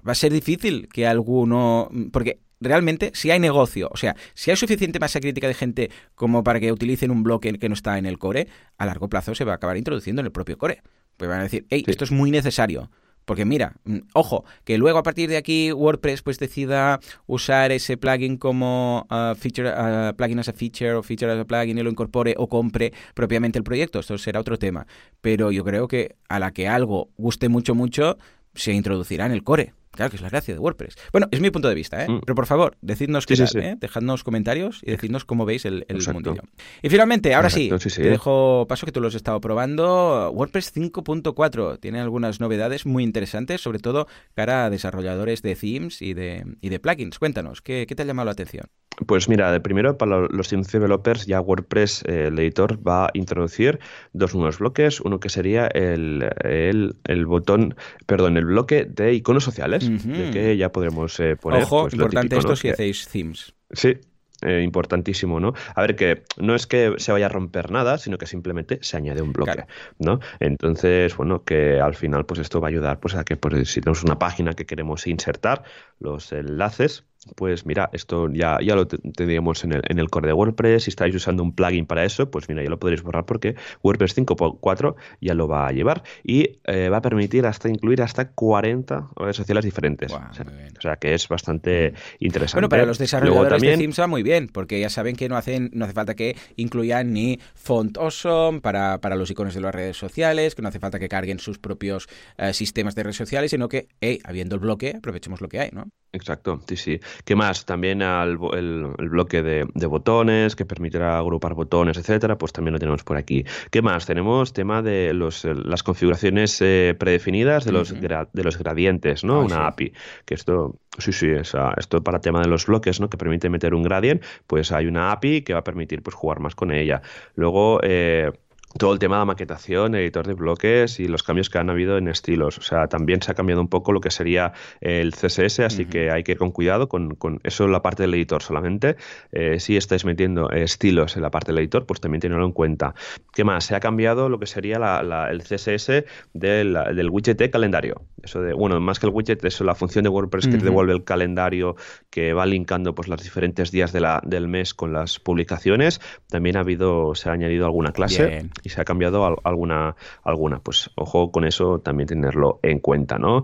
va 0.07 0.11
a 0.11 0.15
ser 0.15 0.31
difícil 0.31 0.87
que 0.87 1.07
alguno... 1.07 1.89
Porque 2.11 2.39
realmente, 2.59 3.11
si 3.15 3.31
hay 3.31 3.39
negocio, 3.39 3.89
o 3.91 3.97
sea, 3.97 4.15
si 4.35 4.51
hay 4.51 4.57
suficiente 4.57 4.99
masa 4.99 5.19
crítica 5.19 5.47
de 5.47 5.55
gente 5.55 5.91
como 6.13 6.43
para 6.43 6.59
que 6.59 6.71
utilicen 6.71 7.09
un 7.09 7.23
bloque 7.23 7.57
que 7.57 7.67
no 7.67 7.73
está 7.73 7.97
en 7.97 8.05
el 8.05 8.19
core, 8.19 8.47
a 8.77 8.85
largo 8.85 9.09
plazo 9.09 9.33
se 9.33 9.43
va 9.43 9.53
a 9.53 9.55
acabar 9.55 9.77
introduciendo 9.77 10.19
en 10.21 10.27
el 10.27 10.31
propio 10.31 10.57
core. 10.57 10.83
Pues 11.17 11.29
van 11.29 11.39
a 11.39 11.43
decir, 11.43 11.65
hey, 11.69 11.83
esto 11.87 12.03
es 12.03 12.11
muy 12.11 12.31
necesario. 12.31 12.91
Porque 13.29 13.45
mira, 13.45 13.75
mm, 13.83 13.97
ojo, 14.13 14.43
que 14.63 14.79
luego 14.79 14.97
a 14.97 15.03
partir 15.03 15.29
de 15.29 15.37
aquí 15.37 15.71
WordPress 15.71 16.23
pues 16.23 16.39
decida 16.39 16.99
usar 17.27 17.71
ese 17.71 17.95
plugin 17.95 18.37
como 18.37 19.05
uh, 19.11 19.35
feature, 19.35 19.69
uh, 19.69 20.15
plugin 20.15 20.39
as 20.39 20.49
a 20.49 20.53
feature 20.53 20.95
o 20.95 21.03
feature 21.03 21.31
as 21.31 21.39
a 21.39 21.45
plugin 21.45 21.77
y 21.77 21.83
lo 21.83 21.91
incorpore 21.91 22.33
o 22.39 22.47
compre 22.47 22.91
propiamente 23.13 23.59
el 23.59 23.63
proyecto. 23.63 23.99
Esto 23.99 24.17
será 24.17 24.39
otro 24.39 24.57
tema. 24.57 24.87
Pero 25.21 25.51
yo 25.51 25.63
creo 25.63 25.87
que 25.87 26.15
a 26.27 26.39
la 26.39 26.53
que 26.53 26.67
algo 26.67 27.09
guste 27.19 27.49
mucho, 27.49 27.75
mucho, 27.75 28.17
se 28.55 28.73
introducirá 28.73 29.27
en 29.27 29.33
el 29.33 29.43
core. 29.43 29.73
Claro 29.91 30.09
que 30.11 30.17
es 30.17 30.21
la 30.21 30.29
gracia 30.29 30.53
de 30.53 30.59
WordPress. 30.59 30.95
Bueno, 31.11 31.27
es 31.31 31.41
mi 31.41 31.49
punto 31.49 31.67
de 31.67 31.75
vista, 31.75 32.03
¿eh? 32.03 32.09
Mm. 32.09 32.21
Pero 32.25 32.35
por 32.35 32.45
favor, 32.45 32.77
decidnos 32.81 33.25
qué 33.25 33.35
tal, 33.35 33.49
¿eh? 33.57 33.75
Dejadnos 33.79 34.23
comentarios 34.23 34.81
y 34.83 34.91
decidnos 34.91 35.25
cómo 35.25 35.45
veis 35.45 35.65
el, 35.65 35.85
el 35.87 35.97
mundillo. 36.13 36.43
Y 36.81 36.89
finalmente, 36.89 37.33
ahora 37.33 37.49
sí, 37.49 37.69
te 37.95 38.09
dejo 38.09 38.65
paso 38.67 38.85
que 38.85 38.91
tú 38.91 39.01
lo 39.01 39.07
has 39.07 39.15
estado 39.15 39.41
probando. 39.41 40.31
WordPress 40.31 40.75
5.4 40.75 41.79
tiene 41.79 41.99
algunas 41.99 42.39
novedades 42.39 42.85
muy 42.85 43.03
interesantes, 43.03 43.61
sobre 43.61 43.79
todo 43.79 44.07
cara 44.35 44.65
a 44.65 44.69
desarrolladores 44.69 45.41
de 45.41 45.55
themes 45.55 46.01
y 46.01 46.13
de, 46.13 46.45
y 46.61 46.69
de 46.69 46.79
plugins. 46.79 47.19
Cuéntanos, 47.19 47.61
¿qué, 47.61 47.85
¿qué 47.87 47.95
te 47.95 48.03
ha 48.03 48.05
llamado 48.05 48.27
la 48.27 48.31
atención? 48.31 48.67
Pues 49.05 49.29
mira, 49.29 49.51
de 49.51 49.59
primero 49.59 49.97
para 49.97 50.27
los 50.27 50.49
developers 50.49 51.25
ya 51.25 51.41
WordPress, 51.41 52.03
eh, 52.05 52.27
el 52.27 52.39
editor, 52.39 52.85
va 52.85 53.05
a 53.05 53.09
introducir 53.13 53.79
dos 54.13 54.35
nuevos 54.35 54.59
bloques. 54.59 54.99
Uno 55.01 55.19
que 55.19 55.29
sería 55.29 55.67
el, 55.67 56.29
el, 56.43 57.25
botón, 57.25 57.75
perdón, 58.05 58.37
el 58.37 58.45
bloque 58.45 58.85
de 58.85 59.13
iconos 59.13 59.43
sociales, 59.43 59.89
de 60.05 60.31
que 60.31 60.57
ya 60.57 60.71
podremos 60.71 61.19
eh, 61.19 61.35
poner. 61.35 61.63
Ojo, 61.63 61.83
pues, 61.83 61.93
importante 61.93 62.37
esto 62.37 62.55
si 62.55 62.69
hacéis 62.69 63.07
themes. 63.07 63.53
Sí, 63.71 63.97
eh, 64.41 64.61
importantísimo, 64.63 65.39
¿no? 65.39 65.53
A 65.75 65.81
ver, 65.81 65.97
que 65.97 66.23
no 66.37 66.55
es 66.55 66.65
que 66.65 66.93
se 66.97 67.11
vaya 67.11 67.25
a 67.25 67.29
romper 67.29 67.71
nada, 67.71 67.97
sino 67.97 68.17
que 68.17 68.25
simplemente 68.25 68.79
se 68.81 68.95
añade 68.95 69.21
un 69.21 69.33
bloque, 69.33 69.65
¿no? 69.97 70.21
Entonces, 70.39 71.15
bueno, 71.17 71.43
que 71.43 71.81
al 71.81 71.93
final, 71.93 72.25
pues 72.25 72.39
esto 72.39 72.61
va 72.61 72.67
a 72.67 72.69
ayudar 72.69 72.99
pues, 73.01 73.15
a 73.15 73.25
que 73.25 73.35
pues, 73.35 73.69
si 73.69 73.81
tenemos 73.81 74.03
una 74.03 74.17
página 74.17 74.53
que 74.53 74.65
queremos 74.65 75.07
insertar, 75.07 75.63
los 75.99 76.31
enlaces 76.31 77.03
pues 77.35 77.65
mira, 77.65 77.89
esto 77.91 78.29
ya, 78.31 78.57
ya 78.61 78.75
lo 78.75 78.87
tendríamos 78.87 79.63
en 79.65 79.73
el, 79.73 79.81
en 79.89 79.99
el 79.99 80.09
core 80.09 80.27
de 80.27 80.33
WordPress. 80.33 80.83
Si 80.83 80.89
estáis 80.89 81.13
usando 81.13 81.43
un 81.43 81.53
plugin 81.53 81.85
para 81.85 82.05
eso, 82.05 82.31
pues 82.31 82.47
mira, 82.47 82.63
ya 82.63 82.69
lo 82.69 82.79
podréis 82.79 83.03
borrar 83.03 83.25
porque 83.25 83.55
WordPress 83.83 84.17
5.4 84.17 84.95
ya 85.19 85.33
lo 85.33 85.47
va 85.47 85.67
a 85.67 85.71
llevar 85.71 86.03
y 86.23 86.59
eh, 86.65 86.87
va 86.89 86.97
a 86.97 87.01
permitir 87.01 87.45
hasta 87.45 87.67
incluir 87.67 88.01
hasta 88.01 88.31
40 88.31 89.09
redes 89.17 89.35
sociales 89.35 89.65
diferentes. 89.65 90.13
o, 90.13 90.81
sea, 90.81 90.95
que 90.95 91.13
es 91.13 91.27
bastante 91.27 91.93
interesante. 92.19 92.55
Bueno, 92.55 92.69
para 92.69 92.85
los 92.85 92.97
desarrolladores 92.97 93.61
de 93.61 93.77
themes 93.77 93.99
va 93.99 94.07
muy 94.07 94.23
bien, 94.23 94.47
porque 94.47 94.79
ya 94.79 94.89
saben 94.89 95.15
que 95.15 95.27
no 95.27 95.35
hacen, 95.35 95.69
no 95.73 95.85
hace 95.85 95.93
falta 95.93 96.15
que 96.15 96.37
incluyan 96.55 97.11
ni 97.11 97.39
font 97.53 97.97
awesome 97.97 98.61
para, 98.61 99.01
para 99.01 99.15
los 99.15 99.29
iconos 99.29 99.53
de 99.53 99.61
las 99.61 99.75
redes 99.75 99.97
sociales, 99.97 100.55
que 100.55 100.61
no 100.61 100.69
hace 100.69 100.79
falta 100.79 100.99
que 100.99 101.09
carguen 101.09 101.39
sus 101.39 101.59
propios 101.59 102.07
eh, 102.37 102.53
sistemas 102.53 102.95
de 102.95 103.03
redes 103.03 103.17
sociales, 103.17 103.51
sino 103.51 103.67
que, 103.67 103.89
hey, 103.99 104.19
habiendo 104.23 104.55
el 104.55 104.61
bloque, 104.61 104.93
aprovechemos 104.97 105.41
lo 105.41 105.49
que 105.49 105.59
hay, 105.59 105.69
¿no? 105.73 105.89
Exacto, 106.11 106.59
sí, 106.67 106.75
sí. 106.75 106.99
¿Qué 107.23 107.35
más? 107.35 107.65
También 107.65 108.01
el, 108.01 108.37
el, 108.53 109.09
bloque 109.09 109.43
de, 109.43 109.85
botones 109.85 110.55
que 110.55 110.65
permitirá 110.65 111.19
agrupar 111.19 111.53
botones, 111.53 111.97
etcétera, 111.97 112.37
pues 112.37 112.51
también 112.51 112.73
lo 112.73 112.79
tenemos 112.79 113.03
por 113.03 113.15
aquí. 113.17 113.45
¿Qué 113.69 113.83
más? 113.83 114.07
Tenemos 114.07 114.53
tema 114.53 114.81
de 114.81 115.13
los, 115.13 115.45
las 115.45 115.83
configuraciones 115.83 116.59
eh, 116.61 116.95
predefinidas 116.97 117.63
de 117.63 117.73
los, 117.73 117.93
de 117.93 118.43
los 118.43 118.57
gradientes, 118.57 119.23
¿no? 119.23 119.41
Una 119.41 119.67
API. 119.67 119.93
Que 120.25 120.33
esto, 120.33 120.79
sí, 120.97 121.11
sí, 121.13 121.27
esto 121.29 122.03
para 122.03 122.19
tema 122.21 122.41
de 122.41 122.47
los 122.47 122.65
bloques, 122.65 122.99
¿no? 122.99 123.09
Que 123.09 123.17
permite 123.17 123.49
meter 123.49 123.75
un 123.75 123.83
gradient, 123.83 124.23
pues 124.47 124.71
hay 124.71 124.87
una 124.87 125.11
API 125.11 125.43
que 125.43 125.53
va 125.53 125.59
a 125.59 125.63
permitir 125.63 126.01
pues 126.01 126.15
jugar 126.15 126.39
más 126.39 126.55
con 126.55 126.71
ella. 126.71 127.03
Luego, 127.35 127.81
eh, 127.83 128.31
todo 128.77 128.93
el 128.93 128.99
tema 128.99 129.15
de 129.15 129.21
la 129.21 129.25
maquetación, 129.25 129.95
editor 129.95 130.27
de 130.27 130.33
bloques 130.33 130.99
y 130.99 131.07
los 131.07 131.23
cambios 131.23 131.49
que 131.49 131.57
han 131.57 131.69
habido 131.69 131.97
en 131.97 132.07
estilos. 132.07 132.59
O 132.59 132.61
sea, 132.61 132.87
también 132.87 133.21
se 133.21 133.31
ha 133.31 133.33
cambiado 133.33 133.61
un 133.61 133.67
poco 133.67 133.91
lo 133.91 133.99
que 133.99 134.11
sería 134.11 134.53
el 134.79 135.13
CSS, 135.13 135.61
así 135.61 135.85
que 135.85 136.11
hay 136.11 136.23
que 136.23 136.33
ir 136.33 136.37
con 136.37 136.51
cuidado 136.51 136.87
con, 136.87 137.15
con 137.15 137.39
eso 137.43 137.65
en 137.65 137.71
la 137.71 137.81
parte 137.81 138.03
del 138.03 138.13
editor 138.13 138.43
solamente. 138.43 138.95
Eh, 139.31 139.59
si 139.59 139.75
estáis 139.75 140.05
metiendo 140.05 140.51
estilos 140.51 141.15
en 141.15 141.23
la 141.23 141.31
parte 141.31 141.51
del 141.51 141.59
editor, 141.59 141.85
pues 141.87 141.99
también 141.99 142.21
tenedlo 142.21 142.45
en 142.45 142.51
cuenta. 142.51 142.93
¿Qué 143.33 143.43
más? 143.43 143.65
Se 143.65 143.75
ha 143.75 143.79
cambiado 143.79 144.29
lo 144.29 144.39
que 144.39 144.45
sería 144.45 144.77
el 144.77 145.41
CSS 145.41 146.03
del, 146.33 147.09
widget 147.09 147.39
de 147.39 147.49
calendario. 147.49 148.03
Eso 148.21 148.41
de, 148.41 148.53
bueno, 148.53 148.79
más 148.79 148.99
que 148.99 149.07
el 149.07 149.13
widget, 149.13 149.43
eso 149.45 149.63
la 149.63 149.73
función 149.73 150.03
de 150.03 150.09
WordPress 150.09 150.47
que 150.47 150.57
te 150.57 150.65
devuelve 150.65 150.93
el 150.93 151.03
calendario 151.03 151.75
que 152.11 152.33
va 152.33 152.45
linkando 152.45 152.93
pues 152.93 153.07
los 153.07 153.21
diferentes 153.23 153.71
días 153.71 153.91
de 153.93 154.01
la, 154.01 154.21
del 154.23 154.47
mes 154.47 154.75
con 154.75 154.93
las 154.93 155.19
publicaciones. 155.19 155.99
También 156.27 156.57
ha 156.57 156.59
habido, 156.59 157.15
se 157.15 157.29
ha 157.29 157.33
añadido 157.33 157.65
alguna 157.65 157.91
clase 157.91 158.49
y 158.63 158.69
se 158.69 158.81
ha 158.81 158.85
cambiado 158.85 159.37
alguna, 159.43 159.95
alguna. 160.23 160.59
Pues 160.59 160.89
ojo 160.95 161.31
con 161.31 161.45
eso 161.45 161.79
también 161.79 162.07
tenerlo 162.07 162.59
en 162.63 162.79
cuenta, 162.79 163.17
¿no? 163.17 163.43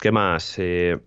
¿Qué 0.00 0.12
más? 0.12 0.54
Eh, 0.58 0.98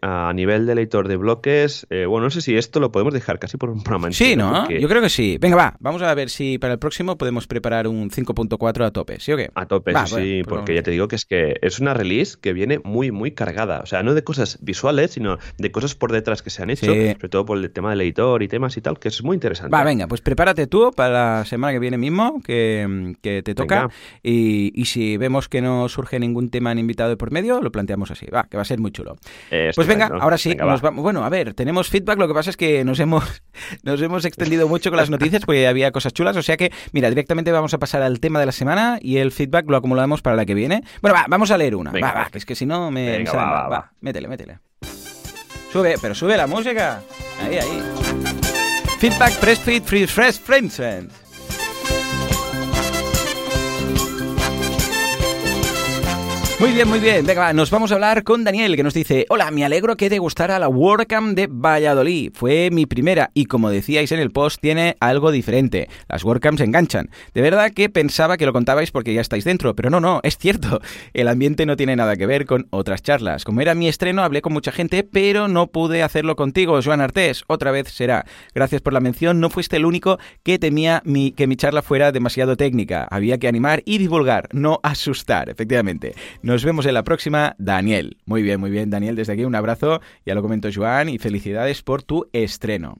a 0.00 0.32
nivel 0.34 0.66
de 0.66 0.72
editor 0.72 1.06
de 1.06 1.16
bloques, 1.16 1.86
eh, 1.90 2.04
bueno, 2.06 2.24
no 2.24 2.30
sé 2.30 2.40
si 2.40 2.56
esto 2.56 2.80
lo 2.80 2.90
podemos 2.90 3.14
dejar 3.14 3.38
casi 3.38 3.56
por 3.56 3.70
un 3.70 3.82
programa 3.82 4.10
Sí, 4.10 4.34
¿no? 4.34 4.68
Yo 4.68 4.88
creo 4.88 5.00
que 5.00 5.08
sí. 5.08 5.38
Venga, 5.40 5.56
va, 5.56 5.76
vamos 5.78 6.02
a 6.02 6.12
ver 6.14 6.30
si 6.30 6.58
para 6.58 6.72
el 6.74 6.78
próximo 6.78 7.16
podemos 7.16 7.46
preparar 7.46 7.86
un 7.86 8.10
5.4 8.10 8.84
a 8.84 8.90
tope, 8.90 9.20
¿sí 9.20 9.32
o 9.32 9.36
qué? 9.36 9.50
A 9.54 9.66
tope, 9.66 9.92
sí, 10.06 10.42
pues 10.44 10.46
porque 10.46 10.74
ya 10.74 10.82
te 10.82 10.90
digo 10.90 11.06
que 11.08 11.16
es 11.16 11.24
que 11.24 11.56
es 11.62 11.78
una 11.78 11.94
release 11.94 12.36
que 12.40 12.52
viene 12.52 12.80
muy, 12.82 13.12
muy 13.12 13.32
cargada. 13.32 13.80
O 13.80 13.86
sea, 13.86 14.02
no 14.02 14.14
de 14.14 14.24
cosas 14.24 14.58
visuales, 14.60 15.12
sino 15.12 15.38
de 15.58 15.70
cosas 15.70 15.94
por 15.94 16.10
detrás 16.10 16.42
que 16.42 16.50
se 16.50 16.62
han 16.62 16.70
hecho, 16.70 16.86
sobre 16.86 17.28
todo 17.28 17.44
por 17.44 17.58
el 17.58 17.70
tema 17.70 17.90
del 17.90 18.00
editor 18.00 18.42
y 18.42 18.48
temas 18.48 18.76
y 18.76 18.80
tal, 18.80 18.98
que 18.98 19.08
es 19.08 19.22
muy 19.22 19.34
interesante. 19.34 19.74
Va, 19.74 19.84
venga, 19.84 20.08
pues 20.08 20.20
prepárate 20.20 20.66
tú 20.66 20.90
para 20.94 21.38
la 21.38 21.44
semana 21.44 21.72
que 21.72 21.78
viene 21.78 21.98
mismo, 21.98 22.42
que, 22.42 23.14
te 23.22 23.54
toca. 23.54 23.90
Y, 24.22 24.72
y 24.74 24.86
si 24.86 25.16
vemos 25.16 25.48
que 25.48 25.62
no 25.62 25.88
surge 25.88 26.18
ningún 26.18 26.50
tema 26.50 26.72
en 26.72 26.80
invitado 26.80 27.10
de 27.10 27.16
por 27.16 27.30
medio, 27.30 27.60
lo 27.60 27.70
planteamos 27.70 28.10
así. 28.10 28.26
Va, 28.26 28.48
que 28.48 28.56
va 28.56 28.62
a 28.62 28.66
ser 28.66 28.80
muy 28.80 28.90
chulo 28.90 29.16
pues 29.74 29.86
venga, 29.86 30.10
ahora 30.20 30.38
sí, 30.38 30.54
nos 30.54 30.80
vamos. 30.80 31.02
Bueno, 31.02 31.24
a 31.24 31.28
ver, 31.28 31.54
tenemos 31.54 31.88
feedback, 31.88 32.18
lo 32.18 32.28
que 32.28 32.34
pasa 32.34 32.50
es 32.50 32.56
que 32.56 32.84
nos 32.84 32.98
hemos, 33.00 33.42
nos 33.82 34.00
hemos 34.00 34.24
extendido 34.24 34.68
mucho 34.68 34.90
con 34.90 34.96
las 34.96 35.10
noticias 35.10 35.44
porque 35.44 35.66
había 35.66 35.92
cosas 35.92 36.12
chulas, 36.12 36.36
o 36.36 36.42
sea 36.42 36.56
que, 36.56 36.72
mira, 36.92 37.08
directamente 37.08 37.52
vamos 37.52 37.74
a 37.74 37.78
pasar 37.78 38.02
al 38.02 38.20
tema 38.20 38.40
de 38.40 38.46
la 38.46 38.52
semana 38.52 38.98
y 39.00 39.18
el 39.18 39.32
feedback 39.32 39.68
lo 39.68 39.76
acumulamos 39.76 40.22
para 40.22 40.36
la 40.36 40.46
que 40.46 40.54
viene. 40.54 40.82
Bueno, 41.00 41.16
va, 41.16 41.26
vamos 41.28 41.50
a 41.50 41.58
leer 41.58 41.76
una. 41.76 41.92
va, 41.92 42.12
va, 42.12 42.28
que 42.30 42.38
es 42.38 42.46
que 42.46 42.54
si 42.54 42.66
no 42.66 42.90
me... 42.90 43.18
Venga, 43.18 43.32
va, 43.32 43.68
va, 43.68 43.92
métele, 44.00 44.28
métele. 44.28 44.58
Sube, 45.72 45.94
pero 46.00 46.14
sube 46.14 46.36
la 46.36 46.46
música. 46.46 47.02
Ahí, 47.40 47.58
ahí. 47.58 47.82
Feedback, 48.98 49.34
press 49.38 49.58
feed, 49.58 49.82
free, 49.82 50.06
fresh, 50.06 50.38
friends. 50.38 50.80
Muy 56.62 56.70
bien, 56.70 56.86
muy 56.88 57.00
bien. 57.00 57.26
Venga, 57.26 57.52
nos 57.52 57.72
vamos 57.72 57.90
a 57.90 57.96
hablar 57.96 58.22
con 58.22 58.44
Daniel, 58.44 58.76
que 58.76 58.84
nos 58.84 58.94
dice, 58.94 59.26
hola, 59.30 59.50
me 59.50 59.64
alegro 59.64 59.96
que 59.96 60.08
te 60.08 60.20
gustara 60.20 60.60
la 60.60 60.68
WordCamp 60.68 61.34
de 61.34 61.48
Valladolid. 61.50 62.30
Fue 62.34 62.70
mi 62.70 62.86
primera 62.86 63.32
y 63.34 63.46
como 63.46 63.68
decíais 63.68 64.12
en 64.12 64.20
el 64.20 64.30
post, 64.30 64.60
tiene 64.60 64.96
algo 65.00 65.32
diferente. 65.32 65.88
Las 66.08 66.22
WordCamps 66.22 66.60
enganchan. 66.60 67.10
De 67.34 67.40
verdad 67.40 67.72
que 67.72 67.88
pensaba 67.88 68.36
que 68.36 68.46
lo 68.46 68.52
contabais 68.52 68.92
porque 68.92 69.12
ya 69.12 69.20
estáis 69.20 69.42
dentro, 69.42 69.74
pero 69.74 69.90
no, 69.90 69.98
no, 69.98 70.20
es 70.22 70.38
cierto. 70.38 70.80
El 71.14 71.26
ambiente 71.26 71.66
no 71.66 71.74
tiene 71.74 71.96
nada 71.96 72.14
que 72.14 72.26
ver 72.26 72.46
con 72.46 72.68
otras 72.70 73.02
charlas. 73.02 73.42
Como 73.42 73.60
era 73.60 73.74
mi 73.74 73.88
estreno, 73.88 74.22
hablé 74.22 74.40
con 74.40 74.52
mucha 74.52 74.70
gente, 74.70 75.02
pero 75.02 75.48
no 75.48 75.66
pude 75.66 76.04
hacerlo 76.04 76.36
contigo, 76.36 76.78
Joan 76.80 77.00
Artés. 77.00 77.42
Otra 77.48 77.72
vez 77.72 77.88
será. 77.88 78.24
Gracias 78.54 78.82
por 78.82 78.92
la 78.92 79.00
mención. 79.00 79.40
No 79.40 79.50
fuiste 79.50 79.78
el 79.78 79.84
único 79.84 80.20
que 80.44 80.60
temía 80.60 81.02
mi, 81.04 81.32
que 81.32 81.48
mi 81.48 81.56
charla 81.56 81.82
fuera 81.82 82.12
demasiado 82.12 82.56
técnica. 82.56 83.08
Había 83.10 83.38
que 83.38 83.48
animar 83.48 83.82
y 83.84 83.98
divulgar, 83.98 84.48
no 84.52 84.78
asustar, 84.84 85.50
efectivamente. 85.50 86.14
Nos 86.52 86.66
vemos 86.66 86.84
en 86.84 86.92
la 86.92 87.02
próxima, 87.02 87.56
Daniel. 87.56 88.18
Muy 88.26 88.42
bien, 88.42 88.60
muy 88.60 88.70
bien, 88.70 88.90
Daniel. 88.90 89.16
Desde 89.16 89.32
aquí 89.32 89.44
un 89.44 89.54
abrazo, 89.54 90.02
ya 90.26 90.34
lo 90.34 90.42
comento 90.42 90.68
Joan, 90.70 91.08
y 91.08 91.16
felicidades 91.16 91.80
por 91.80 92.02
tu 92.02 92.28
estreno. 92.34 92.98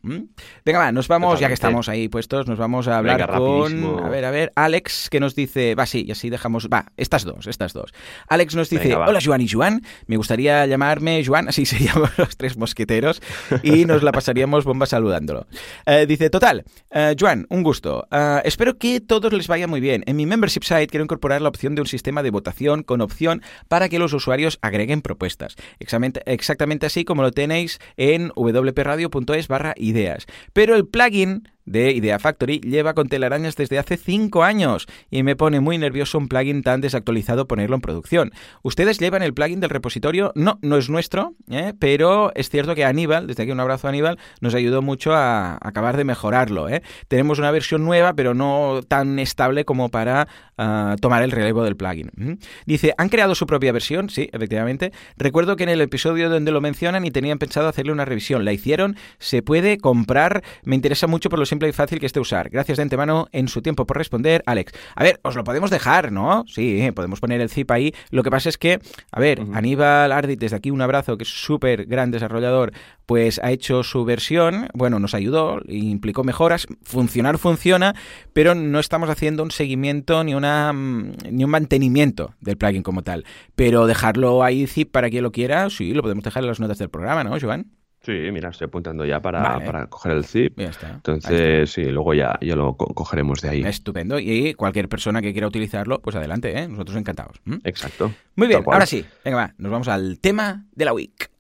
Venga, 0.65 0.79
va, 0.79 0.91
nos 0.91 1.07
vamos, 1.07 1.39
ya 1.39 1.49
que 1.49 1.55
estamos 1.55 1.91
ahí 1.91 2.09
puestos, 2.09 2.47
nos 2.47 2.59
vamos 2.59 2.89
a 2.89 2.97
hablar 2.97 3.29
con... 3.31 3.99
A 4.03 4.09
ver, 4.09 4.25
a 4.25 4.31
ver, 4.31 4.53
Alex, 4.57 5.11
que 5.11 5.21
nos 5.21 5.35
dice... 5.35 5.75
Va, 5.75 5.85
sí, 5.85 6.07
y 6.09 6.13
así 6.13 6.31
dejamos... 6.31 6.71
Va, 6.73 6.93
estas 6.97 7.25
dos, 7.25 7.47
estas 7.47 7.75
dos. 7.75 7.93
Alex 8.27 8.57
nos 8.57 8.71
dice, 8.71 8.97
hola 8.97 9.19
Joan 9.23 9.43
y 9.43 9.49
Joan, 9.49 9.83
me 10.07 10.17
gustaría 10.17 10.65
llamarme 10.65 11.23
Joan, 11.23 11.47
así 11.51 11.67
se 11.67 11.79
llaman 11.79 12.11
los 12.17 12.39
tres 12.39 12.57
mosqueteros, 12.57 13.21
y 13.63 13.85
nos 13.85 14.03
la 14.03 14.13
pasaríamos 14.13 14.65
bomba 14.65 14.87
saludándolo. 14.87 15.47
Eh, 15.85 16.07
dice, 16.07 16.31
total, 16.31 16.65
uh, 16.91 17.15
Joan, 17.21 17.47
un 17.51 17.63
gusto. 17.63 18.09
Eh, 18.11 18.41
espero 18.47 18.79
que 18.79 19.03
todos 19.03 19.31
les 19.35 19.47
vaya 19.47 19.67
muy 19.67 19.81
bien. 19.83 20.05
En 20.07 20.17
mi 20.17 20.25
membership 20.25 20.63
site 20.63 20.87
quiero 20.87 21.05
incorporar 21.05 21.43
la 21.43 21.51
opción 21.51 21.75
de 21.75 21.83
un 21.83 21.87
sistema 21.87 22.23
de 22.23 22.31
votación 22.31 22.83
con 22.83 23.03
opción 23.03 23.32
para 23.69 23.89
que 23.89 23.99
los 23.99 24.13
usuarios 24.13 24.59
agreguen 24.61 25.01
propuestas. 25.01 25.57
Exactamente, 25.79 26.87
así 26.87 27.05
como 27.05 27.23
lo 27.23 27.31
tenéis 27.31 27.79
en 27.97 28.31
wpradio.es 28.37 29.49
barra 29.49 29.75
ideas. 29.77 30.27
Pero 30.53 30.75
el 30.75 30.87
plugin 30.87 31.49
de 31.65 31.93
Idea 31.93 32.19
Factory 32.19 32.61
lleva 32.61 32.95
con 32.95 33.09
telarañas 33.09 33.57
desde 33.57 33.79
hace 33.79 33.97
5 33.97 34.43
años 34.43 34.87
y 35.11 35.23
me 35.23 35.37
pone 35.37 35.61
muy 35.61 35.79
nervioso 35.79 36.19
un 36.19 36.29
plugin 36.29 36.63
tan 36.63 36.81
desactualizado 36.81 37.47
ponerlo 37.47 37.77
en 37.77 37.83
producción. 37.83 38.33
¿Ustedes 38.63 38.99
llevan 38.99 39.23
el 39.23 39.35
plugin 39.35 39.61
del 39.61 39.71
repositorio? 39.71 40.33
No, 40.35 40.59
no 40.63 40.77
es 40.77 40.91
nuestro, 40.91 41.35
¿eh? 41.51 41.73
pero 41.79 42.33
es 42.35 42.51
cierto 42.51 42.75
que 42.75 42.85
Aníbal, 42.85 43.27
desde 43.27 43.45
aquí 43.45 43.53
un 43.53 43.61
abrazo 43.61 43.87
a 43.87 43.91
Aníbal, 43.91 44.19
nos 44.41 44.55
ayudó 44.55 44.83
mucho 44.83 45.15
a 45.15 45.59
acabar 45.61 45.97
de 45.97 46.05
mejorarlo. 46.05 46.69
¿eh? 46.69 46.83
Tenemos 47.09 47.39
una 47.39 47.51
versión 47.51 47.85
nueva, 47.85 48.15
pero 48.15 48.35
no 48.35 48.81
tan 48.87 49.19
estable 49.19 49.65
como 49.65 49.89
para 49.89 50.29
ah, 50.59 50.97
tomar 51.01 51.23
el 51.23 51.31
relevo 51.31 51.65
del 51.65 51.77
plugin. 51.77 52.39
Dice, 52.67 52.95
¿han 52.99 53.09
creado 53.09 53.35
su 53.35 53.47
propia 53.47 53.73
versión? 53.73 54.11
Sí, 54.11 54.29
efectivamente. 54.33 54.93
Recuerdo 55.17 55.57
que 55.57 55.63
en 55.65 55.69
el 55.69 55.81
episodio 55.81 56.31
donde 56.31 56.51
lo 56.51 56.61
mencionan 56.61 57.05
y 57.05 57.11
tenían 57.11 57.39
pensado 57.39 57.69
hacerle 57.69 57.93
una 57.93 58.05
revisión. 58.05 58.45
La 58.45 58.53
hicieron, 58.53 58.97
se 59.19 59.43
puede 59.43 59.79
comprar. 59.79 60.43
Me 60.65 60.75
interesa 60.75 61.07
mucho 61.07 61.29
por 61.31 61.39
los 61.39 61.52
simple 61.53 61.69
y 61.69 61.73
fácil 61.73 62.01
que 62.01 62.07
esté 62.07 62.19
usar. 62.19 62.49
Gracias 62.49 62.79
de 62.79 62.83
antemano 62.83 63.27
en 63.31 63.47
su 63.47 63.61
tiempo 63.61 63.87
por 63.87 63.99
responder, 63.99 64.43
Alex. 64.47 64.73
A 64.97 65.03
ver, 65.03 65.21
os 65.23 65.37
lo 65.37 65.45
podemos 65.45 65.71
dejar, 65.71 66.11
¿no? 66.11 66.45
Sí, 66.49 66.81
eh, 66.81 66.95
podemos 66.95 67.21
poner 67.21 67.43
el 67.43 67.51
zip 67.51 67.71
ahí. 67.71 67.93
Lo 68.09 68.23
que 68.23 68.31
pasa 68.31 68.49
es 68.49 68.57
que, 68.57 68.79
a 69.11 69.21
ver, 69.21 69.43
Aníbal 69.53 70.13
Ardit, 70.13 70.41
desde 70.41 70.57
aquí 70.57 70.71
un 70.71 70.81
abrazo, 70.81 71.19
que 71.19 71.25
es 71.25 71.29
súper 71.29 71.85
gran 71.85 72.11
desarrollador, 72.11 72.73
pues 73.05 73.39
ha 73.45 73.51
hecho 73.51 73.83
su 73.83 74.07
versión, 74.07 74.69
bueno, 74.73 74.99
nos 74.99 75.13
ayudó, 75.13 75.61
implicó 75.69 76.25
mejoras, 76.25 76.67
funcionar 76.85 77.37
funciona, 77.37 77.95
pero 78.33 78.55
no 78.55 78.81
estamos 78.81 79.11
haciendo 79.11 79.43
un 79.43 79.51
seguimiento 79.51 80.25
ni, 80.25 80.35
una, 80.35 80.73
mm, 80.73 81.13
ni 81.33 81.45
un 81.45 81.51
mantenimiento 81.51 82.33
del 82.41 82.57
plugin 82.57 82.83
como 82.83 83.03
tal. 83.03 83.27
Pero 83.57 83.87
dejarlo 83.87 84.43
ahí 84.43 84.67
zip 84.67 84.91
para 84.91 85.11
quien 85.11 85.23
lo 85.23 85.33
quiera, 85.33 85.69
sí, 85.69 85.93
lo 85.93 86.01
podemos 86.01 86.25
dejar 86.25 86.45
en 86.45 86.49
las 86.49 86.61
notas 86.61 86.79
del 86.79 86.89
programa, 86.89 87.25
¿no, 87.25 87.39
Joan? 87.39 87.82
Sí, 88.05 88.13
mira, 88.33 88.49
estoy 88.49 88.67
apuntando 88.67 89.05
ya 89.05 89.21
para, 89.21 89.87
coger 89.87 90.13
el 90.13 90.25
zip. 90.25 90.59
Entonces, 90.59 91.71
sí, 91.71 91.85
luego 91.85 92.15
ya, 92.15 92.37
ya 92.41 92.57
lo 92.57 92.77
cogeremos 92.77 93.41
de 93.41 93.49
ahí. 93.49 93.63
Estupendo. 93.63 94.19
Y 94.19 94.55
cualquier 94.55 94.89
persona 94.89 95.23
que 95.23 95.33
quiera 95.33 95.47
utilizarlo, 95.47 96.01
pues 96.01 96.17
adelante, 96.17 96.59
¿eh? 96.59 96.67
Nosotros 96.67 96.97
encantados. 96.97 97.41
Exacto. 97.63 98.13
Muy 98.35 98.49
bien, 98.49 98.65
ahora 98.67 98.87
sí. 98.87 99.05
Venga, 99.25 99.37
va, 99.37 99.55
nos 99.57 99.71
vamos 99.71 99.89
al 99.89 100.19
tema 100.19 100.67
de 100.73 100.85
la 100.85 100.93
week. 100.93 101.31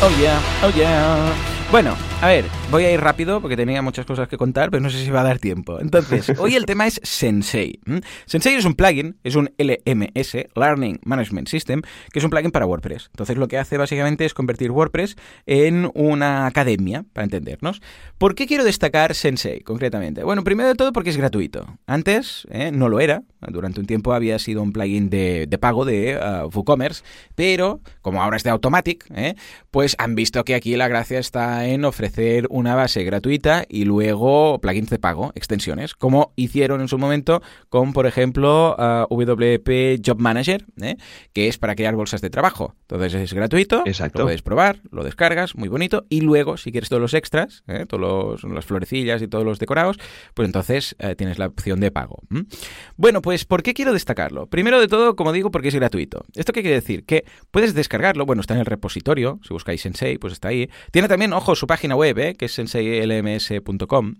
Oh 0.00 0.10
yeah, 0.20 0.40
oh 0.62 0.70
yeah. 0.76 1.32
Bueno, 1.72 1.96
a 2.20 2.26
ver, 2.26 2.46
voy 2.72 2.84
a 2.84 2.92
ir 2.92 3.00
rápido 3.00 3.40
porque 3.40 3.56
tenía 3.56 3.80
muchas 3.80 4.04
cosas 4.04 4.26
que 4.26 4.36
contar, 4.36 4.72
pero 4.72 4.82
no 4.82 4.90
sé 4.90 5.04
si 5.04 5.08
va 5.08 5.20
a 5.20 5.24
dar 5.24 5.38
tiempo. 5.38 5.78
Entonces, 5.80 6.28
hoy 6.38 6.56
el 6.56 6.66
tema 6.66 6.88
es 6.88 7.00
Sensei. 7.04 7.78
Sensei 8.26 8.54
es 8.54 8.64
un 8.64 8.74
plugin, 8.74 9.16
es 9.22 9.36
un 9.36 9.52
LMS, 9.56 10.36
Learning 10.56 10.98
Management 11.04 11.46
System, 11.46 11.80
que 12.12 12.18
es 12.18 12.24
un 12.24 12.30
plugin 12.30 12.50
para 12.50 12.66
WordPress. 12.66 13.06
Entonces, 13.12 13.36
lo 13.36 13.46
que 13.46 13.56
hace 13.56 13.78
básicamente 13.78 14.24
es 14.24 14.34
convertir 14.34 14.72
WordPress 14.72 15.14
en 15.46 15.92
una 15.94 16.46
academia, 16.46 17.04
para 17.12 17.24
entendernos. 17.24 17.80
¿Por 18.18 18.34
qué 18.34 18.48
quiero 18.48 18.64
destacar 18.64 19.14
Sensei 19.14 19.60
concretamente? 19.60 20.24
Bueno, 20.24 20.42
primero 20.42 20.68
de 20.68 20.74
todo 20.74 20.92
porque 20.92 21.10
es 21.10 21.16
gratuito. 21.16 21.78
Antes 21.86 22.48
eh, 22.50 22.72
no 22.72 22.88
lo 22.88 22.98
era. 22.98 23.22
Durante 23.46 23.78
un 23.78 23.86
tiempo 23.86 24.12
había 24.12 24.40
sido 24.40 24.62
un 24.62 24.72
plugin 24.72 25.08
de, 25.08 25.48
pago 25.60 25.84
de 25.84 26.18
uh, 26.18 26.48
WooCommerce, 26.52 27.04
pero 27.36 27.80
como 28.02 28.20
ahora 28.24 28.36
es 28.36 28.42
de 28.42 28.50
Automatic, 28.50 29.06
eh, 29.14 29.36
pues 29.70 29.94
han 29.98 30.16
visto 30.16 30.42
que 30.42 30.56
aquí 30.56 30.74
la 30.74 30.88
gracia 30.88 31.20
está 31.20 31.64
en 31.68 31.84
ofrecer 31.84 32.07
ofrecer 32.08 32.46
una 32.50 32.74
base 32.74 33.04
gratuita 33.04 33.64
y 33.68 33.84
luego 33.84 34.58
plugins 34.60 34.88
de 34.88 34.98
pago, 34.98 35.32
extensiones, 35.34 35.94
como 35.94 36.32
hicieron 36.36 36.80
en 36.80 36.88
su 36.88 36.96
momento 36.96 37.42
con, 37.68 37.92
por 37.92 38.06
ejemplo, 38.06 38.74
WP 39.10 40.00
Job 40.04 40.18
Manager, 40.18 40.64
¿eh? 40.80 40.96
que 41.34 41.48
es 41.48 41.58
para 41.58 41.74
crear 41.74 41.94
bolsas 41.94 42.20
de 42.20 42.30
trabajo. 42.30 42.74
Entonces 42.82 43.14
es 43.14 43.34
gratuito, 43.34 43.82
Exacto. 43.84 44.20
lo 44.20 44.24
puedes 44.26 44.42
probar, 44.42 44.80
lo 44.90 45.04
descargas, 45.04 45.54
muy 45.54 45.68
bonito, 45.68 46.06
y 46.08 46.22
luego, 46.22 46.56
si 46.56 46.72
quieres 46.72 46.88
todos 46.88 47.02
los 47.02 47.12
extras, 47.12 47.62
¿eh? 47.68 47.84
todos 47.86 48.00
los, 48.00 48.44
las 48.52 48.64
florecillas 48.64 49.20
y 49.20 49.28
todos 49.28 49.44
los 49.44 49.58
decorados, 49.58 49.98
pues 50.34 50.46
entonces 50.46 50.96
eh, 50.98 51.14
tienes 51.14 51.38
la 51.38 51.46
opción 51.46 51.80
de 51.80 51.90
pago. 51.90 52.22
Bueno, 52.96 53.20
pues 53.20 53.44
¿por 53.44 53.62
qué 53.62 53.74
quiero 53.74 53.92
destacarlo? 53.92 54.46
Primero 54.46 54.80
de 54.80 54.88
todo, 54.88 55.14
como 55.14 55.32
digo, 55.32 55.50
porque 55.50 55.68
es 55.68 55.74
gratuito. 55.74 56.24
¿Esto 56.34 56.52
qué 56.52 56.62
quiere 56.62 56.76
decir? 56.76 57.04
Que 57.04 57.24
puedes 57.50 57.74
descargarlo, 57.74 58.24
bueno, 58.24 58.40
está 58.40 58.54
en 58.54 58.60
el 58.60 58.66
repositorio, 58.66 59.40
si 59.46 59.52
buscáis 59.52 59.82
Sensei, 59.82 60.16
pues 60.16 60.32
está 60.32 60.48
ahí. 60.48 60.70
Tiene 60.90 61.08
también, 61.08 61.34
ojo, 61.34 61.54
su 61.54 61.66
página 61.66 61.96
web, 61.98 62.18
¿eh? 62.18 62.34
que 62.34 62.46
es 62.46 62.52
senseilms.com, 62.52 64.14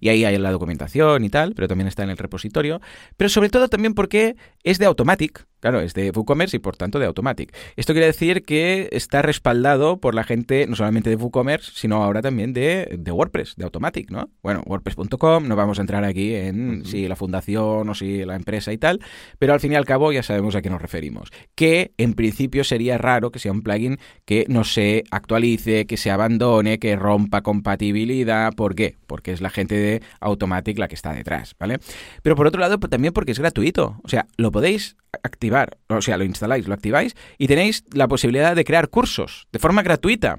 y 0.00 0.08
ahí 0.08 0.24
hay 0.24 0.38
la 0.38 0.50
documentación 0.50 1.24
y 1.24 1.30
tal, 1.30 1.54
pero 1.54 1.68
también 1.68 1.88
está 1.88 2.02
en 2.02 2.10
el 2.10 2.18
repositorio. 2.18 2.80
Pero 3.16 3.28
sobre 3.30 3.48
todo 3.48 3.68
también 3.68 3.94
porque 3.94 4.36
es 4.62 4.78
de 4.78 4.86
Automatic, 4.86 5.46
Claro, 5.62 5.80
es 5.80 5.94
de 5.94 6.10
WooCommerce 6.10 6.56
y 6.56 6.58
por 6.58 6.76
tanto 6.76 6.98
de 6.98 7.06
Automatic. 7.06 7.54
Esto 7.76 7.92
quiere 7.92 8.06
decir 8.06 8.42
que 8.42 8.88
está 8.90 9.22
respaldado 9.22 9.98
por 9.98 10.12
la 10.12 10.24
gente 10.24 10.66
no 10.66 10.74
solamente 10.74 11.08
de 11.08 11.14
WooCommerce, 11.14 11.70
sino 11.72 12.02
ahora 12.02 12.20
también 12.20 12.52
de, 12.52 13.00
WordPress, 13.06 13.54
de 13.54 13.62
Automatic, 13.62 14.10
¿no? 14.10 14.28
Bueno, 14.42 14.64
WordPress.com, 14.66 15.46
no 15.46 15.54
vamos 15.54 15.78
a 15.78 15.82
entrar 15.82 16.02
aquí 16.02 16.34
en 16.34 16.84
si 16.84 17.06
la 17.06 17.14
fundación 17.14 17.88
o 17.88 17.94
si 17.94 18.24
la 18.24 18.34
empresa 18.34 18.72
y 18.72 18.78
tal, 18.78 18.98
pero 19.38 19.52
al 19.52 19.60
fin 19.60 19.70
y 19.70 19.76
al 19.76 19.84
cabo 19.84 20.10
ya 20.10 20.24
sabemos 20.24 20.56
a 20.56 20.62
qué 20.62 20.68
nos 20.68 20.82
referimos. 20.82 21.30
Que 21.54 21.92
en 21.96 22.14
principio 22.14 22.64
sería 22.64 22.98
raro 22.98 23.30
que 23.30 23.38
sea 23.38 23.52
un 23.52 23.62
plugin 23.62 23.98
que 24.24 24.46
no 24.48 24.64
se 24.64 25.04
actualice, 25.12 25.86
que 25.86 25.96
se 25.96 26.10
abandone, 26.10 26.80
que 26.80 26.96
rompa 26.96 27.42
compatibilidad. 27.42 28.52
¿Por 28.52 28.74
qué? 28.74 28.96
Porque 29.06 29.30
es 29.30 29.40
la 29.40 29.50
gente 29.50 29.76
de 29.76 30.02
Automatic 30.18 30.76
la 30.80 30.88
que 30.88 30.96
está 30.96 31.12
detrás, 31.12 31.54
¿vale? 31.60 31.78
Pero 32.22 32.34
por 32.34 32.48
otro 32.48 32.60
lado, 32.60 32.78
también 32.78 33.12
porque 33.12 33.30
es 33.30 33.38
gratuito. 33.38 34.00
O 34.02 34.08
sea, 34.08 34.26
lo 34.36 34.50
podéis 34.50 34.96
activar, 35.22 35.51
o 35.88 36.02
sea, 36.02 36.16
lo 36.16 36.24
instaláis, 36.24 36.66
lo 36.66 36.74
activáis 36.74 37.14
y 37.38 37.46
tenéis 37.46 37.84
la 37.92 38.08
posibilidad 38.08 38.56
de 38.56 38.64
crear 38.64 38.88
cursos 38.88 39.48
de 39.52 39.58
forma 39.58 39.82
gratuita. 39.82 40.38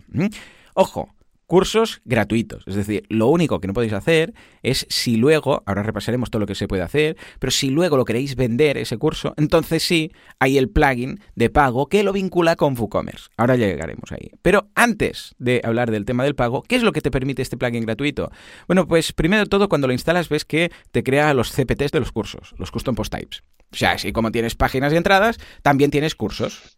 Ojo, 0.73 1.13
cursos 1.45 2.01
gratuitos. 2.05 2.63
Es 2.67 2.75
decir, 2.75 3.03
lo 3.09 3.27
único 3.27 3.59
que 3.59 3.67
no 3.67 3.73
podéis 3.73 3.93
hacer 3.93 4.33
es 4.61 4.87
si 4.89 5.17
luego, 5.17 5.61
ahora 5.65 5.83
repasaremos 5.83 6.31
todo 6.31 6.39
lo 6.39 6.45
que 6.47 6.55
se 6.55 6.67
puede 6.67 6.81
hacer, 6.81 7.17
pero 7.39 7.51
si 7.51 7.69
luego 7.69 7.95
lo 7.97 8.05
queréis 8.05 8.35
vender 8.35 8.77
ese 8.77 8.97
curso, 8.97 9.35
entonces 9.37 9.83
sí 9.83 10.11
hay 10.39 10.57
el 10.57 10.69
plugin 10.69 11.19
de 11.35 11.51
pago 11.51 11.87
que 11.87 12.03
lo 12.03 12.13
vincula 12.13 12.55
con 12.55 12.75
WooCommerce. 12.75 13.29
Ahora 13.37 13.55
llegaremos 13.55 14.11
ahí. 14.11 14.31
Pero 14.41 14.69
antes 14.73 15.35
de 15.37 15.61
hablar 15.63 15.91
del 15.91 16.05
tema 16.05 16.23
del 16.23 16.33
pago, 16.33 16.63
¿qué 16.63 16.75
es 16.75 16.81
lo 16.83 16.91
que 16.91 17.01
te 17.01 17.11
permite 17.11 17.41
este 17.41 17.57
plugin 17.57 17.85
gratuito? 17.85 18.31
Bueno, 18.67 18.87
pues 18.87 19.13
primero 19.13 19.43
de 19.43 19.49
todo, 19.49 19.69
cuando 19.69 19.87
lo 19.87 19.93
instalas 19.93 20.29
ves 20.29 20.45
que 20.45 20.71
te 20.91 21.03
crea 21.03 21.33
los 21.33 21.51
CPTs 21.51 21.91
de 21.91 21.99
los 21.99 22.11
cursos, 22.11 22.55
los 22.57 22.71
Custom 22.71 22.95
Post 22.95 23.13
Types. 23.13 23.43
O 23.73 23.75
sea, 23.75 23.93
así 23.93 24.11
como 24.13 24.31
tienes 24.31 24.53
páginas 24.53 24.93
y 24.93 24.97
entradas, 24.97 25.39
también 25.63 25.89
tienes 25.89 26.13
cursos 26.13 26.77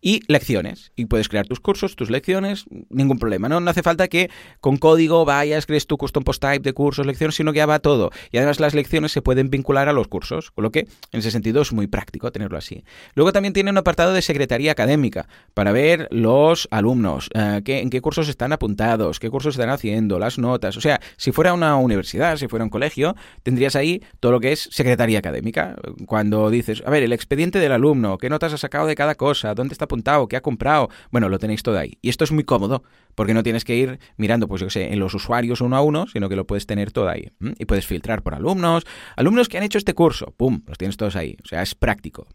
y 0.00 0.22
lecciones. 0.26 0.90
Y 0.96 1.04
puedes 1.04 1.28
crear 1.28 1.46
tus 1.46 1.60
cursos, 1.60 1.96
tus 1.96 2.10
lecciones, 2.10 2.64
ningún 2.88 3.18
problema. 3.18 3.48
¿no? 3.48 3.60
no 3.60 3.70
hace 3.70 3.82
falta 3.82 4.08
que 4.08 4.30
con 4.60 4.78
código 4.78 5.26
vayas, 5.26 5.66
crees 5.66 5.86
tu 5.86 5.98
custom 5.98 6.24
post 6.24 6.40
type 6.40 6.60
de 6.60 6.72
cursos, 6.72 7.06
lecciones, 7.06 7.34
sino 7.34 7.52
que 7.52 7.58
ya 7.58 7.66
va 7.66 7.78
todo. 7.78 8.10
Y 8.32 8.38
además 8.38 8.58
las 8.58 8.72
lecciones 8.72 9.12
se 9.12 9.20
pueden 9.20 9.50
vincular 9.50 9.88
a 9.90 9.92
los 9.92 10.08
cursos, 10.08 10.50
con 10.50 10.64
lo 10.64 10.70
que 10.70 10.80
en 11.12 11.20
ese 11.20 11.30
sentido 11.30 11.60
es 11.60 11.72
muy 11.72 11.86
práctico 11.86 12.32
tenerlo 12.32 12.56
así. 12.56 12.84
Luego 13.14 13.32
también 13.32 13.52
tiene 13.52 13.70
un 13.70 13.76
apartado 13.76 14.14
de 14.14 14.22
secretaría 14.22 14.72
académica 14.72 15.28
para 15.52 15.72
ver 15.72 16.08
los 16.10 16.68
alumnos, 16.70 17.28
eh, 17.34 17.60
qué, 17.64 17.80
en 17.80 17.90
qué 17.90 18.00
cursos 18.00 18.28
están 18.28 18.52
apuntados, 18.52 19.20
qué 19.20 19.28
cursos 19.28 19.56
están 19.56 19.68
haciendo, 19.68 20.18
las 20.18 20.38
notas. 20.38 20.78
O 20.78 20.80
sea, 20.80 21.00
si 21.18 21.32
fuera 21.32 21.52
una 21.52 21.76
universidad, 21.76 22.36
si 22.36 22.48
fuera 22.48 22.64
un 22.64 22.70
colegio, 22.70 23.14
tendrías 23.42 23.76
ahí 23.76 24.02
todo 24.20 24.32
lo 24.32 24.40
que 24.40 24.52
es 24.52 24.68
secretaría 24.72 25.18
académica. 25.18 25.76
Cuando 26.06 26.29
cuando 26.30 26.48
dices, 26.50 26.80
a 26.86 26.90
ver, 26.90 27.02
el 27.02 27.12
expediente 27.12 27.58
del 27.58 27.72
alumno, 27.72 28.16
qué 28.16 28.30
notas 28.30 28.52
ha 28.52 28.56
sacado 28.56 28.86
de 28.86 28.94
cada 28.94 29.16
cosa, 29.16 29.52
dónde 29.52 29.72
está 29.72 29.86
apuntado, 29.86 30.28
qué 30.28 30.36
ha 30.36 30.40
comprado, 30.40 30.88
bueno, 31.10 31.28
lo 31.28 31.40
tenéis 31.40 31.64
todo 31.64 31.76
ahí. 31.76 31.98
Y 32.02 32.08
esto 32.08 32.22
es 32.22 32.30
muy 32.30 32.44
cómodo, 32.44 32.84
porque 33.14 33.34
no 33.34 33.42
tienes 33.42 33.64
que 33.64 33.76
ir 33.76 33.98
mirando, 34.16 34.48
pues 34.48 34.60
yo 34.60 34.66
qué 34.68 34.72
sé, 34.72 34.92
en 34.92 34.98
los 34.98 35.14
usuarios 35.14 35.60
uno 35.60 35.76
a 35.76 35.82
uno, 35.82 36.06
sino 36.06 36.28
que 36.28 36.36
lo 36.36 36.46
puedes 36.46 36.66
tener 36.66 36.92
todo 36.92 37.08
ahí. 37.08 37.32
Y 37.58 37.64
puedes 37.64 37.86
filtrar 37.86 38.22
por 38.22 38.34
alumnos, 38.34 38.86
alumnos 39.16 39.48
que 39.48 39.58
han 39.58 39.64
hecho 39.64 39.78
este 39.78 39.94
curso, 39.94 40.32
¡pum! 40.36 40.62
Los 40.66 40.78
tienes 40.78 40.96
todos 40.96 41.16
ahí. 41.16 41.36
O 41.44 41.48
sea, 41.48 41.62
es 41.62 41.74
práctico. 41.74 42.26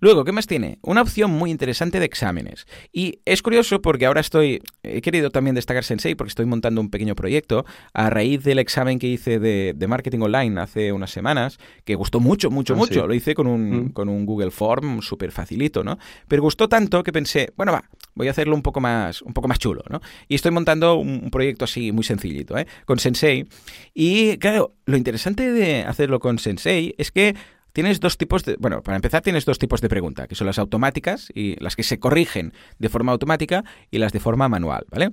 Luego, 0.00 0.24
¿qué 0.24 0.32
más 0.32 0.46
tiene? 0.46 0.78
Una 0.82 1.02
opción 1.02 1.30
muy 1.30 1.50
interesante 1.50 1.98
de 1.98 2.06
exámenes. 2.06 2.66
Y 2.92 3.20
es 3.24 3.42
curioso 3.42 3.82
porque 3.82 4.06
ahora 4.06 4.20
estoy, 4.20 4.60
he 4.82 5.00
querido 5.00 5.30
también 5.30 5.54
destacar 5.54 5.84
Sensei 5.84 6.14
porque 6.14 6.28
estoy 6.28 6.46
montando 6.46 6.80
un 6.80 6.90
pequeño 6.90 7.14
proyecto 7.14 7.64
a 7.92 8.10
raíz 8.10 8.44
del 8.44 8.58
examen 8.58 8.98
que 8.98 9.08
hice 9.08 9.38
de, 9.38 9.74
marketing 9.88 10.20
online 10.20 10.60
hace 10.60 10.92
unas 10.92 11.10
semanas, 11.10 11.58
que 11.84 11.96
gustó 11.96 12.20
mucho, 12.20 12.50
mucho, 12.50 12.74
ah, 12.74 12.76
mucho. 12.76 13.06
Lo 13.06 13.14
hice 13.22 13.34
con 13.34 13.46
un, 13.46 13.70
mm. 13.70 13.92
con 13.92 14.08
un 14.08 14.26
Google 14.26 14.50
Form 14.50 15.00
súper 15.00 15.32
facilito, 15.32 15.82
¿no? 15.82 15.98
Pero 16.28 16.42
gustó 16.42 16.68
tanto 16.68 17.02
que 17.02 17.12
pensé, 17.12 17.52
bueno, 17.56 17.72
va, 17.72 17.84
voy 18.14 18.28
a 18.28 18.32
hacerlo 18.32 18.54
un 18.54 18.62
poco 18.62 18.80
más, 18.80 19.22
un 19.22 19.32
poco 19.32 19.48
más 19.48 19.58
chulo, 19.58 19.82
¿no? 19.88 20.00
Y 20.28 20.34
estoy 20.34 20.50
montando 20.50 20.96
un, 20.96 21.30
proyecto 21.30 21.64
así 21.64 21.92
muy 21.92 22.04
sencillito, 22.04 22.58
¿eh? 22.58 22.66
Con 22.84 22.98
Sensei. 22.98 23.46
Y 23.94 24.36
claro, 24.38 24.74
lo 24.84 24.96
interesante 24.96 25.50
de 25.50 25.82
hacerlo 25.82 26.20
con 26.20 26.38
Sensei 26.38 26.94
es 26.98 27.10
que 27.10 27.34
tienes 27.72 28.00
dos 28.00 28.18
tipos 28.18 28.44
de. 28.44 28.56
Bueno, 28.56 28.82
para 28.82 28.96
empezar, 28.96 29.22
tienes 29.22 29.44
dos 29.44 29.58
tipos 29.58 29.80
de 29.80 29.88
pregunta, 29.88 30.26
que 30.26 30.34
son 30.34 30.46
las 30.46 30.58
automáticas 30.58 31.30
y 31.34 31.56
las 31.62 31.76
que 31.76 31.82
se 31.82 31.98
corrigen 31.98 32.52
de 32.78 32.88
forma 32.88 33.12
automática 33.12 33.64
y 33.90 33.98
las 33.98 34.12
de 34.12 34.20
forma 34.20 34.48
manual, 34.48 34.84
¿vale? 34.90 35.12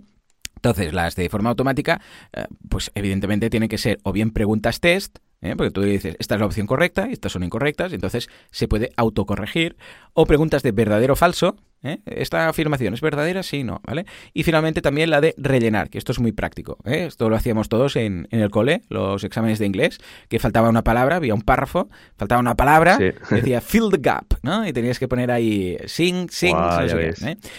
Entonces, 0.56 0.94
las 0.94 1.16
de 1.16 1.30
forma 1.30 1.50
automática, 1.50 2.02
eh, 2.34 2.46
pues 2.68 2.92
evidentemente 2.94 3.50
tienen 3.50 3.70
que 3.70 3.78
ser 3.78 4.00
o 4.04 4.12
bien 4.12 4.32
preguntas 4.32 4.82
test, 4.82 5.20
¿eh? 5.42 5.56
porque 5.56 5.72
tú 5.72 5.82
dices, 5.82 6.16
esta 6.20 6.36
es 6.36 6.40
la 6.40 6.46
opción 6.46 6.68
correcta, 6.68 7.08
y 7.10 7.14
estas 7.14 7.32
son 7.32 7.44
incorrectas, 7.44 7.94
entonces 7.94 8.30
se 8.52 8.68
puede 8.68 8.92
autocorregir, 8.98 9.78
o 10.14 10.26
preguntas 10.26 10.64
de 10.64 10.72
verdadero 10.72 11.14
o 11.14 11.16
falso, 11.16 11.56
¿eh? 11.84 12.00
¿Esta 12.06 12.50
afirmación 12.50 12.94
es 12.94 13.02
verdadera? 13.02 13.44
Sí, 13.44 13.64
no, 13.64 13.82
¿vale? 13.86 14.06
Y 14.34 14.44
finalmente 14.44 14.82
también 14.82 15.10
la 15.10 15.22
de 15.22 15.34
rellenar, 15.38 15.90
que 15.90 15.98
esto 15.98 16.12
es 16.12 16.20
muy 16.20 16.32
práctico. 16.32 16.78
¿eh? 16.86 17.06
Esto 17.08 17.30
lo 17.30 17.36
hacíamos 17.36 17.70
todos 17.70 17.96
en, 17.96 18.28
el 18.32 18.50
cole, 18.50 18.82
los 18.90 19.24
exámenes 19.24 19.60
de 19.60 19.66
inglés, 19.66 20.00
que 20.28 20.40
faltaba 20.40 20.70
una 20.70 20.84
palabra, 20.84 21.18
había 21.18 21.34
un 21.34 21.42
párrafo, 21.42 21.90
faltaba 22.18 22.40
una 22.40 22.56
palabra, 22.56 22.98
decía 23.30 23.62
fill 23.62 23.90
the 23.92 23.98
gap, 24.00 24.26
¿no? 24.44 24.68
Y 24.68 24.74
tenías 24.74 25.00
que 25.00 25.08
poner 25.08 25.32
ahí 25.32 25.78
sing, 25.86 26.30
sing, 26.30 26.56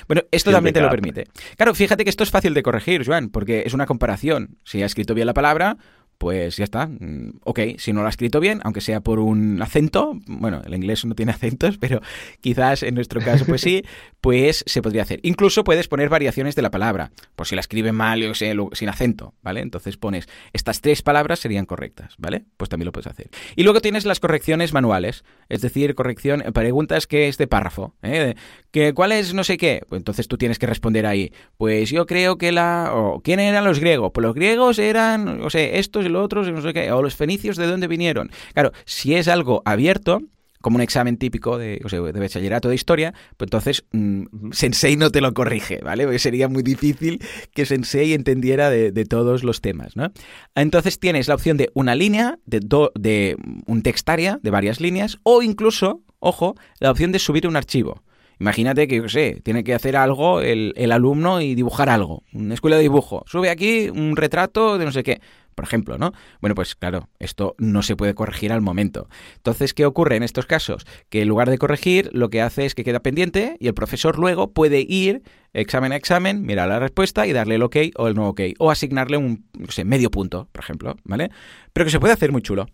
Bueno, 0.07 0.23
esto 0.31 0.51
también 0.51 0.75
te 0.75 0.81
lo 0.81 0.91
permite. 0.91 1.27
Claro, 1.57 1.75
fíjate 1.75 2.05
que 2.05 2.11
esto 2.11 2.25
es 2.25 2.31
fácil 2.31 2.55
de 2.55 2.63
corregir, 2.63 3.05
Joan, 3.07 3.31
porque 3.31 3.63
es 3.67 3.75
una 3.75 3.87
comparación. 3.87 4.59
Si 4.65 4.83
ha 4.83 4.87
escrito 4.87 5.15
bien 5.15 5.27
la 5.27 5.35
palabra, 5.35 5.77
pues 6.21 6.59
ya 6.59 6.65
está. 6.65 6.87
Mm, 6.87 7.41
ok, 7.45 7.61
si 7.79 7.95
no 7.95 8.03
lo 8.03 8.07
ha 8.07 8.11
escrito 8.11 8.41
bien, 8.41 8.61
aunque 8.65 8.83
sea 8.83 9.01
por 9.01 9.21
un 9.21 9.63
acento, 9.63 10.19
bueno, 10.27 10.61
el 10.67 10.75
inglés 10.75 11.03
no 11.07 11.15
tiene 11.15 11.33
acentos, 11.41 11.79
pero 11.79 12.03
quizás 12.43 12.83
en 12.83 12.95
nuestro 12.95 13.23
caso 13.23 13.47
pues 13.47 13.63
sí, 13.63 13.83
pues 14.21 14.63
se 14.67 14.83
podría 14.83 15.01
hacer. 15.01 15.21
Incluso 15.23 15.65
puedes 15.65 15.89
poner 15.89 16.11
variaciones 16.11 16.55
de 16.55 16.61
la 16.61 16.71
palabra, 16.71 17.11
por 17.37 17.47
si 17.47 17.55
la 17.55 17.63
escribe 17.63 17.93
mal, 17.93 18.23
o 18.25 18.35
sea, 18.35 18.55
sin 18.73 18.91
acento, 18.91 19.33
¿vale? 19.41 19.61
Entonces 19.63 19.97
pones, 19.97 20.29
estas 20.53 20.83
tres 20.83 21.01
palabras 21.01 21.39
serían 21.39 21.65
correctas, 21.65 22.17
¿vale? 22.19 22.45
Pues 22.59 22.69
también 22.69 22.85
lo 22.85 22.93
puedes 22.93 23.07
hacer. 23.07 23.31
Y 23.57 23.63
luego 23.63 23.81
tienes 23.81 24.05
las 24.05 24.21
correcciones 24.21 24.75
manuales, 24.75 25.25
es 25.49 25.63
decir, 25.63 25.95
corrección, 25.95 26.45
preguntas 26.53 27.07
que 27.07 27.29
es 27.29 27.39
de 27.39 27.47
párrafo, 27.47 27.95
¿eh? 28.03 28.35
que 28.73 28.93
¿Cuál 28.93 29.13
es 29.13 29.33
no 29.33 29.43
sé 29.43 29.57
qué? 29.57 29.85
Pues 29.89 30.01
entonces 30.01 30.29
tú 30.29 30.37
tienes 30.37 30.59
que 30.59 30.67
responder 30.67 31.07
ahí, 31.07 31.33
pues 31.57 31.89
yo 31.89 32.05
creo 32.05 32.37
que 32.37 32.53
la... 32.53 32.91
O, 32.93 33.23
¿Quién 33.23 33.41
eran 33.41 33.65
los 33.65 33.81
griegos? 33.81 34.11
Pues 34.13 34.23
los 34.23 34.35
griegos 34.35 34.79
eran, 34.79 35.41
o 35.41 35.49
sea, 35.49 35.63
estos 35.63 36.10
no 36.11 36.63
sé 36.63 36.73
qué, 36.73 36.93
o 36.93 37.03
los 37.03 37.15
fenicios 37.15 37.57
de 37.57 37.67
dónde 37.67 37.89
vinieron. 37.89 38.31
Claro, 38.55 38.73
si 38.85 39.15
es 39.15 39.29
algo 39.29 39.63
abierto, 39.65 40.21
como 40.61 40.77
un 40.77 40.83
examen 40.83 41.17
típico 41.17 41.59
de, 41.59 41.81
o 41.85 41.89
sea, 41.89 42.01
de 42.01 42.21
bachillerato 42.21 42.69
de 42.69 42.75
historia, 42.75 43.15
pues 43.37 43.47
entonces 43.47 43.85
mm, 43.93 44.51
Sensei 44.53 44.97
no 44.97 45.11
te 45.11 45.21
lo 45.21 45.33
corrige, 45.33 45.81
¿vale? 45.83 46.05
Porque 46.05 46.19
sería 46.19 46.49
muy 46.49 46.63
difícil 46.63 47.23
que 47.55 47.67
Sensei 47.67 48.13
entendiera 48.13 48.71
de, 48.71 48.91
todos 49.05 49.43
los 49.43 49.61
temas, 49.61 49.97
¿no? 49.97 50.13
Entonces 50.55 51.01
tienes 51.01 51.27
la 51.27 51.35
opción 51.35 51.57
de 51.57 51.71
una 51.75 51.95
línea, 51.95 52.39
de, 52.45 52.61
de 52.95 53.37
un 53.67 53.83
textaria, 53.83 54.39
de 54.43 54.51
varias 54.51 54.81
líneas, 54.81 55.19
o 55.23 55.43
incluso, 55.43 56.03
ojo, 56.19 56.55
la 56.79 56.91
opción 56.91 57.13
de 57.13 57.19
subir 57.19 57.49
un 57.49 57.57
archivo. 57.57 58.03
Imagínate 58.39 58.89
que, 58.89 58.97
yo 58.97 59.09
sé, 59.09 59.41
tiene 59.43 59.65
que 59.65 59.75
hacer 59.75 59.97
algo 59.97 60.41
el, 60.41 60.73
el, 60.77 60.93
alumno 60.93 61.41
y 61.43 61.55
dibujar 61.55 61.91
algo. 61.91 62.23
Una 62.33 62.55
escuela 62.55 62.77
de 62.77 62.83
dibujo. 62.83 63.23
Sube 63.27 63.51
aquí 63.51 63.91
un 63.91 64.17
retrato 64.17 64.79
de 64.79 64.85
no 64.87 64.93
sé 64.93 65.03
qué 65.03 65.21
por 65.55 65.65
ejemplo, 65.65 65.99
¿no? 65.99 66.13
Bueno, 66.41 66.55
pues 66.55 66.75
claro, 66.75 67.09
esto 67.19 67.55
no 67.59 67.83
se 67.83 67.97
puede 67.97 68.15
corregir 68.15 68.53
al 68.53 68.61
momento. 68.61 69.09
Entonces, 69.37 69.75
¿qué 69.75 69.87
ocurre 69.87 70.17
en 70.17 70.23
estos 70.23 70.47
casos? 70.47 70.87
Que 71.09 71.23
en 71.23 71.29
lugar 71.29 71.51
de 71.51 71.59
corregir, 71.59 72.11
lo 72.13 72.31
que 72.31 72.43
hace 72.43 72.67
es 72.67 72.75
que 72.75 72.85
queda 72.85 73.01
pendiente 73.01 73.57
y 73.61 73.69
el 73.69 73.75
profesor 73.75 74.19
luego 74.19 74.53
puede 74.53 74.85
ir 74.89 75.23
examen 75.53 75.93
a 75.93 75.97
examen, 75.97 76.43
mirar 76.45 76.69
la 76.69 76.79
respuesta 76.79 77.27
y 77.27 77.33
darle 77.33 77.57
el 77.57 77.63
ok 77.63 77.77
o 77.97 78.09
el 78.09 78.15
no 78.15 78.29
ok. 78.29 78.41
O 78.59 78.71
asignarle 78.71 79.17
un, 79.17 79.45
no 79.59 79.71
sé, 79.71 79.85
medio 79.85 80.11
punto, 80.11 80.49
por 80.53 80.63
ejemplo, 80.63 80.97
¿vale? 81.05 81.31
Pero 81.73 81.85
que 81.85 81.91
se 81.91 82.01
puede 82.01 82.13
hacer 82.13 82.33
muy 82.33 82.43
chulo. 82.43 82.67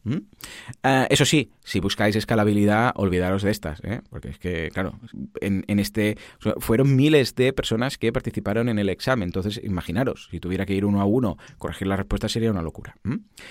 Ah, 0.83 1.07
eso 1.11 1.24
sí, 1.24 1.51
si 1.64 1.81
buscáis 1.81 2.16
escalabilidad, 2.16 2.93
olvidaros 2.97 3.43
de 3.43 3.51
estas, 3.51 3.81
¿eh? 3.85 4.01
Porque 4.09 4.29
es 4.29 4.39
que, 4.39 4.70
claro, 4.72 4.99
en, 5.41 5.64
este... 5.79 6.16
Fueron 6.59 6.97
miles 6.97 7.35
de 7.35 7.53
personas 7.53 7.99
que 7.99 8.12
participaron 8.12 8.68
en 8.68 8.79
el 8.79 8.89
examen. 8.89 9.29
Entonces, 9.29 9.61
imaginaros, 9.62 10.29
si 10.31 10.41
tuviera 10.41 10.64
que 10.64 10.74
ir 10.74 10.85
uno 10.85 11.01
a 11.01 11.05
uno, 11.05 11.37
corregir 11.59 11.89
la 11.89 11.97
respuesta 11.97 12.29
sería 12.29 12.51
una 12.51 12.62
locura. 12.62 12.97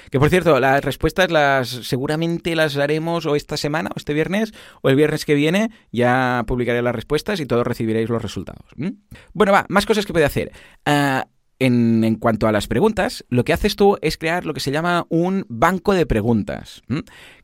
Que, 0.10 0.20
por 0.20 0.30
cierto, 0.30 0.60
las 0.60 0.84
respuestas 0.84 1.32
las 1.32 1.68
seguramente 1.70 2.56
las 2.56 2.78
haremos 2.78 3.26
o 3.26 3.36
esta 3.36 3.58
semana, 3.58 3.90
o 3.96 3.98
este 3.98 4.14
viernes, 4.14 4.54
o 4.82 4.90
el 4.90 4.96
viernes 4.96 5.26
que 5.26 5.36
viene, 5.36 5.70
ya 5.92 6.44
publicaré 6.48 6.82
las 6.82 6.96
respuestas 6.96 7.40
y 7.40 7.46
todos 7.46 7.66
recibiréis 7.66 8.10
los 8.10 8.22
resultados. 8.22 8.66
Bueno, 9.34 9.52
va, 9.52 9.66
más 9.70 9.86
cosas 9.86 10.06
que 10.06 10.14
puede 10.14 10.26
hacer. 10.26 10.52
Ah, 10.86 11.28
en, 11.60 12.16
cuanto 12.16 12.48
a 12.48 12.52
las 12.52 12.68
preguntas, 12.68 13.26
lo 13.30 13.46
que 13.46 13.54
haces 13.54 13.76
tú 13.76 13.98
es 14.02 14.18
crear 14.18 14.46
lo 14.46 14.54
que 14.54 14.60
se 14.60 14.72
llama 14.72 15.06
un 15.10 15.46
banco 15.48 15.94
de 15.94 16.06
preguntas. 16.06 16.82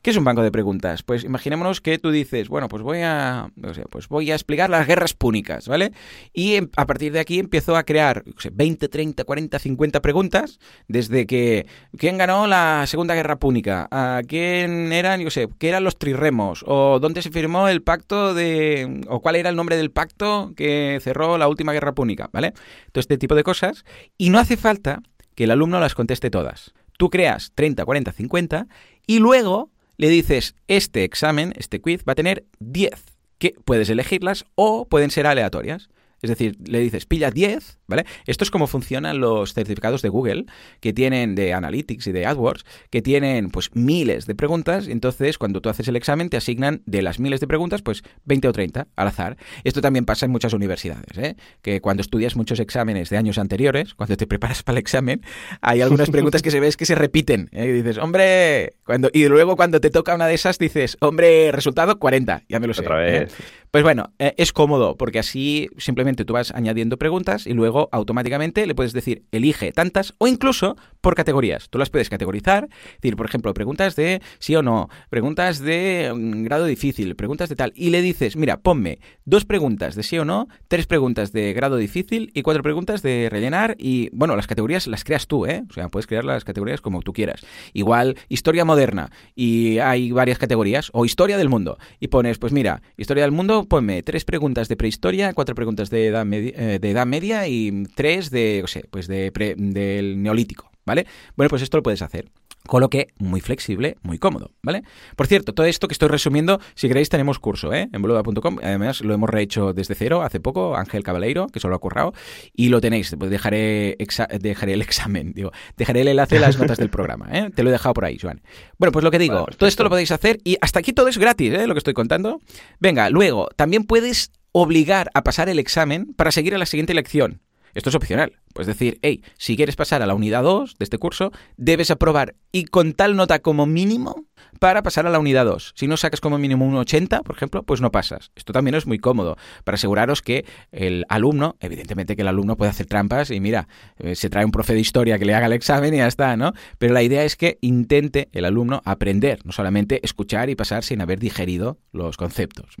¿Qué 0.02 0.10
es 0.10 0.16
un 0.16 0.24
banco 0.24 0.42
de 0.42 0.50
preguntas? 0.50 1.02
Pues 1.02 1.24
imaginémonos 1.24 1.80
que 1.80 1.98
tú 1.98 2.10
dices, 2.10 2.48
bueno, 2.48 2.68
pues 2.68 2.82
voy 2.82 3.00
a, 3.02 3.50
pues 3.90 4.08
voy 4.08 4.30
a 4.30 4.34
explicar 4.34 4.68
las 4.70 4.86
guerras 4.86 5.14
púnicas, 5.14 5.68
¿vale? 5.68 5.92
Y 6.32 6.54
em, 6.54 6.68
a 6.76 6.86
partir 6.86 7.12
de 7.12 7.20
aquí 7.20 7.38
empiezo 7.38 7.76
a 7.76 7.84
crear 7.84 8.24
20, 8.52 8.88
30, 8.88 9.24
40, 9.24 9.58
50 9.58 10.02
preguntas, 10.02 10.58
desde 10.88 11.26
que 11.26 11.66
quién 11.96 12.18
ganó 12.18 12.46
la 12.46 12.84
Segunda 12.86 13.14
Guerra 13.14 13.36
Púnica, 13.36 13.88
a 13.90 14.20
quién 14.26 14.92
eran, 14.92 15.20
yo 15.20 15.30
sé, 15.30 15.48
qué 15.58 15.68
eran 15.68 15.84
los 15.84 15.98
trirremos, 15.98 16.64
o 16.66 16.98
dónde 17.00 17.22
se 17.22 17.30
firmó 17.30 17.68
el 17.68 17.82
pacto 17.82 18.34
de, 18.34 19.02
o 19.08 19.20
cuál 19.20 19.36
era 19.36 19.48
el 19.48 19.56
nombre 19.56 19.76
del 19.76 19.90
pacto 19.90 20.52
que 20.56 20.98
cerró 21.02 21.38
la 21.38 21.48
última 21.48 21.72
Guerra 21.72 21.92
Púnica, 21.92 22.28
¿vale? 22.32 22.52
Todo 22.92 23.00
este 23.00 23.18
tipo 23.18 23.34
de 23.34 23.42
cosas 23.42 23.84
y 24.18 24.30
no 24.30 24.38
hace 24.38 24.56
falta 24.56 25.02
que 25.34 25.44
el 25.44 25.50
alumno 25.50 25.80
las 25.80 25.94
conteste 25.94 26.30
todas. 26.30 26.72
Tú 26.98 27.10
creas 27.10 27.52
30, 27.54 27.84
40, 27.84 28.12
50 28.12 28.66
y 29.06 29.18
luego 29.18 29.70
le 29.96 30.08
dices, 30.08 30.54
este 30.68 31.04
examen, 31.04 31.52
este 31.56 31.80
quiz, 31.80 32.02
va 32.08 32.12
a 32.12 32.16
tener 32.16 32.44
10, 32.60 32.90
que 33.38 33.54
puedes 33.64 33.90
elegirlas 33.90 34.44
o 34.54 34.86
pueden 34.88 35.10
ser 35.10 35.26
aleatorias. 35.26 35.88
Es 36.22 36.30
decir, 36.30 36.56
le 36.64 36.80
dices, 36.80 37.06
pilla 37.06 37.30
10, 37.30 37.78
¿vale? 37.92 38.06
Esto 38.26 38.44
es 38.44 38.50
como 38.50 38.66
funcionan 38.66 39.20
los 39.20 39.52
certificados 39.52 40.00
de 40.02 40.08
Google, 40.08 40.46
que 40.80 40.92
tienen 40.92 41.34
de 41.34 41.52
Analytics 41.52 42.06
y 42.06 42.12
de 42.12 42.26
AdWords, 42.26 42.64
que 42.90 43.02
tienen 43.02 43.50
pues 43.50 43.70
miles 43.74 44.26
de 44.26 44.34
preguntas, 44.34 44.88
entonces 44.88 45.36
cuando 45.36 45.60
tú 45.60 45.68
haces 45.68 45.88
el 45.88 45.96
examen 45.96 46.30
te 46.30 46.38
asignan 46.38 46.82
de 46.86 47.02
las 47.02 47.20
miles 47.20 47.40
de 47.40 47.46
preguntas, 47.46 47.82
pues 47.82 48.02
20 48.24 48.48
o 48.48 48.52
30 48.52 48.88
al 48.96 49.08
azar. 49.08 49.36
Esto 49.64 49.80
también 49.80 50.04
pasa 50.06 50.26
en 50.26 50.32
muchas 50.32 50.52
universidades, 50.54 51.18
¿eh? 51.18 51.36
Que 51.60 51.80
cuando 51.80 52.00
estudias 52.00 52.34
muchos 52.34 52.60
exámenes 52.60 53.10
de 53.10 53.18
años 53.18 53.36
anteriores, 53.38 53.94
cuando 53.94 54.16
te 54.16 54.26
preparas 54.26 54.62
para 54.62 54.78
el 54.78 54.80
examen, 54.80 55.22
hay 55.60 55.82
algunas 55.82 56.10
preguntas 56.10 56.40
que 56.40 56.50
se 56.50 56.60
ves 56.60 56.76
que 56.76 56.86
se 56.86 56.94
repiten. 56.94 57.50
¿eh? 57.52 57.66
Y 57.66 57.72
dices, 57.72 57.98
hombre, 57.98 58.76
cuando 58.84 59.10
y 59.12 59.28
luego 59.28 59.56
cuando 59.56 59.80
te 59.80 59.90
toca 59.90 60.14
una 60.14 60.26
de 60.26 60.34
esas 60.34 60.58
dices, 60.58 60.96
hombre, 61.00 61.52
resultado 61.52 61.98
40, 61.98 62.44
ya 62.48 62.58
me 62.58 62.66
lo 62.66 62.74
sé. 62.74 62.82
Otra 62.82 63.06
¿eh? 63.06 63.28
Pues 63.70 63.84
bueno, 63.84 64.12
eh, 64.18 64.34
es 64.36 64.52
cómodo 64.52 64.96
porque 64.96 65.18
así 65.18 65.68
simplemente 65.78 66.24
tú 66.24 66.34
vas 66.34 66.52
añadiendo 66.52 66.98
preguntas 66.98 67.46
y 67.46 67.54
luego 67.54 67.81
automáticamente 67.92 68.66
le 68.66 68.74
puedes 68.74 68.92
decir 68.92 69.24
elige 69.32 69.72
tantas 69.72 70.14
o 70.18 70.26
incluso 70.26 70.76
por 71.00 71.14
categorías. 71.14 71.68
Tú 71.68 71.78
las 71.78 71.90
puedes 71.90 72.08
categorizar, 72.08 72.68
decir, 73.00 73.16
por 73.16 73.26
ejemplo, 73.26 73.52
preguntas 73.54 73.96
de 73.96 74.22
sí 74.38 74.54
o 74.54 74.62
no, 74.62 74.88
preguntas 75.10 75.58
de 75.58 76.12
mm, 76.14 76.44
grado 76.44 76.64
difícil, 76.66 77.16
preguntas 77.16 77.48
de 77.48 77.56
tal. 77.56 77.72
Y 77.74 77.90
le 77.90 78.02
dices, 78.02 78.36
mira, 78.36 78.58
ponme 78.58 79.00
dos 79.24 79.44
preguntas 79.44 79.94
de 79.94 80.02
sí 80.02 80.18
o 80.18 80.24
no, 80.24 80.48
tres 80.68 80.86
preguntas 80.86 81.32
de 81.32 81.52
grado 81.52 81.76
difícil 81.76 82.30
y 82.34 82.42
cuatro 82.42 82.62
preguntas 82.62 83.02
de 83.02 83.28
rellenar. 83.30 83.76
Y 83.78 84.10
bueno, 84.12 84.36
las 84.36 84.46
categorías 84.46 84.86
las 84.86 85.04
creas 85.04 85.26
tú, 85.26 85.46
¿eh? 85.46 85.64
O 85.68 85.72
sea, 85.72 85.88
puedes 85.88 86.06
crear 86.06 86.24
las 86.24 86.44
categorías 86.44 86.80
como 86.80 87.02
tú 87.02 87.12
quieras. 87.12 87.44
Igual, 87.72 88.16
historia 88.28 88.64
moderna 88.64 89.10
y 89.34 89.78
hay 89.78 90.12
varias 90.12 90.38
categorías, 90.38 90.90
o 90.92 91.04
historia 91.04 91.36
del 91.36 91.48
mundo. 91.48 91.78
Y 92.00 92.08
pones, 92.08 92.38
pues 92.38 92.52
mira, 92.52 92.82
historia 92.96 93.24
del 93.24 93.32
mundo 93.32 93.64
ponme 93.64 94.02
tres 94.02 94.24
preguntas 94.24 94.68
de 94.68 94.76
prehistoria, 94.76 95.32
cuatro 95.34 95.54
preguntas 95.54 95.90
de 95.90 96.06
edad, 96.06 96.26
eh, 96.32 96.78
de 96.80 96.90
edad 96.90 97.06
media 97.06 97.48
y 97.48 97.61
tres 97.94 98.30
de, 98.30 98.60
no 98.62 98.68
sé, 98.68 98.84
pues 98.90 99.06
de 99.06 99.30
del 99.56 100.22
neolítico, 100.22 100.70
¿vale? 100.84 101.06
Bueno, 101.36 101.50
pues 101.50 101.62
esto 101.62 101.76
lo 101.76 101.82
puedes 101.82 102.02
hacer. 102.02 102.30
Con 102.66 102.80
lo 102.80 102.90
que, 102.90 103.08
muy 103.18 103.40
flexible, 103.40 103.96
muy 104.02 104.18
cómodo, 104.18 104.52
¿vale? 104.62 104.84
Por 105.16 105.26
cierto, 105.26 105.52
todo 105.52 105.66
esto 105.66 105.88
que 105.88 105.94
estoy 105.94 106.08
resumiendo, 106.08 106.60
si 106.76 106.86
queréis 106.86 107.08
tenemos 107.08 107.40
curso, 107.40 107.72
¿eh? 107.72 107.88
En 107.92 108.02
boluda.com, 108.02 108.58
además 108.62 109.00
lo 109.00 109.14
hemos 109.14 109.28
rehecho 109.28 109.72
desde 109.72 109.96
cero 109.96 110.22
hace 110.22 110.38
poco, 110.38 110.76
Ángel 110.76 111.02
Cabaleiro, 111.02 111.48
que 111.48 111.58
solo 111.58 111.74
ha 111.74 111.80
currado, 111.80 112.14
y 112.54 112.68
lo 112.68 112.80
tenéis, 112.80 113.16
pues 113.18 113.32
dejaré, 113.32 113.96
dejaré 114.38 114.74
el 114.74 114.82
examen, 114.82 115.32
digo, 115.32 115.50
dejaré 115.76 116.02
el 116.02 116.08
enlace 116.08 116.36
en 116.36 116.42
las 116.42 116.56
notas 116.56 116.78
del 116.78 116.88
programa, 116.88 117.28
¿eh? 117.32 117.50
Te 117.52 117.64
lo 117.64 117.70
he 117.70 117.72
dejado 117.72 117.94
por 117.94 118.04
ahí, 118.04 118.16
Joan. 118.20 118.42
Bueno, 118.78 118.92
pues 118.92 119.02
lo 119.02 119.10
que 119.10 119.18
digo, 119.18 119.46
todo 119.58 119.68
esto 119.68 119.82
lo 119.82 119.90
podéis 119.90 120.12
hacer, 120.12 120.38
y 120.44 120.56
hasta 120.60 120.78
aquí 120.78 120.92
todo 120.92 121.08
es 121.08 121.18
gratis, 121.18 121.52
¿eh? 121.54 121.66
Lo 121.66 121.74
que 121.74 121.78
estoy 121.78 121.94
contando. 121.94 122.40
Venga, 122.78 123.10
luego, 123.10 123.48
también 123.56 123.82
puedes 123.82 124.30
obligar 124.52 125.10
a 125.14 125.24
pasar 125.24 125.48
el 125.48 125.58
examen 125.58 126.14
para 126.14 126.30
seguir 126.30 126.54
a 126.54 126.58
la 126.58 126.66
siguiente 126.66 126.94
lección. 126.94 127.40
Esto 127.74 127.88
es 127.88 127.94
opcional. 127.94 128.32
Pues 128.52 128.66
decir, 128.66 128.98
hey, 129.02 129.22
si 129.38 129.56
quieres 129.56 129.76
pasar 129.76 130.02
a 130.02 130.06
la 130.06 130.14
unidad 130.14 130.42
2 130.42 130.76
de 130.78 130.84
este 130.84 130.98
curso, 130.98 131.32
debes 131.56 131.90
aprobar 131.90 132.34
y 132.52 132.64
con 132.64 132.92
tal 132.92 133.16
nota 133.16 133.40
como 133.40 133.66
mínimo 133.66 134.26
para 134.58 134.82
pasar 134.82 135.06
a 135.06 135.10
la 135.10 135.18
unidad 135.18 135.46
2. 135.46 135.72
Si 135.74 135.88
no 135.88 135.96
sacas 135.96 136.20
como 136.20 136.38
mínimo 136.38 136.66
un 136.66 136.76
80, 136.76 137.22
por 137.22 137.34
ejemplo, 137.34 137.62
pues 137.62 137.80
no 137.80 137.90
pasas. 137.90 138.30
Esto 138.36 138.52
también 138.52 138.74
es 138.74 138.86
muy 138.86 138.98
cómodo 138.98 139.36
para 139.64 139.76
aseguraros 139.76 140.22
que 140.22 140.44
el 140.70 141.04
alumno, 141.08 141.56
evidentemente 141.60 142.14
que 142.14 142.22
el 142.22 142.28
alumno 142.28 142.56
puede 142.56 142.70
hacer 142.70 142.86
trampas 142.86 143.30
y 143.30 143.40
mira, 143.40 143.66
eh, 143.98 144.14
se 144.14 144.30
trae 144.30 144.44
un 144.44 144.52
profe 144.52 144.74
de 144.74 144.80
historia 144.80 145.18
que 145.18 145.24
le 145.24 145.34
haga 145.34 145.46
el 145.46 145.52
examen 145.52 145.94
y 145.94 145.98
ya 145.98 146.06
está, 146.06 146.36
¿no? 146.36 146.52
Pero 146.78 146.94
la 146.94 147.02
idea 147.02 147.24
es 147.24 147.36
que 147.36 147.58
intente 147.60 148.28
el 148.32 148.44
alumno 148.44 148.82
aprender, 148.84 149.40
no 149.44 149.52
solamente 149.52 150.00
escuchar 150.04 150.50
y 150.50 150.54
pasar 150.54 150.84
sin 150.84 151.00
haber 151.00 151.18
digerido 151.18 151.78
los 151.92 152.16
conceptos. 152.16 152.76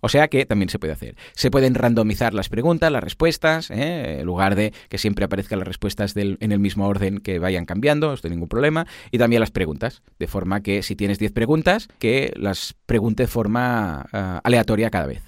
O 0.00 0.08
sea 0.08 0.28
que 0.28 0.46
también 0.46 0.68
se 0.68 0.78
puede 0.78 0.92
hacer. 0.92 1.16
Se 1.32 1.50
pueden 1.50 1.74
randomizar 1.74 2.34
las 2.34 2.48
preguntas, 2.48 2.90
las 2.92 3.02
respuestas, 3.02 3.70
¿eh? 3.70 4.20
en 4.20 4.26
lugar 4.26 4.54
de 4.54 4.72
que 4.88 4.98
siempre 5.08 5.24
aparezcan 5.24 5.58
las 5.58 5.66
respuestas 5.66 6.14
en 6.16 6.52
el 6.52 6.58
mismo 6.58 6.86
orden 6.86 7.20
que 7.20 7.38
vayan 7.38 7.64
cambiando, 7.64 8.08
no 8.08 8.18
hay 8.22 8.30
ningún 8.30 8.48
problema. 8.48 8.86
Y 9.10 9.16
también 9.16 9.40
las 9.40 9.50
preguntas, 9.50 10.02
de 10.18 10.26
forma 10.26 10.62
que 10.62 10.82
si 10.82 10.96
tienes 10.96 11.18
10 11.18 11.32
preguntas, 11.32 11.88
que 11.98 12.34
las 12.36 12.74
pregunte 12.84 13.22
de 13.22 13.26
forma 13.26 14.06
ah, 14.12 14.40
aleatoria 14.44 14.90
cada 14.90 15.06
vez 15.06 15.22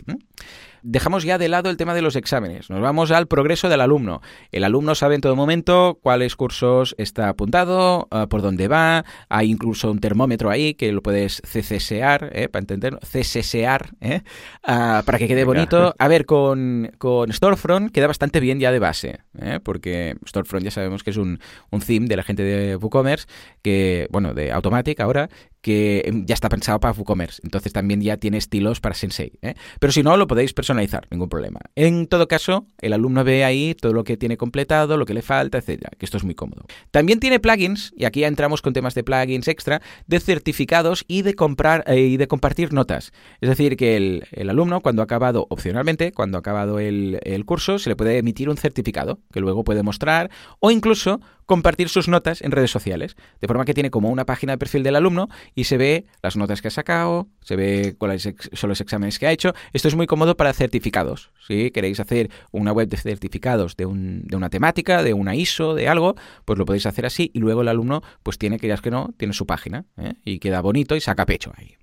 dejamos 0.82 1.24
ya 1.24 1.38
de 1.38 1.48
lado 1.48 1.70
el 1.70 1.76
tema 1.76 1.94
de 1.94 2.02
los 2.02 2.16
exámenes. 2.16 2.70
Nos 2.70 2.80
vamos 2.80 3.10
al 3.10 3.26
progreso 3.26 3.68
del 3.68 3.80
alumno. 3.80 4.20
El 4.52 4.64
alumno 4.64 4.94
sabe 4.94 5.14
en 5.14 5.20
todo 5.20 5.36
momento 5.36 5.98
cuáles 6.02 6.36
cursos 6.36 6.94
está 6.98 7.28
apuntado, 7.28 8.08
ah, 8.10 8.26
por 8.28 8.42
dónde 8.42 8.68
va. 8.68 9.04
Hay 9.28 9.50
incluso 9.50 9.90
un 9.90 10.00
termómetro 10.00 10.50
ahí 10.50 10.74
que 10.74 10.92
lo 10.92 11.02
puedes 11.02 11.42
CCSear, 11.42 12.30
¿eh? 12.34 12.48
para 12.48 12.60
entenderlo, 12.60 12.98
CCSear, 13.00 13.90
¿eh? 14.00 14.22
Ah, 14.62 15.02
para 15.04 15.18
que 15.18 15.28
quede 15.28 15.44
bonito. 15.44 15.94
A 15.98 16.08
ver, 16.08 16.26
con, 16.26 16.90
con 16.98 17.32
Storefront 17.32 17.92
queda 17.92 18.06
bastante 18.06 18.40
bien 18.40 18.60
ya 18.60 18.72
de 18.72 18.78
base, 18.78 19.20
¿eh? 19.38 19.60
porque 19.62 20.16
Storefront 20.26 20.64
ya 20.64 20.70
sabemos 20.70 21.02
que 21.02 21.10
es 21.10 21.16
un, 21.16 21.40
un 21.70 21.80
theme 21.80 22.06
de 22.06 22.16
la 22.16 22.22
gente 22.22 22.42
de 22.42 22.76
WooCommerce, 22.76 23.26
que, 23.62 24.08
bueno, 24.10 24.34
de 24.34 24.52
Automatic 24.52 25.00
ahora, 25.00 25.28
que 25.60 26.02
em, 26.06 26.26
ya 26.26 26.34
está 26.34 26.48
pensado 26.48 26.80
para 26.80 26.94
WooCommerce. 26.94 27.40
Entonces 27.44 27.72
también 27.72 28.00
ya 28.00 28.16
tiene 28.16 28.38
estilos 28.38 28.80
para 28.80 28.94
Sensei. 28.94 29.32
¿eh? 29.42 29.54
Pero 29.78 29.92
si 29.92 30.02
no, 30.02 30.16
lo 30.16 30.26
podéis 30.26 30.52
personalizar, 30.52 31.06
ningún 31.10 31.28
problema. 31.28 31.60
En 31.74 32.06
todo 32.06 32.28
caso, 32.28 32.66
el 32.80 32.92
alumno 32.92 33.24
ve 33.24 33.44
ahí 33.44 33.74
todo 33.74 33.92
lo 33.92 34.04
que 34.04 34.16
tiene 34.16 34.36
completado, 34.36 34.96
lo 34.96 35.06
que 35.06 35.14
le 35.14 35.22
falta, 35.22 35.58
etcétera, 35.58 35.90
que 35.98 36.06
esto 36.06 36.16
es 36.16 36.24
muy 36.24 36.34
cómodo. 36.34 36.64
También 36.90 37.20
tiene 37.20 37.40
plugins, 37.40 37.92
y 37.96 38.04
aquí 38.04 38.20
ya 38.20 38.28
entramos 38.28 38.62
con 38.62 38.72
temas 38.72 38.94
de 38.94 39.04
plugins 39.04 39.48
extra, 39.48 39.82
de 40.06 40.20
certificados 40.20 41.04
y 41.08 41.22
de 41.22 41.34
comprar 41.34 41.84
eh, 41.86 42.00
y 42.00 42.16
de 42.16 42.28
compartir 42.28 42.72
notas. 42.72 43.12
Es 43.40 43.48
decir, 43.48 43.76
que 43.76 43.96
el, 43.96 44.50
alumno, 44.50 44.80
cuando 44.80 45.02
ha 45.02 45.04
acabado, 45.04 45.46
opcionalmente, 45.50 46.12
cuando 46.12 46.38
ha 46.38 46.40
acabado 46.40 46.78
el, 46.78 47.20
el 47.22 47.44
curso, 47.44 47.78
se 47.78 47.90
le 47.90 47.96
puede 47.96 48.18
emitir 48.18 48.48
un 48.48 48.56
certificado 48.56 49.20
que 49.32 49.40
luego 49.40 49.64
puede 49.64 49.82
mostrar, 49.82 50.30
o 50.58 50.70
incluso 50.70 51.20
compartir 51.50 51.88
sus 51.88 52.06
notas 52.06 52.42
en 52.42 52.52
redes 52.52 52.70
sociales. 52.70 53.16
De 53.40 53.48
forma 53.48 53.64
que 53.64 53.74
tiene 53.74 53.90
como 53.90 54.08
una 54.08 54.24
página 54.24 54.52
de 54.52 54.58
perfil 54.58 54.84
del 54.84 54.94
alumno 54.94 55.28
y 55.56 55.64
se 55.64 55.78
ve 55.78 56.06
las 56.22 56.36
notas 56.36 56.62
que 56.62 56.68
ha 56.68 56.70
sacado, 56.70 57.26
se 57.42 57.56
ve 57.56 57.96
cuáles 57.98 58.22
son 58.52 58.68
los 58.68 58.80
exámenes 58.80 59.18
que 59.18 59.26
ha 59.26 59.32
hecho. 59.32 59.52
Esto 59.72 59.88
es 59.88 59.96
muy 59.96 60.06
cómodo 60.06 60.36
para 60.36 60.52
certificados. 60.52 61.32
Si 61.48 61.72
queréis 61.72 61.98
hacer 61.98 62.30
una 62.52 62.70
web 62.70 62.86
de 62.88 62.96
certificados 62.96 63.76
de, 63.76 63.84
una 63.86 64.48
temática, 64.48 65.02
de 65.02 65.12
una 65.12 65.34
ISO, 65.34 65.74
de 65.74 65.88
algo, 65.88 66.14
pues 66.44 66.56
lo 66.56 66.64
podéis 66.64 66.86
hacer 66.86 67.04
así 67.04 67.32
y 67.34 67.40
luego 67.40 67.62
el 67.62 67.68
alumno 67.68 68.00
pues 68.22 68.38
tiene 68.38 68.60
que, 68.60 68.68
ya 68.68 68.76
que 68.76 68.92
no, 68.92 69.12
tiene 69.16 69.34
su 69.34 69.44
página 69.44 69.86
¿eh? 69.98 70.14
y 70.24 70.38
queda 70.38 70.60
bonito 70.60 70.94
y 70.94 71.00
saca 71.00 71.26
pecho 71.26 71.52
ahí. 71.56 71.74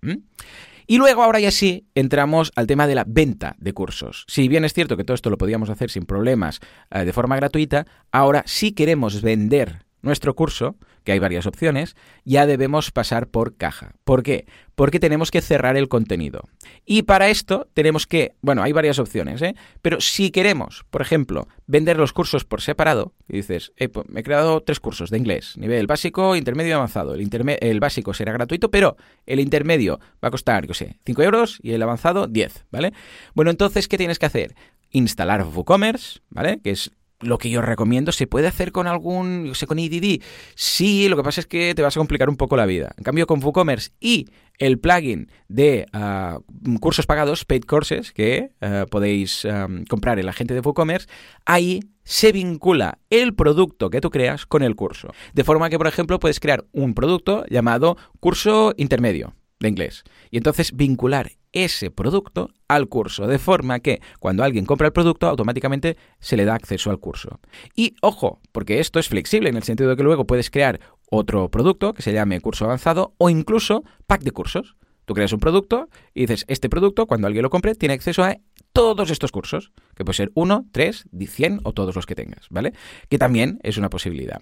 Y 0.89 0.97
luego, 0.97 1.21
ahora 1.21 1.41
ya 1.41 1.51
sí, 1.51 1.85
entramos 1.95 2.53
al 2.55 2.65
tema 2.65 2.87
de 2.87 2.95
la 2.95 3.03
venta 3.05 3.57
de 3.59 3.73
cursos. 3.73 4.23
Si 4.29 4.47
bien 4.47 4.63
es 4.63 4.73
cierto 4.73 4.95
que 4.95 5.03
todo 5.03 5.15
esto 5.15 5.29
lo 5.29 5.37
podíamos 5.37 5.69
hacer 5.69 5.89
sin 5.89 6.05
problemas 6.05 6.61
eh, 6.91 7.03
de 7.03 7.11
forma 7.11 7.35
gratuita, 7.35 7.85
ahora 8.13 8.43
sí 8.45 8.71
queremos 8.71 9.21
vender 9.21 9.86
nuestro 10.01 10.35
curso, 10.35 10.75
que 11.03 11.11
hay 11.11 11.19
varias 11.19 11.45
opciones, 11.45 11.95
ya 12.25 12.45
debemos 12.45 12.91
pasar 12.91 13.27
por 13.27 13.55
caja. 13.55 13.93
¿Por 14.03 14.23
qué? 14.23 14.45
Porque 14.75 14.99
tenemos 14.99 15.31
que 15.31 15.41
cerrar 15.41 15.77
el 15.77 15.87
contenido. 15.87 16.41
Y 16.85 17.03
para 17.03 17.29
esto 17.29 17.67
tenemos 17.73 18.05
que, 18.05 18.35
bueno, 18.41 18.61
hay 18.61 18.73
varias 18.73 18.99
opciones, 18.99 19.41
¿eh? 19.41 19.55
Pero 19.81 20.01
si 20.01 20.31
queremos, 20.31 20.85
por 20.89 21.01
ejemplo, 21.01 21.47
vender 21.65 21.97
los 21.97 22.13
cursos 22.13 22.45
por 22.45 22.61
separado, 22.61 23.13
y 23.27 23.37
dices, 23.37 23.71
pues 23.91 24.07
me 24.09 24.19
he 24.19 24.23
creado 24.23 24.61
tres 24.61 24.79
cursos 24.79 25.09
de 25.09 25.17
inglés, 25.17 25.57
nivel 25.57 25.87
básico, 25.87 26.35
intermedio 26.35 26.71
y 26.71 26.73
avanzado. 26.73 27.15
El, 27.15 27.29
el 27.61 27.79
básico 27.79 28.13
será 28.13 28.33
gratuito, 28.33 28.69
pero 28.69 28.97
el 29.25 29.39
intermedio 29.39 29.99
va 30.23 30.27
a 30.27 30.31
costar, 30.31 30.67
yo 30.67 30.73
sé, 30.73 30.97
5 31.05 31.23
euros 31.23 31.59
y 31.61 31.71
el 31.71 31.81
avanzado 31.81 32.27
10, 32.27 32.65
¿vale? 32.71 32.93
Bueno, 33.33 33.51
entonces, 33.51 33.87
¿qué 33.87 33.97
tienes 33.97 34.19
que 34.19 34.25
hacer? 34.25 34.55
Instalar 34.91 35.43
WooCommerce, 35.43 36.19
¿vale? 36.29 36.59
Que 36.61 36.71
es 36.71 36.91
lo 37.19 37.37
que 37.37 37.49
yo 37.49 37.61
recomiendo, 37.61 38.11
¿se 38.11 38.27
puede 38.27 38.47
hacer 38.47 38.71
con 38.71 38.87
algún, 38.87 39.45
yo 39.45 39.55
sé, 39.55 39.65
con 39.65 39.79
EDD? 39.79 40.21
Sí, 40.55 41.09
lo 41.09 41.17
que 41.17 41.23
pasa 41.23 41.41
es 41.41 41.47
que 41.47 41.73
te 41.73 41.81
vas 41.81 41.95
a 41.97 41.99
complicar 41.99 42.29
un 42.29 42.37
poco 42.37 42.55
la 42.55 42.65
vida. 42.65 42.91
En 42.97 43.03
cambio, 43.03 43.25
con 43.27 43.43
WooCommerce 43.43 43.91
y 43.99 44.27
el 44.59 44.79
plugin 44.79 45.31
de 45.47 45.85
ah, 45.93 46.39
cursos 46.79 47.05
pagados, 47.05 47.45
paid 47.45 47.63
courses, 47.63 48.11
que 48.11 48.51
ah, 48.61 48.85
podéis 48.89 49.45
ah, 49.45 49.67
comprar 49.89 50.19
en 50.19 50.25
la 50.25 50.33
gente 50.33 50.53
de 50.53 50.59
WooCommerce, 50.59 51.07
ahí 51.45 51.81
se 52.03 52.31
vincula 52.31 52.99
el 53.09 53.35
producto 53.35 53.89
que 53.89 53.99
tú 53.99 54.09
creas 54.09 54.45
con 54.45 54.63
el 54.63 54.75
curso. 54.75 55.09
De 55.33 55.43
forma 55.43 55.69
que, 55.69 55.77
por 55.77 55.87
ejemplo, 55.87 56.19
puedes 56.19 56.39
crear 56.39 56.65
un 56.71 56.93
producto 56.93 57.45
llamado 57.49 57.97
curso 58.19 58.73
intermedio 58.77 59.35
de 59.59 59.69
inglés. 59.69 60.03
Y 60.29 60.37
entonces 60.37 60.75
vincular 60.75 61.31
ese 61.63 61.91
producto 61.91 62.49
al 62.67 62.87
curso, 62.87 63.27
de 63.27 63.39
forma 63.39 63.79
que 63.79 64.01
cuando 64.19 64.43
alguien 64.43 64.65
compra 64.65 64.87
el 64.87 64.93
producto 64.93 65.27
automáticamente 65.27 65.97
se 66.19 66.37
le 66.37 66.45
da 66.45 66.55
acceso 66.55 66.89
al 66.89 66.99
curso. 66.99 67.39
Y 67.75 67.95
ojo, 68.01 68.39
porque 68.51 68.79
esto 68.79 68.99
es 68.99 69.07
flexible 69.07 69.49
en 69.49 69.57
el 69.57 69.63
sentido 69.63 69.89
de 69.89 69.95
que 69.95 70.03
luego 70.03 70.27
puedes 70.27 70.49
crear 70.49 70.79
otro 71.09 71.49
producto 71.49 71.93
que 71.93 72.01
se 72.01 72.13
llame 72.13 72.41
curso 72.41 72.65
avanzado 72.65 73.13
o 73.17 73.29
incluso 73.29 73.83
pack 74.05 74.21
de 74.21 74.31
cursos. 74.31 74.75
Tú 75.05 75.13
creas 75.13 75.31
un 75.31 75.39
producto 75.39 75.89
y 76.13 76.21
dices, 76.21 76.43
este 76.49 76.67
producto, 76.69 77.05
cuando 77.05 77.27
alguien 77.27 77.43
lo 77.43 77.49
compre, 77.49 77.75
tiene 77.75 77.93
acceso 77.93 78.23
a 78.23 78.35
todos 78.73 79.09
estos 79.09 79.31
cursos, 79.31 79.71
que 79.95 80.03
puede 80.03 80.17
ser 80.17 80.31
uno, 80.35 80.65
tres, 80.71 81.05
cien 81.27 81.61
o 81.63 81.73
todos 81.73 81.95
los 81.95 82.05
que 82.05 82.13
tengas, 82.13 82.47
¿vale? 82.49 82.73
Que 83.09 83.17
también 83.17 83.57
es 83.63 83.77
una 83.77 83.89
posibilidad. 83.89 84.41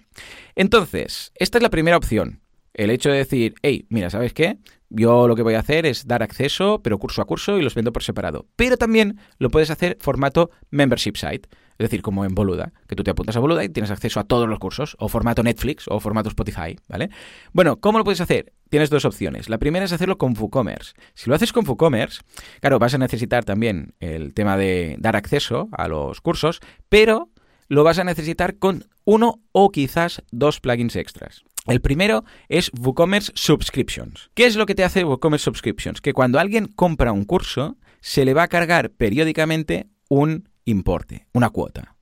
Entonces, 0.56 1.32
esta 1.36 1.58
es 1.58 1.62
la 1.62 1.70
primera 1.70 1.96
opción. 1.96 2.42
El 2.76 2.90
hecho 2.90 3.08
de 3.08 3.16
decir, 3.16 3.54
hey, 3.62 3.86
mira, 3.88 4.10
¿sabes 4.10 4.34
qué? 4.34 4.58
Yo 4.90 5.28
lo 5.28 5.34
que 5.34 5.40
voy 5.40 5.54
a 5.54 5.60
hacer 5.60 5.86
es 5.86 6.06
dar 6.06 6.22
acceso, 6.22 6.82
pero 6.82 6.98
curso 6.98 7.22
a 7.22 7.24
curso, 7.24 7.56
y 7.56 7.62
los 7.62 7.74
vendo 7.74 7.90
por 7.90 8.02
separado. 8.02 8.44
Pero 8.54 8.76
también 8.76 9.18
lo 9.38 9.48
puedes 9.48 9.70
hacer 9.70 9.96
formato 9.98 10.50
membership 10.70 11.16
site, 11.16 11.48
es 11.78 11.84
decir, 11.84 12.02
como 12.02 12.26
en 12.26 12.34
Boluda, 12.34 12.74
que 12.86 12.94
tú 12.94 13.02
te 13.02 13.10
apuntas 13.10 13.34
a 13.34 13.40
Boluda 13.40 13.64
y 13.64 13.70
tienes 13.70 13.90
acceso 13.90 14.20
a 14.20 14.24
todos 14.24 14.46
los 14.46 14.58
cursos, 14.58 14.94
o 14.98 15.08
formato 15.08 15.42
Netflix 15.42 15.86
o 15.88 16.00
formato 16.00 16.28
Spotify, 16.28 16.76
¿vale? 16.86 17.08
Bueno, 17.54 17.80
¿cómo 17.80 17.96
lo 17.96 18.04
puedes 18.04 18.20
hacer? 18.20 18.52
Tienes 18.68 18.90
dos 18.90 19.06
opciones. 19.06 19.48
La 19.48 19.56
primera 19.56 19.86
es 19.86 19.92
hacerlo 19.92 20.18
con 20.18 20.36
WooCommerce. 20.38 20.92
Si 21.14 21.30
lo 21.30 21.36
haces 21.36 21.54
con 21.54 21.66
WooCommerce, 21.66 22.20
claro, 22.60 22.78
vas 22.78 22.92
a 22.92 22.98
necesitar 22.98 23.46
también 23.46 23.94
el 24.00 24.34
tema 24.34 24.58
de 24.58 24.96
dar 24.98 25.16
acceso 25.16 25.70
a 25.72 25.88
los 25.88 26.20
cursos, 26.20 26.60
pero 26.90 27.30
lo 27.68 27.84
vas 27.84 27.98
a 27.98 28.04
necesitar 28.04 28.58
con 28.58 28.84
uno 29.06 29.40
o 29.52 29.70
quizás 29.70 30.22
dos 30.30 30.60
plugins 30.60 30.94
extras. 30.96 31.42
El 31.66 31.80
primero 31.80 32.24
es 32.48 32.70
WooCommerce 32.78 33.32
Subscriptions. 33.34 34.30
¿Qué 34.34 34.46
es 34.46 34.56
lo 34.56 34.66
que 34.66 34.74
te 34.74 34.84
hace 34.84 35.04
WooCommerce 35.04 35.44
Subscriptions? 35.44 36.00
Que 36.00 36.12
cuando 36.12 36.38
alguien 36.38 36.66
compra 36.66 37.12
un 37.12 37.24
curso, 37.24 37.76
se 38.00 38.24
le 38.24 38.34
va 38.34 38.44
a 38.44 38.48
cargar 38.48 38.90
periódicamente 38.90 39.88
un 40.08 40.48
importe, 40.64 41.26
una 41.32 41.50
cuota, 41.50 41.96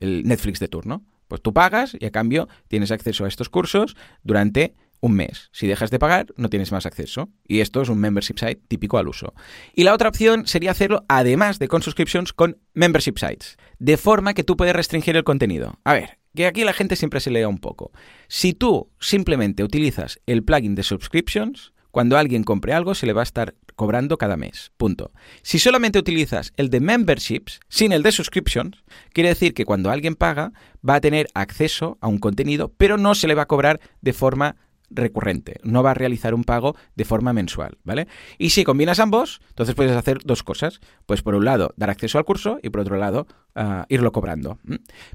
el 0.00 0.22
Netflix 0.24 0.60
de 0.60 0.68
turno. 0.68 1.04
Pues 1.26 1.42
tú 1.42 1.52
pagas 1.52 1.96
y 1.98 2.06
a 2.06 2.10
cambio 2.10 2.48
tienes 2.68 2.90
acceso 2.90 3.24
a 3.24 3.28
estos 3.28 3.48
cursos 3.48 3.96
durante 4.22 4.74
un 5.00 5.14
mes. 5.14 5.50
Si 5.52 5.66
dejas 5.66 5.90
de 5.90 5.98
pagar, 5.98 6.26
no 6.36 6.48
tienes 6.48 6.72
más 6.72 6.86
acceso. 6.86 7.28
Y 7.46 7.60
esto 7.60 7.82
es 7.82 7.88
un 7.88 7.98
membership 7.98 8.38
site 8.38 8.62
típico 8.68 8.98
al 8.98 9.08
uso. 9.08 9.34
Y 9.74 9.84
la 9.84 9.94
otra 9.94 10.08
opción 10.08 10.46
sería 10.46 10.70
hacerlo, 10.70 11.04
además 11.08 11.58
de 11.58 11.68
con 11.68 11.82
subscriptions, 11.82 12.32
con 12.32 12.58
membership 12.74 13.18
sites. 13.18 13.56
De 13.78 13.96
forma 13.96 14.34
que 14.34 14.44
tú 14.44 14.56
puedes 14.56 14.74
restringir 14.74 15.16
el 15.16 15.24
contenido. 15.24 15.78
A 15.84 15.92
ver, 15.92 16.18
que 16.34 16.46
aquí 16.46 16.64
la 16.64 16.72
gente 16.72 16.96
siempre 16.96 17.20
se 17.20 17.30
lea 17.30 17.48
un 17.48 17.58
poco. 17.58 17.92
Si 18.28 18.52
tú 18.52 18.90
simplemente 19.00 19.64
utilizas 19.64 20.20
el 20.26 20.44
plugin 20.44 20.74
de 20.74 20.82
subscriptions, 20.82 21.72
cuando 21.90 22.16
alguien 22.16 22.44
compre 22.44 22.74
algo 22.74 22.94
se 22.94 23.06
le 23.06 23.12
va 23.12 23.22
a 23.22 23.24
estar 23.24 23.54
cobrando 23.74 24.18
cada 24.18 24.36
mes. 24.36 24.72
Punto. 24.76 25.12
Si 25.42 25.58
solamente 25.58 25.98
utilizas 25.98 26.52
el 26.56 26.68
de 26.68 26.80
memberships 26.80 27.60
sin 27.68 27.92
el 27.92 28.02
de 28.02 28.12
subscriptions, 28.12 28.84
quiere 29.12 29.30
decir 29.30 29.54
que 29.54 29.64
cuando 29.64 29.90
alguien 29.90 30.14
paga 30.14 30.52
va 30.86 30.96
a 30.96 31.00
tener 31.00 31.28
acceso 31.34 31.96
a 32.00 32.08
un 32.08 32.18
contenido, 32.18 32.72
pero 32.76 32.98
no 32.98 33.14
se 33.14 33.28
le 33.28 33.34
va 33.34 33.42
a 33.42 33.48
cobrar 33.48 33.80
de 34.00 34.12
forma 34.12 34.56
recurrente, 34.90 35.60
no 35.62 35.82
va 35.82 35.90
a 35.90 35.94
realizar 35.94 36.34
un 36.34 36.44
pago 36.44 36.74
de 36.94 37.04
forma 37.04 37.32
mensual, 37.32 37.78
¿vale? 37.84 38.08
Y 38.38 38.50
si 38.50 38.64
combinas 38.64 39.00
ambos, 39.00 39.40
entonces 39.50 39.74
puedes 39.74 39.96
hacer 39.96 40.18
dos 40.24 40.42
cosas. 40.42 40.80
Pues 41.06 41.22
por 41.22 41.34
un 41.34 41.44
lado, 41.44 41.74
dar 41.76 41.90
acceso 41.90 42.18
al 42.18 42.24
curso 42.24 42.58
y 42.62 42.70
por 42.70 42.80
otro 42.80 42.96
lado, 42.96 43.26
ah, 43.54 43.86
irlo 43.88 44.12
cobrando. 44.12 44.58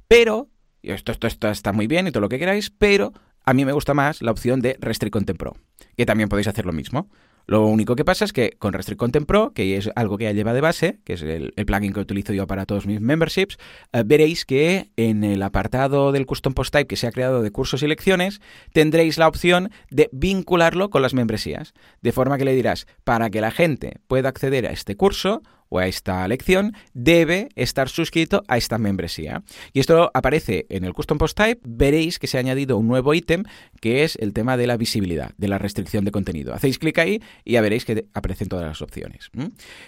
Pero 0.07 0.49
esto, 0.91 1.13
esto 1.27 1.49
está 1.49 1.73
muy 1.73 1.87
bien 1.87 2.07
y 2.07 2.11
todo 2.11 2.21
lo 2.21 2.29
que 2.29 2.39
queráis, 2.39 2.69
pero 2.69 3.13
a 3.45 3.53
mí 3.53 3.65
me 3.65 3.73
gusta 3.73 3.93
más 3.93 4.21
la 4.21 4.31
opción 4.31 4.61
de 4.61 4.77
Restrict 4.79 5.11
Content 5.11 5.39
Pro, 5.39 5.55
que 5.97 6.05
también 6.05 6.29
podéis 6.29 6.47
hacer 6.47 6.65
lo 6.65 6.73
mismo. 6.73 7.09
Lo 7.45 7.65
único 7.65 7.97
que 7.97 8.05
pasa 8.05 8.23
es 8.23 8.31
que 8.31 8.51
con 8.57 8.71
Restrict 8.71 8.97
Content 8.97 9.27
Pro, 9.27 9.51
que 9.53 9.75
es 9.75 9.89
algo 9.95 10.17
que 10.17 10.23
ya 10.23 10.31
lleva 10.31 10.53
de 10.53 10.61
base, 10.61 10.99
que 11.03 11.13
es 11.13 11.21
el, 11.21 11.51
plugin 11.65 11.91
que 11.91 11.99
utilizo 11.99 12.31
yo 12.31 12.47
para 12.47 12.65
todos 12.65 12.87
mis 12.87 13.01
memberships, 13.01 13.57
eh, 13.91 14.03
veréis 14.05 14.45
que 14.45 14.91
en 14.95 15.25
el 15.25 15.43
apartado 15.43 16.13
del 16.13 16.25
Custom 16.25 16.53
Post 16.53 16.71
Type 16.71 16.87
que 16.87 16.95
se 16.95 17.07
ha 17.07 17.11
creado 17.11 17.41
de 17.41 17.51
cursos 17.51 17.83
y 17.83 17.87
lecciones, 17.87 18.39
tendréis 18.71 19.17
la 19.17 19.27
opción 19.27 19.71
de 19.89 20.09
vincularlo 20.13 20.89
con 20.89 21.01
las 21.01 21.13
membresías. 21.13 21.73
De 22.01 22.13
forma 22.13 22.37
que 22.37 22.45
le 22.45 22.55
dirás, 22.55 22.87
para 23.03 23.29
que 23.29 23.41
la 23.41 23.51
gente 23.51 23.99
pueda 24.07 24.29
acceder 24.29 24.65
a 24.65 24.71
este 24.71 24.95
curso, 24.95 25.41
o 25.73 25.79
a 25.79 25.87
esta 25.87 26.27
lección, 26.27 26.73
debe 26.93 27.49
estar 27.55 27.89
suscrito 27.89 28.43
a 28.47 28.57
esta 28.57 28.77
membresía. 28.77 29.41
Y 29.73 29.79
esto 29.79 30.11
aparece 30.13 30.67
en 30.69 30.85
el 30.85 30.93
Custom 30.93 31.17
Post 31.17 31.35
Type. 31.35 31.61
Veréis 31.65 32.19
que 32.19 32.27
se 32.27 32.37
ha 32.37 32.41
añadido 32.41 32.77
un 32.77 32.87
nuevo 32.87 33.15
ítem 33.15 33.43
que 33.81 34.03
es 34.03 34.15
el 34.17 34.33
tema 34.33 34.55
de 34.55 34.67
la 34.67 34.77
visibilidad, 34.77 35.31
de 35.37 35.47
la 35.47 35.57
restricción 35.57 36.05
de 36.05 36.11
contenido. 36.11 36.53
Hacéis 36.53 36.77
clic 36.77 36.99
ahí 36.99 37.23
y 37.43 37.53
ya 37.53 37.61
veréis 37.61 37.85
que 37.85 38.05
aparecen 38.13 38.49
todas 38.49 38.67
las 38.67 38.83
opciones. 38.83 39.31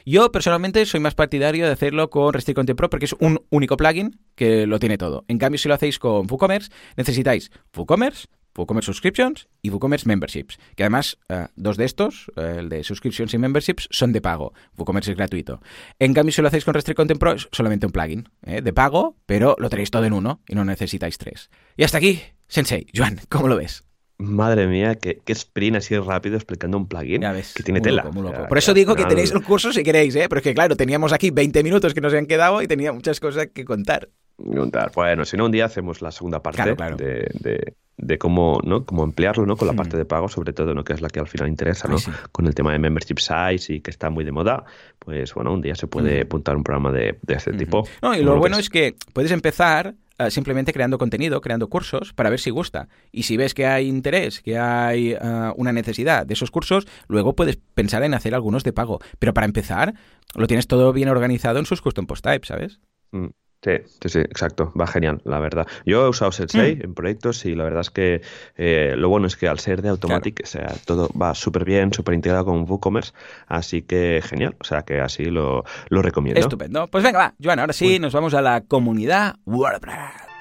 Yo 0.08 0.32
personalmente 0.32 0.84
soy 0.88 1.02
más 1.02 1.14
partidario 1.14 1.68
de 1.68 1.72
hacerlo 1.72 2.10
con 2.10 2.34
Restrict 2.34 2.56
Content 2.56 2.78
Pro 2.78 2.90
porque 2.90 3.06
es 3.06 3.14
un 3.20 3.42
único 3.52 3.78
plugin 3.78 4.20
que 4.34 4.66
lo 4.66 4.80
tiene 4.80 4.98
todo. 4.98 5.24
En 5.28 5.38
cambio, 5.38 5.60
si 5.60 5.68
lo 5.68 5.76
hacéis 5.76 6.00
con 6.00 6.26
WooCommerce, 6.28 6.72
necesitáis 6.98 7.52
WooCommerce, 7.78 8.26
WooCommerce 8.56 8.88
Subscriptions 8.88 9.48
y 9.62 9.70
WooCommerce 9.70 10.08
Memberships. 10.08 10.58
Que 10.76 10.84
además, 10.84 11.18
eh, 11.30 11.48
dos 11.56 11.78
de 11.78 11.86
estos, 11.86 12.32
eh, 12.36 12.58
el 12.60 12.70
de 12.70 12.84
Subscriptions 12.84 13.34
y 13.34 13.38
Memberships, 13.38 13.88
son 13.92 14.12
de 14.14 14.22
pago. 14.22 14.54
WooCommerce 14.78 15.12
es 15.12 15.18
gratuito. 15.18 15.62
En 16.00 16.14
cambio, 16.14 16.32
si 16.32 16.42
lo 16.42 16.48
hacéis 16.48 16.66
con 16.66 16.74
Restrict 16.74 16.98
Content 16.98 17.20
Pro, 17.20 17.34
es 17.34 17.48
solamente 17.52 17.86
un 17.86 17.92
plugin 17.92 18.30
eh, 18.44 18.62
de 18.62 18.74
pago, 18.74 19.18
pero 19.26 19.56
lo 19.60 19.70
tenéis 19.70 19.92
todo 19.92 20.06
en 20.06 20.14
uno 20.14 20.42
y 20.48 20.56
no 20.56 20.66
necesitáis 20.66 21.18
tres. 21.18 21.50
Y 21.78 21.84
hasta 21.84 21.98
aquí, 21.98 22.22
Sensei. 22.48 22.88
Joan, 22.96 23.20
¿cómo 23.30 23.48
lo 23.48 23.58
ves? 23.58 23.84
Madre 24.18 24.66
mía, 24.68 24.96
qué, 24.96 25.22
sprint 25.28 25.76
así 25.76 25.98
rápido 25.98 26.38
explicando 26.38 26.78
un 26.78 26.88
plugin 26.88 27.22
que 27.54 27.64
tiene 27.64 27.82
tela. 27.82 28.10
Por 28.48 28.58
eso 28.58 28.74
digo 28.74 28.96
que 28.96 29.04
tenéis 29.04 29.32
el 29.32 29.44
curso 29.44 29.74
si 29.74 29.84
queréis, 29.84 30.16
¿eh? 30.16 30.28
Pero 30.30 30.40
es 30.40 30.44
que 30.44 30.54
claro, 30.54 30.78
teníamos 30.78 31.12
aquí 31.12 31.32
20 31.32 31.62
minutos 31.64 31.94
que 31.94 32.00
nos 32.00 32.14
han 32.14 32.26
quedado 32.26 32.62
y 32.62 32.68
tenía 32.68 32.94
muchas 32.94 33.20
cosas 33.20 33.48
que 33.54 33.66
contar. 33.66 34.08
Bueno, 34.38 35.26
si 35.26 35.38
no, 35.38 35.46
un 35.46 35.52
día 35.52 35.66
hacemos 35.66 36.02
la 36.02 36.12
segunda 36.12 36.42
parte 36.42 36.76
De, 36.96 37.76
de, 37.98 38.18
cómo, 38.18 38.60
¿no? 38.64 38.86
cómo 38.86 39.04
emplearlo 39.04 39.46
¿no? 39.46 39.56
con 39.56 39.68
la 39.68 39.74
hmm. 39.74 39.78
parte 39.78 39.98
de 39.98 40.06
pago, 40.06 40.28
sobre 40.28 40.52
todo, 40.52 40.74
¿no? 40.74 40.84
que 40.84 40.94
es 40.94 41.02
la 41.02 41.10
que 41.10 41.20
al 41.20 41.28
final 41.28 41.48
interesa, 41.48 41.88
¿no? 41.88 41.98
con 42.32 42.46
el 42.46 42.54
tema 42.54 42.74
de 42.74 42.80
membership 42.80 43.20
size 43.20 43.74
y 43.74 43.82
que 43.82 43.92
está 43.92 44.10
muy 44.10 44.26
de 44.26 44.32
moda. 44.32 44.66
Pues 45.00 45.34
bueno, 45.34 45.54
un 45.54 45.62
día 45.62 45.76
se 45.76 45.88
puede 45.88 46.20
hmm. 46.20 46.26
apuntar 46.26 46.58
un 46.58 46.64
programa 46.64 46.92
de, 46.92 47.18
este 47.28 47.54
hmm. 47.54 47.58
tipo. 47.58 47.88
No, 48.02 48.16
y 48.16 48.24
lo 48.24 48.38
bueno 48.38 48.58
es 48.58 48.70
que 48.70 48.96
puedes 49.14 49.32
empezar 49.32 49.96
eh, 50.18 50.32
simplemente 50.32 50.72
creando 50.72 50.98
contenido, 50.98 51.42
creando 51.42 51.68
cursos 51.68 52.14
para 52.14 52.30
ver 52.30 52.40
si 52.40 52.50
gusta. 52.50 52.88
Y 53.12 53.24
si 53.24 53.36
ves 53.36 53.54
que 53.54 53.66
hay 53.66 53.88
interés, 53.88 54.42
que 54.42 54.58
hay 54.58 55.12
eh, 55.14 55.20
una 55.58 55.74
necesidad 55.74 56.26
de 56.26 56.34
esos 56.34 56.52
cursos, 56.52 56.88
luego 57.08 57.36
puedes 57.36 57.58
pensar 57.58 58.04
en 58.04 58.14
hacer 58.14 58.34
algunos 58.34 58.64
de 58.64 58.72
pago. 58.72 59.00
Pero 59.20 59.34
para 59.34 59.46
empezar, 59.46 59.94
lo 60.36 60.48
tienes 60.48 60.68
todo 60.68 60.94
bien 60.94 61.10
organizado 61.10 61.60
en 61.60 61.66
sus 61.66 61.82
custom 61.82 62.06
post 62.06 62.24
types, 62.24 62.48
¿sabes? 62.48 62.80
Mm. 63.12 63.28
Sí, 63.66 63.72
sí, 64.00 64.10
sí, 64.10 64.20
exacto. 64.20 64.72
Va 64.80 64.86
genial, 64.86 65.22
la 65.26 65.40
verdad. 65.40 65.66
Yo 65.88 66.06
he 66.06 66.10
usado 66.10 66.32
Sensei 66.32 66.76
mm. 66.76 66.84
en 66.84 66.94
proyectos 66.94 67.46
y 67.46 67.56
la 67.56 67.64
verdad 67.64 67.82
es 67.82 67.90
que 67.90 68.22
eh, 68.58 68.94
lo 68.96 69.10
bueno 69.10 69.26
es 69.26 69.36
que 69.36 69.48
al 69.48 69.58
ser 69.58 69.82
de 69.82 69.90
Automatic, 69.90 70.42
o 70.44 70.46
sea, 70.46 70.76
todo 70.86 71.10
va 71.20 71.34
súper 71.34 71.66
bien, 71.66 71.92
súper 71.92 72.14
integrado 72.14 72.46
con 72.46 72.70
WooCommerce, 72.70 73.14
así 73.48 73.82
que 73.82 74.22
genial. 74.24 74.56
O 74.60 74.64
sea, 74.64 74.84
que 74.84 75.00
así 75.02 75.26
lo, 75.26 75.64
lo 75.90 76.02
recomiendo. 76.04 76.40
Estupendo. 76.40 76.86
Pues 76.88 77.04
venga, 77.04 77.18
va, 77.18 77.34
Joan, 77.44 77.58
ahora 77.58 77.74
sí, 77.74 77.98
nos 77.98 78.14
vamos 78.14 78.36
a 78.36 78.44
la 78.44 78.62
comunidad 78.62 79.38
WordPress. 79.46 80.36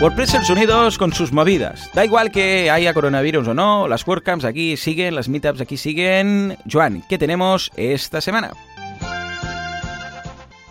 WordPressers 0.00 0.50
Unidos 0.50 0.98
con 0.98 1.12
sus 1.12 1.30
movidas. 1.30 1.88
Da 1.94 2.04
igual 2.04 2.32
que 2.32 2.68
haya 2.68 2.92
coronavirus 2.94 3.48
o 3.48 3.54
no, 3.54 3.86
las 3.86 4.04
WordCamps 4.04 4.44
aquí 4.44 4.76
siguen, 4.76 5.14
las 5.14 5.28
meetups 5.28 5.60
aquí 5.60 5.76
siguen. 5.76 6.56
Joan, 6.68 7.04
¿qué 7.08 7.16
tenemos 7.16 7.70
esta 7.76 8.20
semana? 8.20 8.50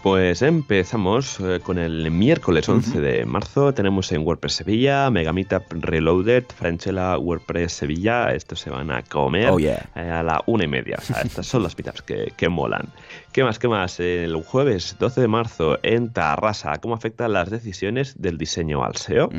Pues 0.02 0.42
empezamos 0.42 1.42
eh, 1.42 1.60
con 1.62 1.78
el 1.78 2.10
miércoles 2.10 2.70
11 2.70 3.02
de 3.02 3.26
marzo. 3.26 3.74
Tenemos 3.74 4.10
en 4.14 4.26
WordPress 4.26 4.54
Sevilla, 4.54 5.10
Megamita 5.12 5.62
Reloaded, 5.70 6.46
Franchella 6.56 7.18
WordPress 7.18 7.74
Sevilla. 7.74 8.34
Estos 8.34 8.62
se 8.62 8.70
van 8.70 8.92
a 8.92 9.04
comer 9.04 9.50
Oh, 9.52 9.60
eh, 9.60 9.78
a 9.96 10.24
la 10.24 10.42
una 10.46 10.64
y 10.64 10.68
media. 10.68 10.98
O 11.00 11.02
sea, 11.06 11.22
estas 11.22 11.48
son 11.48 11.64
las 11.64 11.78
meetups 11.78 12.02
que, 12.04 12.32
que 12.38 12.48
molan. 12.48 12.88
¿Qué 13.34 13.44
más? 13.44 13.60
¿Qué 13.60 13.68
más? 13.68 14.00
El 14.00 14.36
jueves 14.38 14.96
12 15.00 15.20
de 15.20 15.28
marzo 15.28 15.80
en 15.84 16.14
Tarrasa. 16.14 16.78
¿Cómo 16.78 16.96
afectan 16.96 17.34
las 17.34 17.50
decisiones 17.50 18.20
del 18.22 18.38
diseño 18.38 18.86
al 18.86 18.96
SEO? 18.96 19.30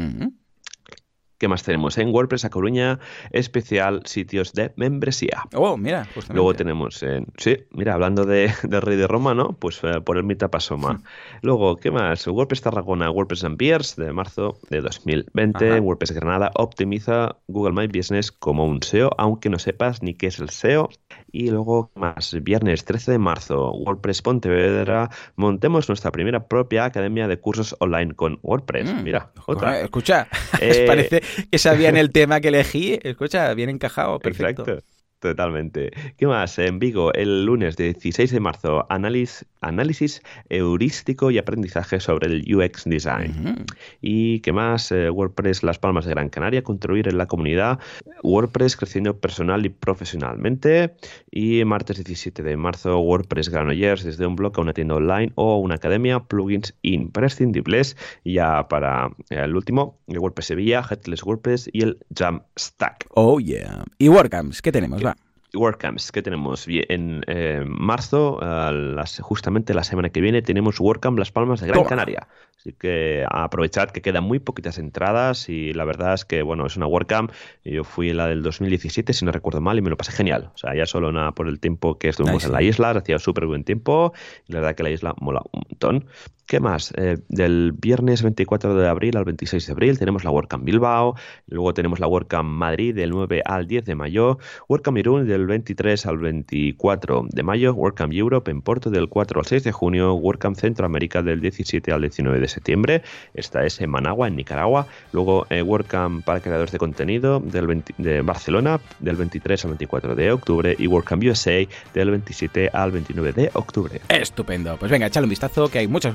¿Qué 1.41 1.49
más 1.49 1.63
tenemos? 1.63 1.97
En 1.97 2.11
WordPress 2.11 2.45
A 2.45 2.51
Coruña, 2.51 2.99
especial 3.31 4.03
sitios 4.05 4.53
de 4.53 4.75
membresía. 4.77 5.45
Oh, 5.55 5.79
mira, 5.79 6.05
justamente. 6.05 6.35
Luego 6.35 6.53
tenemos, 6.53 7.03
en, 7.03 7.29
sí, 7.39 7.57
mira, 7.71 7.95
hablando 7.95 8.27
de, 8.27 8.53
del 8.63 8.83
rey 8.83 8.99
de 8.99 9.07
Roma, 9.07 9.35
¿no? 9.35 9.55
Pues 9.55 9.81
eh, 9.83 10.03
por 10.03 10.19
el 10.19 10.25
Meetup 10.25 10.55
a 10.55 10.61
Soma. 10.61 11.01
Luego, 11.41 11.77
¿qué 11.77 11.91
más? 11.91 12.27
WordPress 12.27 12.61
Tarragona, 12.61 13.11
WordPress 13.11 13.45
Ampiers 13.45 13.97
de 13.97 14.13
marzo 14.13 14.59
de 14.69 14.83
2020. 14.83 15.71
Ajá. 15.71 15.81
WordPress 15.81 16.13
Granada 16.13 16.51
optimiza 16.57 17.37
Google 17.49 17.73
My 17.73 17.87
Business 17.87 18.31
como 18.31 18.67
un 18.67 18.83
SEO, 18.83 19.11
aunque 19.17 19.49
no 19.49 19.59
sepas 19.59 20.03
ni 20.03 20.13
qué 20.13 20.27
es 20.27 20.41
el 20.41 20.51
SEO. 20.51 20.91
Y 21.33 21.51
luego, 21.51 21.91
¿qué 21.93 22.01
más? 22.01 22.37
Viernes 22.43 22.85
13 22.85 23.13
de 23.13 23.19
marzo, 23.19 23.73
WordPress 23.73 24.23
Pontevedra. 24.23 25.11
Montemos 25.37 25.89
nuestra 25.89 26.11
primera 26.11 26.47
propia 26.49 26.85
academia 26.85 27.29
de 27.29 27.39
cursos 27.39 27.77
online 27.79 28.15
con 28.15 28.39
WordPress. 28.43 28.93
Mm. 28.95 29.03
Mira, 29.03 29.33
otra. 29.47 29.81
Escucha, 29.81 30.29
Eh, 30.61 30.85
parece 30.87 31.23
que 31.51 31.59
sabían 31.59 31.97
el 31.97 32.11
tema 32.13 32.41
que 32.41 32.49
elegí. 32.49 32.99
Escucha, 33.03 33.53
bien 33.55 33.71
encajado, 33.71 34.19
perfecto. 34.19 34.63
Exacto. 34.63 35.00
Totalmente. 35.21 35.91
¿Qué 36.17 36.27
más? 36.27 36.59
En 36.59 36.79
Vigo, 36.79 37.13
el 37.13 37.45
lunes 37.45 37.77
16 37.77 38.31
de 38.31 38.41
marzo, 38.41 38.87
análisis, 38.89 39.45
análisis 39.61 40.23
heurístico 40.49 41.31
y 41.31 41.37
aprendizaje 41.37 42.01
sobre 42.01 42.29
el 42.29 42.55
UX 42.57 42.85
Design. 42.87 43.67
¿Y 44.01 44.41
qué 44.41 44.55
más? 44.55 44.91
Eh, 44.93 45.11
WordPress 45.11 45.63
Las 45.63 45.79
Palmas 45.79 46.07
de 46.07 46.13
Gran 46.13 46.31
Canaria, 46.31 46.63
contribuir 46.63 47.07
en 47.07 47.19
la 47.19 47.27
comunidad. 47.27 47.81
WordPress 48.23 48.79
creciendo 48.79 49.19
personal 49.19 49.67
y 49.67 49.69
profesionalmente. 49.69 50.95
Y 51.31 51.67
martes 51.67 52.03
17 52.03 52.43
de 52.43 52.57
marzo, 52.57 52.99
WordPress 53.01 53.51
Granollers, 53.51 54.05
desde 54.05 54.25
un 54.25 54.37
blog 54.37 54.57
a 54.57 54.63
una 54.63 54.73
tienda 54.73 54.95
online 54.95 55.33
o 55.35 55.59
una 55.59 55.75
academia, 55.75 56.21
plugins 56.21 56.75
imprescindibles. 56.81 57.95
Ya 58.25 58.69
para 58.69 59.11
eh, 59.29 59.43
el 59.45 59.55
último, 59.55 59.99
el 60.09 60.19
WordPress 60.19 60.47
Sevilla, 60.47 60.83
Headless 60.89 61.23
WordPress 61.23 61.69
y 61.75 61.83
el 61.83 61.99
Jamstack. 62.17 63.07
Oh, 63.11 63.39
yeah. 63.39 63.85
¿Y 63.99 64.09
WordCamps? 64.09 64.63
¿Qué 64.63 64.73
tenemos? 64.73 65.05
Va. 65.05 65.10
WordCamps 65.55 66.13
que 66.13 66.23
tenemos 66.23 66.67
en 66.69 67.23
eh, 67.27 67.63
marzo, 67.67 68.39
las- 68.41 69.21
justamente 69.21 69.75
la 69.75 69.85
semana 69.85 70.11
que 70.11 70.21
viene, 70.21 70.43
tenemos 70.43 70.81
WordCamp 70.81 71.19
Las 71.19 71.33
Palmas 71.33 71.61
de 71.61 71.67
Gran 71.69 71.79
Toma. 71.79 71.89
Canaria. 71.89 72.29
Así 72.59 72.75
que 72.75 73.25
aprovechad 73.31 73.89
que 73.89 74.03
quedan 74.03 74.25
muy 74.25 74.39
poquitas 74.39 74.77
entradas 74.77 75.49
y 75.49 75.73
la 75.73 75.85
verdad 75.87 76.13
es 76.13 76.27
que, 76.27 76.43
bueno, 76.43 76.67
es 76.67 76.77
una 76.77 76.87
WordCamp. 76.87 77.33
Yo 77.65 77.85
fui 77.85 78.13
la 78.13 78.27
del 78.27 78.43
2017, 78.43 79.15
si 79.15 79.25
no 79.25 79.33
recuerdo 79.33 79.63
mal, 79.63 79.79
y 79.79 79.81
me 79.83 79.89
lo 79.89 79.97
pasé 79.97 80.13
genial. 80.13 80.51
O 80.55 80.59
sea, 80.59 80.75
ya 80.75 80.85
solo 80.85 81.11
nada 81.11 81.33
por 81.33 81.49
el 81.49 81.59
tiempo 81.59 81.99
que 81.99 82.11
estuvimos 82.11 82.43
Nice. 82.43 82.47
en 82.49 82.53
la 82.53 82.63
isla, 82.63 82.91
hacía 82.91 83.19
súper 83.19 83.47
buen 83.47 83.65
tiempo 83.65 84.13
y 84.47 84.53
la 84.53 84.61
verdad 84.61 84.75
que 84.77 84.83
la 84.83 84.91
isla 84.91 85.15
mola 85.21 85.41
un 85.53 85.63
montón. 85.71 86.05
¿Qué 86.51 86.59
más? 86.59 86.93
Eh, 86.97 87.19
del 87.29 87.71
viernes 87.81 88.25
24 88.25 88.75
de 88.75 88.89
abril 88.89 89.17
al 89.17 89.25
26 89.25 89.67
de 89.69 89.73
abril 89.73 90.01
tenemos 90.01 90.25
la 90.25 90.33
WordCamp 90.33 90.65
Bilbao, 90.65 91.15
luego 91.47 91.73
tenemos 91.75 92.01
la 92.01 92.09
WordCamp 92.09 92.49
Madrid 92.49 92.93
del 92.93 93.11
9 93.11 93.43
al 93.45 93.69
10 93.69 93.85
de 93.85 93.95
mayo, 93.95 94.41
WordCamp 94.69 94.99
Irún 94.99 95.29
del 95.29 95.47
23 95.47 96.07
al 96.07 96.19
24 96.19 97.27
de 97.31 97.43
mayo, 97.45 97.73
WordCamp 97.73 98.13
Europe 98.13 98.51
en 98.51 98.63
Porto 98.63 98.91
del 98.91 99.09
4 99.09 99.39
al 99.39 99.47
6 99.47 99.63
de 99.63 99.71
junio, 99.71 100.15
WordCamp 100.15 100.57
Centroamérica 100.57 101.23
del 101.23 101.41
17 101.41 101.93
al 101.93 102.01
19 102.01 102.41
de 102.41 102.49
septiembre, 102.49 103.03
esta 103.35 103.65
es 103.65 103.81
en 103.81 103.91
Managua, 103.91 104.27
en 104.27 104.35
Nicaragua, 104.35 104.89
luego 105.13 105.47
eh, 105.51 105.63
WordCamp 105.63 106.25
para 106.25 106.41
creadores 106.41 106.73
de 106.73 106.79
contenido 106.79 107.39
del 107.39 107.69
20 107.69 107.95
de 107.99 108.23
Barcelona 108.23 108.81
del 108.99 109.15
23 109.15 109.67
al 109.67 109.71
24 109.71 110.17
de 110.17 110.33
octubre 110.33 110.75
y 110.77 110.89
WordCamp 110.89 111.23
USA 111.23 111.65
del 111.95 112.11
27 112.11 112.71
al 112.73 112.91
29 112.91 113.33
de 113.35 113.51
octubre. 113.53 114.01
Estupendo. 114.09 114.77
Pues 114.79 114.91
venga, 114.91 115.07
échale 115.07 115.27
un 115.27 115.31
vistazo, 115.31 115.69
que 115.69 115.79
hay 115.79 115.87
muchas 115.87 116.13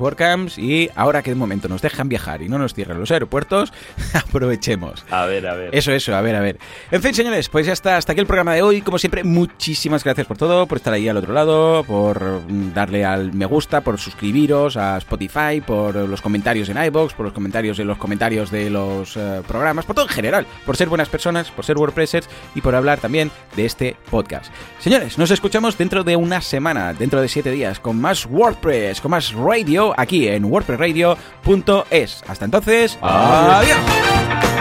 Y 0.57 0.89
ahora 0.95 1.21
que 1.21 1.31
de 1.31 1.35
momento 1.35 1.67
nos 1.67 1.81
dejan 1.81 2.09
viajar 2.09 2.41
y 2.41 2.49
no 2.49 2.57
nos 2.57 2.73
cierran 2.73 2.99
los 2.99 3.11
aeropuertos, 3.11 3.71
aprovechemos. 4.13 5.05
A 5.11 5.25
ver, 5.25 5.47
a 5.47 5.55
ver. 5.55 5.75
Eso, 5.75 5.91
eso, 5.91 6.15
a 6.15 6.21
ver, 6.21 6.35
a 6.35 6.41
ver. 6.41 6.57
En 6.91 7.01
fin, 7.01 7.13
señores, 7.13 7.49
pues 7.49 7.65
ya 7.65 7.73
está, 7.73 7.97
hasta 7.97 8.13
aquí 8.13 8.21
el 8.21 8.27
programa 8.27 8.53
de 8.53 8.61
hoy. 8.61 8.81
Como 8.81 8.97
siempre, 8.97 9.23
muchísimas 9.23 10.03
gracias 10.03 10.27
por 10.27 10.37
todo, 10.37 10.65
por 10.67 10.77
estar 10.77 10.93
ahí 10.93 11.07
al 11.07 11.17
otro 11.17 11.33
lado, 11.33 11.83
por 11.83 12.41
mm, 12.47 12.73
darle 12.73 13.05
al 13.05 13.33
me 13.33 13.45
gusta, 13.45 13.81
por 13.81 13.99
suscribiros 13.99 14.77
a 14.77 14.97
Spotify, 14.97 15.61
por 15.65 15.95
los 15.95 16.21
comentarios 16.21 16.69
en 16.69 16.83
iBox, 16.83 17.13
por 17.13 17.25
los 17.25 17.33
comentarios 17.33 17.79
en 17.79 17.87
los 17.87 17.97
comentarios 17.97 18.51
de 18.51 18.69
los 18.69 19.17
eh, 19.17 19.41
programas, 19.47 19.85
por 19.85 19.95
todo 19.95 20.05
en 20.05 20.11
general, 20.11 20.45
por 20.65 20.77
ser 20.77 20.89
buenas 20.89 21.09
personas, 21.09 21.51
por 21.51 21.65
ser 21.65 21.77
WordPressers 21.77 22.27
y 22.55 22.61
por 22.61 22.75
hablar 22.75 22.99
también 22.99 23.31
de 23.55 23.65
este 23.65 23.95
podcast. 24.09 24.51
Señores, 24.79 25.17
nos 25.17 25.31
escuchamos 25.31 25.77
dentro 25.77 26.03
de 26.03 26.15
una 26.15 26.41
semana, 26.41 26.93
dentro 26.93 27.21
de 27.21 27.27
siete 27.27 27.51
días, 27.51 27.79
con 27.79 27.99
más 27.99 28.25
WordPress, 28.25 29.01
con 29.01 29.11
más 29.11 29.33
radio 29.33 29.93
en 30.23 30.45
wordpressradio.es. 30.45 32.23
Hasta 32.27 32.45
entonces, 32.45 32.97
adiós. 33.01 34.54